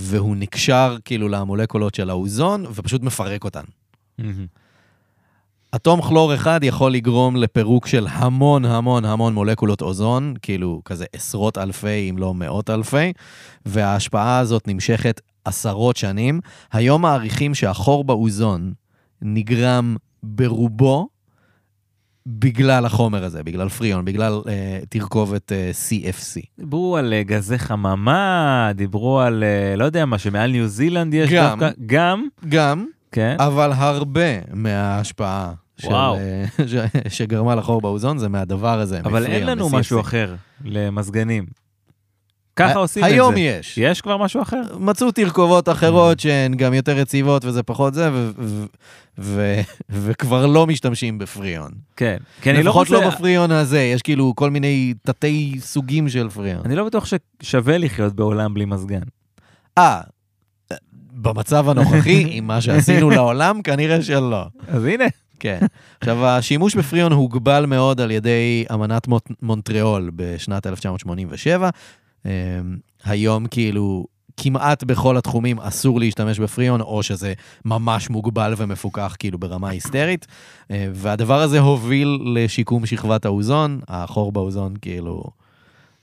והוא 0.00 0.36
נקשר 0.36 0.96
כאילו 1.04 1.28
למולקולות 1.28 1.94
של 1.94 2.10
האוזון, 2.10 2.64
ופשוט 2.74 3.02
מפרק 3.02 3.44
אותן. 3.44 3.64
אטום 5.74 6.02
כלור 6.02 6.34
אחד 6.34 6.60
יכול 6.62 6.92
לגרום 6.92 7.36
לפירוק 7.36 7.86
של 7.86 8.06
המון 8.10 8.64
המון 8.64 9.04
המון 9.04 9.34
מולקולות 9.34 9.82
אוזון, 9.82 10.34
כאילו 10.42 10.82
כזה 10.84 11.04
עשרות 11.12 11.58
אלפי 11.58 12.10
אם 12.10 12.18
לא 12.18 12.34
מאות 12.34 12.70
אלפי, 12.70 13.12
וההשפעה 13.66 14.38
הזאת 14.38 14.68
נמשכת 14.68 15.20
עשרות 15.44 15.96
שנים. 15.96 16.40
היום 16.72 17.02
מעריכים 17.02 17.54
שהחור 17.54 18.04
באוזון 18.04 18.72
נגרם 19.22 19.96
ברובו 20.22 21.08
בגלל 22.26 22.84
החומר 22.86 23.24
הזה, 23.24 23.42
בגלל 23.42 23.68
פריון, 23.68 24.04
בגלל 24.04 24.40
אה, 24.48 24.78
תרכובת 24.88 25.52
אה, 25.52 25.70
CFC. 25.88 26.40
דיברו 26.58 26.96
על 26.96 27.12
אה, 27.12 27.22
גזי 27.22 27.58
חממה, 27.58 28.70
דיברו 28.74 29.20
על, 29.20 29.44
אה, 29.44 29.76
לא 29.76 29.84
יודע 29.84 30.04
מה, 30.06 30.18
שמעל 30.18 30.50
ניו 30.50 30.66
זילנד 30.68 31.14
יש 31.14 31.30
גם. 31.30 31.58
דווקא, 31.60 31.70
גם, 31.86 32.26
גם, 32.48 32.86
כן, 33.12 33.36
אבל 33.38 33.72
הרבה 33.74 34.20
מההשפעה 34.52 35.52
של. 35.78 35.92
אה, 35.92 36.44
ש- 36.68 37.16
שגרמה 37.16 37.54
לחור 37.54 37.80
באוזון 37.80 38.18
זה 38.18 38.28
מהדבר 38.28 38.80
הזה. 38.80 39.00
אבל 39.04 39.24
אין 39.24 39.32
מפריון, 39.42 39.50
לנו. 39.58 39.68
משהו 39.68 40.00
אחר 40.00 40.34
למזגנים. 40.64 41.46
ככה 42.56 42.78
עושים 42.78 43.04
את 43.04 43.08
זה. 43.08 43.14
היום 43.14 43.34
יש. 43.38 43.78
יש 43.78 44.00
כבר 44.00 44.16
משהו 44.16 44.42
אחר? 44.42 44.62
מצאו 44.78 45.10
תרכובות 45.12 45.68
אחרות 45.68 46.20
שהן 46.20 46.54
גם 46.54 46.74
יותר 46.74 46.98
יציבות 46.98 47.44
וזה 47.44 47.62
פחות 47.62 47.94
זה, 47.94 48.10
וכבר 49.90 50.46
לא 50.46 50.66
משתמשים 50.66 51.18
בפריון. 51.18 51.70
כן. 51.96 52.16
כי 52.42 52.50
אני 52.50 52.62
לא 52.62 52.70
לפחות 52.70 52.88
רוצה... 52.88 53.00
לא 53.04 53.10
בפריון 53.10 53.50
הזה, 53.50 53.80
יש 53.80 54.02
כאילו 54.02 54.32
כל 54.36 54.50
מיני 54.50 54.94
תתי 55.02 55.56
סוגים 55.60 56.08
של 56.08 56.28
פריון. 56.28 56.60
אני 56.64 56.74
לא 56.76 56.84
בטוח 56.84 57.06
ששווה 57.42 57.78
לחיות 57.78 58.12
בעולם 58.14 58.54
בלי 58.54 58.64
מזגן. 58.64 59.00
אה, 59.78 60.00
במצב 61.12 61.68
הנוכחי, 61.68 62.26
עם 62.36 62.46
מה 62.46 62.60
שעשינו 62.60 63.10
לעולם, 63.10 63.62
כנראה 63.62 64.02
שלא. 64.02 64.46
אז 64.68 64.84
הנה. 64.84 65.04
כן. 65.40 65.58
עכשיו, 66.00 66.26
השימוש 66.26 66.74
בפריון 66.74 67.12
הוגבל 67.12 67.66
מאוד 67.66 68.00
על 68.00 68.10
ידי 68.10 68.64
אמנת 68.74 69.08
מונט- 69.08 69.32
מונטריאול 69.42 70.10
בשנת 70.16 70.66
1987. 70.66 71.70
אמ, 72.26 72.30
היום 73.04 73.46
כאילו 73.46 74.06
כמעט 74.36 74.84
בכל 74.84 75.16
התחומים 75.16 75.60
אסור 75.60 76.00
להשתמש 76.00 76.38
בפריון, 76.38 76.80
או 76.80 77.02
שזה 77.02 77.34
ממש 77.64 78.10
מוגבל 78.10 78.54
ומפוקח 78.56 79.16
כאילו 79.18 79.38
ברמה 79.38 79.68
היסטרית. 79.68 80.26
אה, 80.70 80.88
והדבר 80.94 81.40
הזה 81.40 81.60
הוביל 81.60 82.18
לשיקום 82.34 82.86
שכבת 82.86 83.24
האוזון, 83.24 83.80
החור 83.88 84.32
באוזון 84.32 84.74
כאילו 84.82 85.22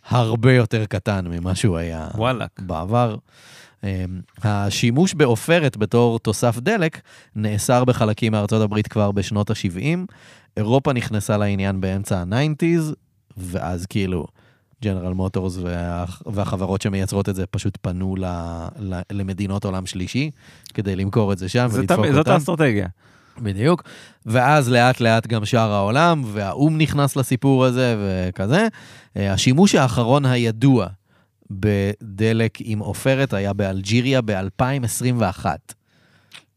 הרבה 0.09 0.53
יותר 0.53 0.85
קטן 0.85 1.27
ממה 1.27 1.55
שהוא 1.55 1.77
היה 1.77 2.07
וואלכ. 2.15 2.49
בעבר. 2.59 3.15
אמ, 3.83 3.89
השימוש 4.43 5.13
בעופרת 5.13 5.77
בתור 5.77 6.19
תוסף 6.19 6.59
דלק 6.59 7.01
נאסר 7.35 7.85
בחלקים 7.85 8.31
מארצות 8.31 8.61
הברית 8.61 8.87
כבר 8.87 9.11
בשנות 9.11 9.49
ה-70. 9.49 9.99
אירופה 10.57 10.93
נכנסה 10.93 11.37
לעניין 11.37 11.81
באמצע 11.81 12.19
ה-90's, 12.19 12.93
ואז 13.37 13.85
כאילו 13.85 14.25
ג'נרל 14.83 15.13
מוטורס 15.13 15.57
וה, 15.57 16.05
והחברות 16.25 16.81
שמייצרות 16.81 17.29
את 17.29 17.35
זה 17.35 17.45
פשוט 17.45 17.77
פנו 17.81 18.15
ל, 18.15 18.25
ל, 18.79 19.01
למדינות 19.11 19.65
עולם 19.65 19.85
שלישי 19.85 20.29
כדי 20.73 20.95
למכור 20.95 21.33
את 21.33 21.37
זה 21.37 21.49
שם 21.49 21.67
זה 21.69 21.79
ולדפוק 21.79 21.97
תמיד- 21.97 22.11
זאת 22.11 22.19
אותם. 22.19 22.31
האסטרטגיה. 22.31 22.87
בדיוק. 23.41 23.83
ואז 24.25 24.69
לאט 24.69 24.99
לאט 24.99 25.27
גם 25.27 25.45
שאר 25.45 25.71
העולם, 25.71 26.23
והאו"ם 26.25 26.77
נכנס 26.77 27.15
לסיפור 27.15 27.65
הזה 27.65 27.95
וכזה. 28.29 28.67
אה, 29.17 29.33
השימוש 29.33 29.75
האחרון 29.75 30.25
הידוע 30.25 30.87
בדלק 31.51 32.57
עם 32.59 32.79
עופרת 32.79 33.33
היה 33.33 33.53
באלג'יריה 33.53 34.21
ב-2021. 34.25 35.45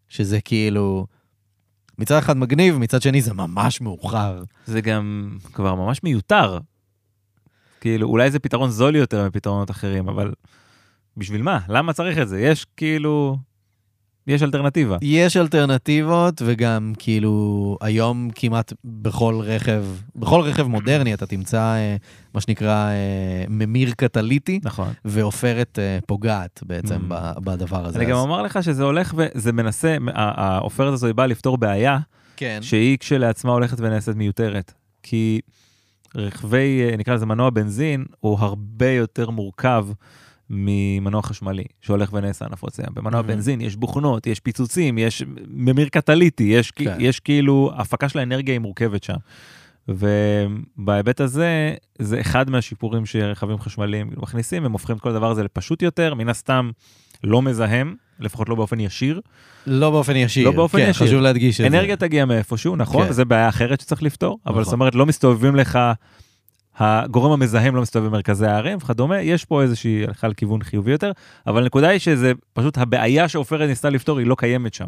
שזה 0.09 0.41
כאילו, 0.41 1.07
מצד 1.99 2.19
אחד 2.19 2.37
מגניב, 2.37 2.79
מצד 2.79 3.03
שני 3.03 3.23
זה 3.23 3.35
ממש 3.35 3.81
מאוחר. 3.81 4.43
זה 4.67 4.81
גם 4.81 5.37
כבר 5.53 5.75
ממש 5.75 6.03
מיותר. 6.03 6.59
כאילו, 7.87 8.09
אולי 8.09 8.31
זה 8.31 8.39
פתרון 8.39 8.71
זול 8.71 8.97
יותר 8.97 9.27
מפתרונות 9.27 9.71
אחרים, 9.71 10.09
אבל 10.09 10.33
בשביל 11.17 11.43
מה? 11.43 11.59
למה 11.69 11.93
צריך 11.93 12.19
את 12.19 12.29
זה? 12.29 12.41
יש 12.41 12.67
כאילו... 12.77 13.37
יש 14.27 14.43
אלטרנטיבה. 14.43 14.97
יש 15.03 15.37
אלטרנטיבות, 15.37 16.43
וגם 16.45 16.93
כאילו 16.99 17.33
היום 17.81 18.29
כמעט 18.35 18.73
בכל 18.85 19.41
רכב, 19.43 19.85
בכל 20.17 20.41
רכב 20.41 20.63
מודרני 20.67 21.15
אתה 21.15 21.27
תמצא 21.27 21.59
אה, 21.75 21.97
מה 22.35 22.41
שנקרא 22.41 22.89
אה, 22.91 22.95
ממיר 23.49 23.93
קטליטי. 23.97 24.61
נכון. 24.63 24.89
ועופרת 25.05 25.79
אה, 25.79 25.99
פוגעת 26.07 26.61
בעצם 26.67 27.13
Mm. 27.13 27.41
בדבר 27.41 27.87
הזה. 27.87 27.99
אני 27.99 28.05
גם 28.07 28.17
אז- 28.17 28.23
אומר 28.23 28.43
לך 28.43 28.63
שזה 28.63 28.83
הולך 28.85 29.15
וזה 29.17 29.53
מנסה, 29.53 29.97
העופרת 30.15 30.93
הזו 30.93 31.07
היא 31.07 31.15
באה 31.15 31.27
לפתור 31.27 31.59
בעיה 31.59 31.99
כן. 32.37 32.59
שהיא 32.63 32.99
כשלעצמה 32.99 33.53
הולכת 33.53 33.77
ונעשית 33.81 34.17
מיותרת. 34.17 34.73
כי 35.03 35.41
רכבי, 36.17 36.89
אה, 36.91 36.97
נקרא 36.97 37.15
לזה 37.15 37.27
מנוע 37.27 37.51
בנזין, 37.51 38.05
הוא 38.21 38.39
הרבה 38.41 38.91
יותר 38.91 39.31
מורכב 39.31 39.87
ממנוע 40.51 41.23
חשמלי 41.23 41.65
שהולך 41.81 42.13
ונעשה 42.13 42.47
נפוץ 42.51 42.81
היום. 42.81 42.95
במנוע 42.95 43.21
Mhm. 43.21 43.25
בנזין 43.25 43.61
יש 43.61 43.77
בוכנות, 43.77 44.27
יש 44.27 44.41
פיצוצים, 44.41 44.99
יש 44.99 45.23
ממיר 45.49 45.89
קטליטי, 45.89 46.45
יש. 46.45 46.71
כן. 46.71 46.97
יש 46.99 47.21
כאילו, 47.21 47.71
הפקה 47.77 48.09
של 48.09 48.19
האנרגיה 48.19 48.53
היא 48.55 48.61
מורכבת 48.61 49.03
שם. 49.05 49.17
ובהיבט 49.89 51.21
הזה, 51.21 51.75
זה 51.99 52.21
אחד 52.21 52.51
מהשיפורים 52.51 53.07
שרכבים 53.07 53.59
חשמליים 53.59 54.11
מכניסים, 54.17 54.65
הם 54.65 54.73
הופכים 54.73 54.97
את 54.97 55.01
כל 55.01 55.09
הדבר 55.11 55.31
הזה 55.31 55.43
לפשוט 55.45 55.83
יותר, 55.83 56.15
מן 56.15 56.29
הסתם 56.29 56.71
לא 57.25 57.43
מזהם, 57.43 57.95
לפחות 58.21 58.49
לא 58.49 58.55
באופן 58.55 58.81
ישיר. 58.81 59.21
לא 59.67 59.91
באופן 59.91 60.17
ישיר. 60.17 60.45
לא 60.45 60.51
באופן 60.53 60.79
כן, 60.79 60.91
ישיר. 60.91 61.07
חשוב 61.07 61.21
להדגיש 61.21 61.61
את 61.61 61.71
זה. 61.71 61.77
אנרגיה 61.77 61.97
תגיע 61.97 62.25
מאיפשהו, 62.25 62.77
נכון? 62.77 63.07
כן. 63.07 63.13
זו 63.13 63.25
בעיה 63.25 63.49
אחרת 63.49 63.81
שצריך 63.81 64.03
לפתור, 64.03 64.39
אבל 64.47 64.53
נכון. 64.53 64.65
זאת 64.65 64.73
אומרת, 64.73 64.95
לא 64.95 65.07
מסתובבים 65.07 65.57
לך, 65.57 65.79
הגורם 66.79 67.33
המזהם 67.33 67.77
לא 67.77 67.83
מסתובב 67.83 68.07
במרכזי 68.07 68.47
הערים 68.47 68.79
וכדומה, 68.83 69.21
יש 69.21 69.45
פה 69.45 69.63
איזושהי 69.63 70.05
הלכה 70.09 70.29
לכיוון 70.29 70.63
חיובי 70.63 70.91
יותר, 70.91 71.13
אבל 71.47 71.63
הנקודה 71.63 71.89
היא 71.89 71.99
שזה 71.99 72.33
פשוט 72.53 72.79
הבעיה 72.79 73.29
שעופרת 73.29 73.69
ניסתה 73.69 73.91
לפתור, 73.91 74.19
היא 74.19 74.27
לא 74.27 74.35
קיימת 74.39 74.75
שם. 74.75 74.87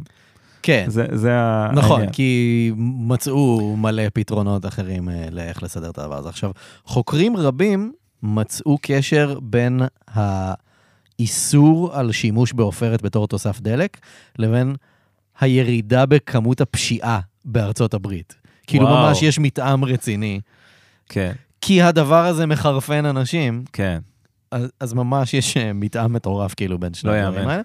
כן. 0.62 0.84
זה, 0.88 1.06
זה 1.12 1.34
ה- 1.36 1.70
נכון, 1.74 1.92
העניין. 1.96 2.12
כי 2.12 2.72
מצאו 2.76 3.76
מלא 3.76 4.02
פתרונות 4.14 4.66
אחרים 4.66 5.08
אה, 5.08 5.28
לאיך 5.30 5.62
לסדר 5.62 5.90
את 5.90 5.98
הדבר 5.98 6.16
הזה. 6.18 6.28
עכשיו, 6.28 6.50
חוקרים 6.84 7.36
רבים 7.36 7.92
מצאו 8.22 8.78
קשר 8.82 9.38
בין 9.42 9.80
האיסור 11.18 11.90
על 11.92 12.12
שימוש 12.12 12.52
בעופרת 12.52 13.02
בתור 13.02 13.26
תוסף 13.28 13.60
דלק, 13.60 13.98
לבין 14.38 14.74
הירידה 15.40 16.06
בכמות 16.06 16.60
הפשיעה 16.60 17.20
בארצות 17.44 17.94
הברית. 17.94 18.34
כאילו 18.66 18.84
וואו. 18.86 19.06
ממש 19.08 19.22
יש 19.22 19.38
מתאם 19.38 19.84
רציני. 19.84 20.40
כן, 21.08 21.32
כי 21.60 21.82
הדבר 21.82 22.24
הזה 22.26 22.46
מחרפן 22.46 23.06
אנשים, 23.06 23.64
כן. 23.72 23.98
אז, 24.50 24.68
אז 24.80 24.94
ממש 24.94 25.34
יש 25.34 25.56
אה, 25.56 25.72
מתאם 25.72 26.12
מטורף 26.12 26.54
כאילו 26.54 26.78
בין 26.78 26.94
שני 26.94 27.10
לא 27.10 27.16
הדברים. 27.16 27.48
האלה. 27.48 27.62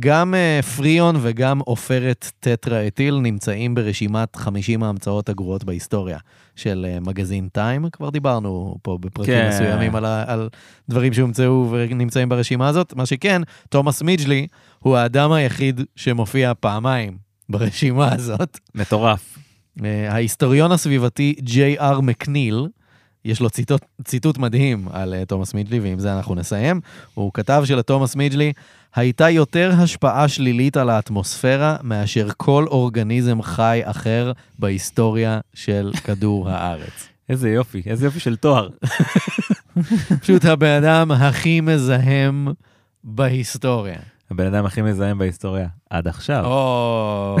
גם 0.00 0.34
אה, 0.34 0.60
פריון 0.76 1.16
וגם 1.22 1.58
עופרת 1.58 2.32
טטרה-אטיל 2.40 3.18
נמצאים 3.18 3.74
ברשימת 3.74 4.36
50 4.36 4.82
ההמצאות 4.82 5.28
הגרועות 5.28 5.64
בהיסטוריה 5.64 6.18
של 6.56 6.86
אה, 6.88 7.00
מגזין 7.00 7.48
טיים. 7.52 7.90
כבר 7.92 8.10
דיברנו 8.10 8.76
פה 8.82 8.98
בפרקים 9.00 9.34
כן. 9.34 9.48
מסוימים 9.48 9.96
על, 9.96 10.04
על 10.04 10.48
דברים 10.88 11.12
שהומצאו 11.12 11.68
ונמצאים 11.70 12.28
ברשימה 12.28 12.68
הזאת. 12.68 12.94
מה 12.96 13.06
שכן, 13.06 13.42
תומאס 13.68 14.02
מידג'לי 14.02 14.46
הוא 14.78 14.96
האדם 14.96 15.32
היחיד 15.32 15.80
שמופיע 15.96 16.52
פעמיים 16.60 17.18
ברשימה 17.48 18.12
הזאת. 18.14 18.58
מטורף. 18.74 19.38
ההיסטוריון 20.08 20.72
הסביבתי 20.72 21.34
ג'יי.אר 21.40 22.00
מקניל, 22.00 22.68
יש 23.24 23.40
לו 23.40 23.50
ציטוט, 23.50 23.82
ציטוט 24.04 24.38
מדהים 24.38 24.88
על 24.92 25.14
אה, 25.14 25.24
תומאס 25.24 25.54
מידג'לי, 25.54 25.80
ועם 25.80 25.98
זה 25.98 26.16
אנחנו 26.16 26.34
נסיים. 26.34 26.80
הוא 27.14 27.30
כתב 27.34 27.62
שלתומאס 27.64 28.16
מידג'לי 28.16 28.52
הייתה 28.94 29.30
יותר 29.30 29.72
השפעה 29.78 30.28
שלילית 30.28 30.76
על 30.76 30.90
האטמוספירה 30.90 31.76
מאשר 31.82 32.28
כל 32.36 32.66
אורגניזם 32.66 33.42
חי 33.42 33.80
אחר 33.84 34.32
בהיסטוריה 34.58 35.40
של 35.54 35.92
כדור 36.04 36.50
הארץ. 36.50 37.08
איזה 37.28 37.50
יופי, 37.50 37.82
איזה 37.86 38.06
יופי 38.06 38.20
של 38.20 38.36
תואר. 38.36 38.68
פשוט 40.22 40.44
הבן 40.44 40.84
אדם 40.84 41.10
הכי 41.12 41.60
מזהם 41.60 42.48
בהיסטוריה. 43.04 43.98
הבן 44.30 44.46
אדם 44.46 44.64
הכי 44.64 44.82
מזהם 44.82 45.18
בהיסטוריה 45.18 45.68
עד 45.90 46.08
עכשיו. 46.08 46.44
או, 46.46 47.36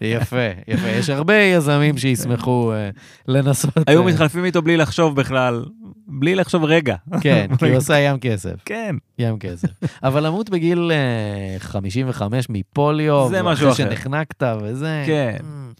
יפה, 0.00 0.36
יפה. 0.68 0.88
יש 0.88 1.10
הרבה 1.10 1.34
יזמים 1.34 1.98
שישמחו 1.98 2.72
אה, 2.72 2.90
לנסות... 3.28 3.74
היו 3.86 4.00
אה, 4.00 4.06
מתחלפים 4.06 4.44
איתו 4.44 4.62
בלי 4.62 4.76
לחשוב 4.76 5.16
בכלל, 5.16 5.64
בלי 6.06 6.34
לחשוב 6.34 6.64
רגע. 6.64 6.96
כן, 7.20 7.46
כי 7.58 7.64
הוא 7.68 7.74
עושה 7.80 7.98
ים 7.98 8.18
כסף. 8.18 8.54
כן, 8.64 8.96
ים 9.18 9.38
כסף. 9.38 9.68
אבל 10.02 10.26
למות 10.26 10.50
בגיל 10.50 10.92
אה, 10.92 11.58
55 11.58 12.46
מפוליו, 12.50 13.28
זה 13.30 13.42
משהו 13.42 13.70
אחרי 13.70 13.86
אחר. 13.86 13.94
שנחנקת 13.94 14.42
וזה, 14.62 15.02
כן. 15.06 15.36
אה, 15.40 15.72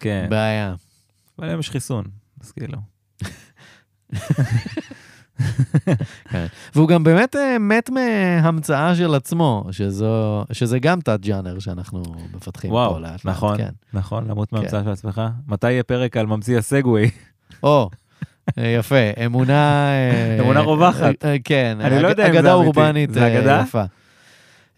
כן. 0.00 0.26
בעיה. 0.30 0.74
אבל 1.38 1.48
היום 1.48 1.60
יש 1.60 1.70
חיסון, 1.70 2.04
אז 2.40 2.52
כאילו. 2.52 2.78
והוא 6.74 6.88
גם 6.88 7.04
באמת 7.04 7.36
אה, 7.36 7.58
מת 7.58 7.90
מהמצאה 7.90 8.94
של 8.94 9.14
עצמו, 9.14 9.64
שזו, 9.70 10.44
שזה 10.52 10.78
גם 10.78 11.00
תת-ג'אנר 11.00 11.58
שאנחנו 11.58 12.02
מפתחים 12.34 12.70
פה 12.70 12.76
וואו, 12.76 12.98
לאט 13.00 13.10
לאט. 13.10 13.26
נכון, 13.26 13.58
כן. 13.58 13.70
נכון, 13.92 14.28
למות 14.28 14.50
כן. 14.50 14.56
מהמצאה 14.56 14.84
של 14.84 14.90
עצמך. 14.90 15.22
מתי 15.48 15.70
יהיה 15.70 15.82
פרק 15.82 16.16
על 16.16 16.26
ממציא 16.26 16.58
הסגווי? 16.58 17.10
או, 17.62 17.90
אה, 18.58 18.66
יפה, 18.66 19.24
אמונה... 19.26 19.88
אה, 19.88 20.38
אמונה 20.40 20.60
רווחת. 20.60 21.24
כן, 21.44 21.78
אני 21.80 22.02
לא 22.02 22.08
יודע 22.08 22.26
אם 22.26 22.32
זה 22.32 22.38
אגדה 22.38 22.54
אמיתי. 22.54 22.66
אורבנית 22.66 23.16
אגדה? 23.16 23.62
יפה. 23.66 23.82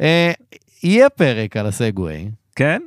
אה, 0.01 0.33
יהיה 0.83 1.11
פרק 1.11 1.57
על 1.57 1.67
הסגווי. 1.67 2.31
כן? 2.57 2.83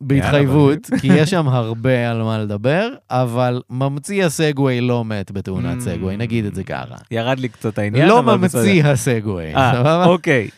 בהתחייבות, 0.00 0.78
כי 1.00 1.06
יש 1.06 1.30
שם 1.30 1.48
הרבה 1.48 2.10
על 2.10 2.22
מה 2.22 2.38
לדבר, 2.38 2.88
אבל 3.10 3.62
ממציא 3.70 4.24
הסגווי 4.24 4.80
לא 4.80 5.04
מת 5.04 5.30
בתאונת 5.30 5.78
Mm. 5.78 5.80
סגווי, 5.80 6.16
נגיד 6.16 6.44
את 6.44 6.54
זה 6.54 6.64
ככה. 6.64 6.94
ירד 7.10 7.38
לי 7.38 7.48
קצת 7.48 7.78
העניין, 7.78 8.08
לא 8.08 8.22
ממציא. 8.22 8.84
הסגווי, 8.84 9.54
אה, 9.54 9.72
סבבה? 9.74 10.04
אוקיי. 10.04 10.48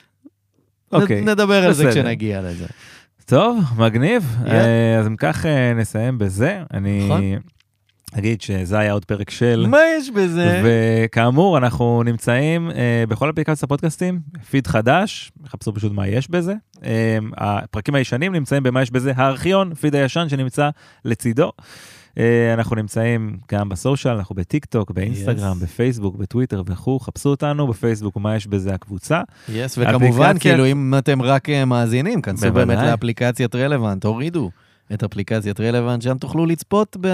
אוקיי. 0.92 1.20
נדבר 1.20 1.64
על 1.64 1.72
זה. 1.72 1.90
כשנגיע 1.90 2.42
לזה. 2.42 2.66
טוב, 3.26 3.64
מגניב. 3.78 4.36
אה, 4.46 4.98
אז 4.98 5.06
אם 5.06 5.16
כך 5.16 5.46
אה, 5.46 5.74
נסיים 5.74 6.18
בזה. 6.18 6.62
אני 6.74 7.04
נכון. 7.04 7.22
אגיד 8.18 8.40
שזה 8.40 8.78
היה 8.78 8.92
עוד 8.92 9.04
פרק 9.04 9.30
של... 9.30 9.66
מה 9.68 9.78
יש 9.98 10.10
בזה? 10.10 10.62
וכאמור, 10.64 11.58
אנחנו 11.58 12.02
נמצאים 12.02 12.70
אה, 12.70 13.04
בכל 13.08 13.30
אפליקציות 13.30 13.62
הפודקאסטים, 13.62 14.20
פיד 14.50 14.66
חדש, 14.66 15.32
חפשו 15.46 15.74
פשוט 15.74 15.92
מה 15.92 16.08
יש 16.08 16.30
בזה. 16.30 16.54
אה, 16.84 17.18
הפרקים 17.36 17.94
הישנים 17.94 18.32
נמצאים 18.34 18.62
במה 18.62 18.82
יש 18.82 18.90
בזה, 18.90 19.12
הארכיון, 19.16 19.74
פיד 19.74 19.94
הישן 19.94 20.28
שנמצא 20.28 20.70
לצידו. 21.04 21.52
אה, 22.18 22.54
אנחנו 22.54 22.76
נמצאים 22.76 23.36
גם 23.52 23.68
בסושיאל, 23.68 24.14
אנחנו 24.14 24.34
בטיק 24.34 24.64
טוק, 24.64 24.90
באינסטגרם, 24.90 25.56
Yes. 25.60 25.62
בפייסבוק, 25.64 26.16
בטוויטר 26.16 26.62
וכו', 26.66 27.00
חפשו 27.00 27.28
אותנו 27.28 27.66
בפייסבוק, 27.66 28.16
מה 28.16 28.36
יש 28.36 28.46
בזה 28.46 28.74
הקבוצה. 28.74 29.22
יס, 29.48 29.78
וכמובן, 29.78 30.06
אפליקציה- 30.30 30.40
כאילו, 30.40 30.66
אם 30.66 30.94
אתם 30.98 31.22
רק 31.22 31.48
אה, 31.50 31.64
מאזינים, 31.64 32.22
כנסו. 32.22 32.52
באמת 32.52 32.78
לאפליקציית 32.78 33.54
רלוונט, 33.54 34.04
הורידו 34.04 34.50
את 34.94 35.02
אפליקציית 35.02 35.60
רלוונט, 35.60 36.02
שם 36.02 36.18
תוכלו 36.18 36.46
לצפות 36.46 36.96
ב- 37.00 37.08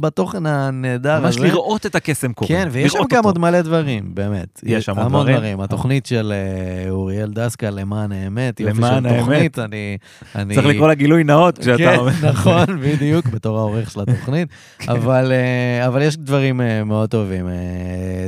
בתוכן 0.00 0.46
הנהדר 0.46 1.20
ממש 1.20 1.36
הזה. 1.36 1.46
לראות 1.46 1.86
את 1.86 1.94
הקסם 1.94 2.32
קורה. 2.32 2.48
כן, 2.48 2.68
ויש 2.72 2.92
שם 2.92 2.98
גם 3.10 3.16
אותו. 3.18 3.28
עוד 3.28 3.38
מלא 3.38 3.60
דברים, 3.62 4.14
באמת. 4.14 4.60
יש 4.66 4.84
שם 4.84 4.92
עוד 4.92 5.06
המון 5.06 5.20
דברים. 5.20 5.36
דברים. 5.36 5.60
התוכנית 5.60 6.06
של 6.06 6.32
אה, 6.32 6.90
אוריאל 6.90 7.32
דסקל, 7.32 7.70
למען 7.70 8.12
האמת, 8.12 8.60
יופי 8.60 8.76
של 8.76 8.84
האמת. 8.84 9.18
תוכנית, 9.18 9.58
אני... 9.58 9.96
אני- 10.34 10.54
צריך 10.54 10.66
לקרוא 10.66 10.88
לה 10.88 10.94
גילוי 10.94 11.24
נאות 11.24 11.58
כשאתה 11.58 11.76
כן, 11.78 11.96
אומר. 11.96 12.12
נכון, 12.30 12.64
בדיוק, 12.84 13.26
בתור 13.26 13.58
העורך 13.58 13.90
של 13.90 14.00
התוכנית. 14.00 14.48
אבל, 14.88 15.32
אה, 15.32 15.86
אבל 15.86 16.02
יש 16.02 16.16
דברים 16.16 16.60
אה, 16.60 16.84
מאוד 16.84 17.08
טובים. 17.10 17.46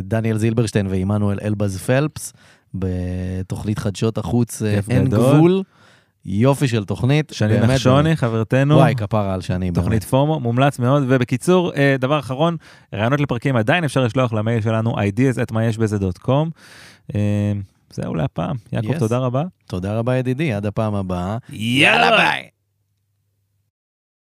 דניאל 0.02 0.38
זילברשטיין 0.38 0.86
ועמנואל 0.86 1.38
אלבז 1.44 1.76
פלפס, 1.78 2.32
בתוכנית 2.74 3.78
חדשות 3.78 4.18
החוץ 4.18 4.62
אין 4.90 5.04
גדול. 5.04 5.34
גבול. 5.36 5.62
יופי 6.30 6.68
של 6.68 6.84
תוכנית. 6.84 7.32
שני 7.34 7.48
באמת, 7.48 7.70
נחשוני, 7.70 8.02
באמת. 8.02 8.18
חברתנו. 8.18 8.74
וואי, 8.74 8.94
כפרה 8.94 9.34
על 9.34 9.40
שני. 9.40 9.70
תוכנית 9.70 10.04
פורמו, 10.04 10.40
מומלץ 10.40 10.78
מאוד. 10.78 11.02
ובקיצור, 11.08 11.72
אה, 11.76 11.96
דבר 11.98 12.18
אחרון, 12.18 12.56
רעיונות 12.94 13.20
לפרקים 13.20 13.56
עדיין 13.56 13.84
אפשר 13.84 14.04
לשלוח 14.04 14.32
למייל 14.32 14.60
שלנו 14.60 14.94
ideas 14.98 15.48
at 15.48 15.52
myesbזה.com. 15.52 16.48
אה, 17.14 17.52
זהו 17.90 18.14
להפעם. 18.14 18.56
יעקב, 18.72 18.92
Yes. 18.94 18.98
תודה 18.98 19.18
רבה. 19.18 19.42
תודה 19.66 19.98
רבה, 19.98 20.16
ידידי, 20.16 20.52
עד 20.52 20.66
הפעם 20.66 20.94
הבאה. 20.94 21.36
יאללה 21.52 22.10
ביי. 22.16 22.48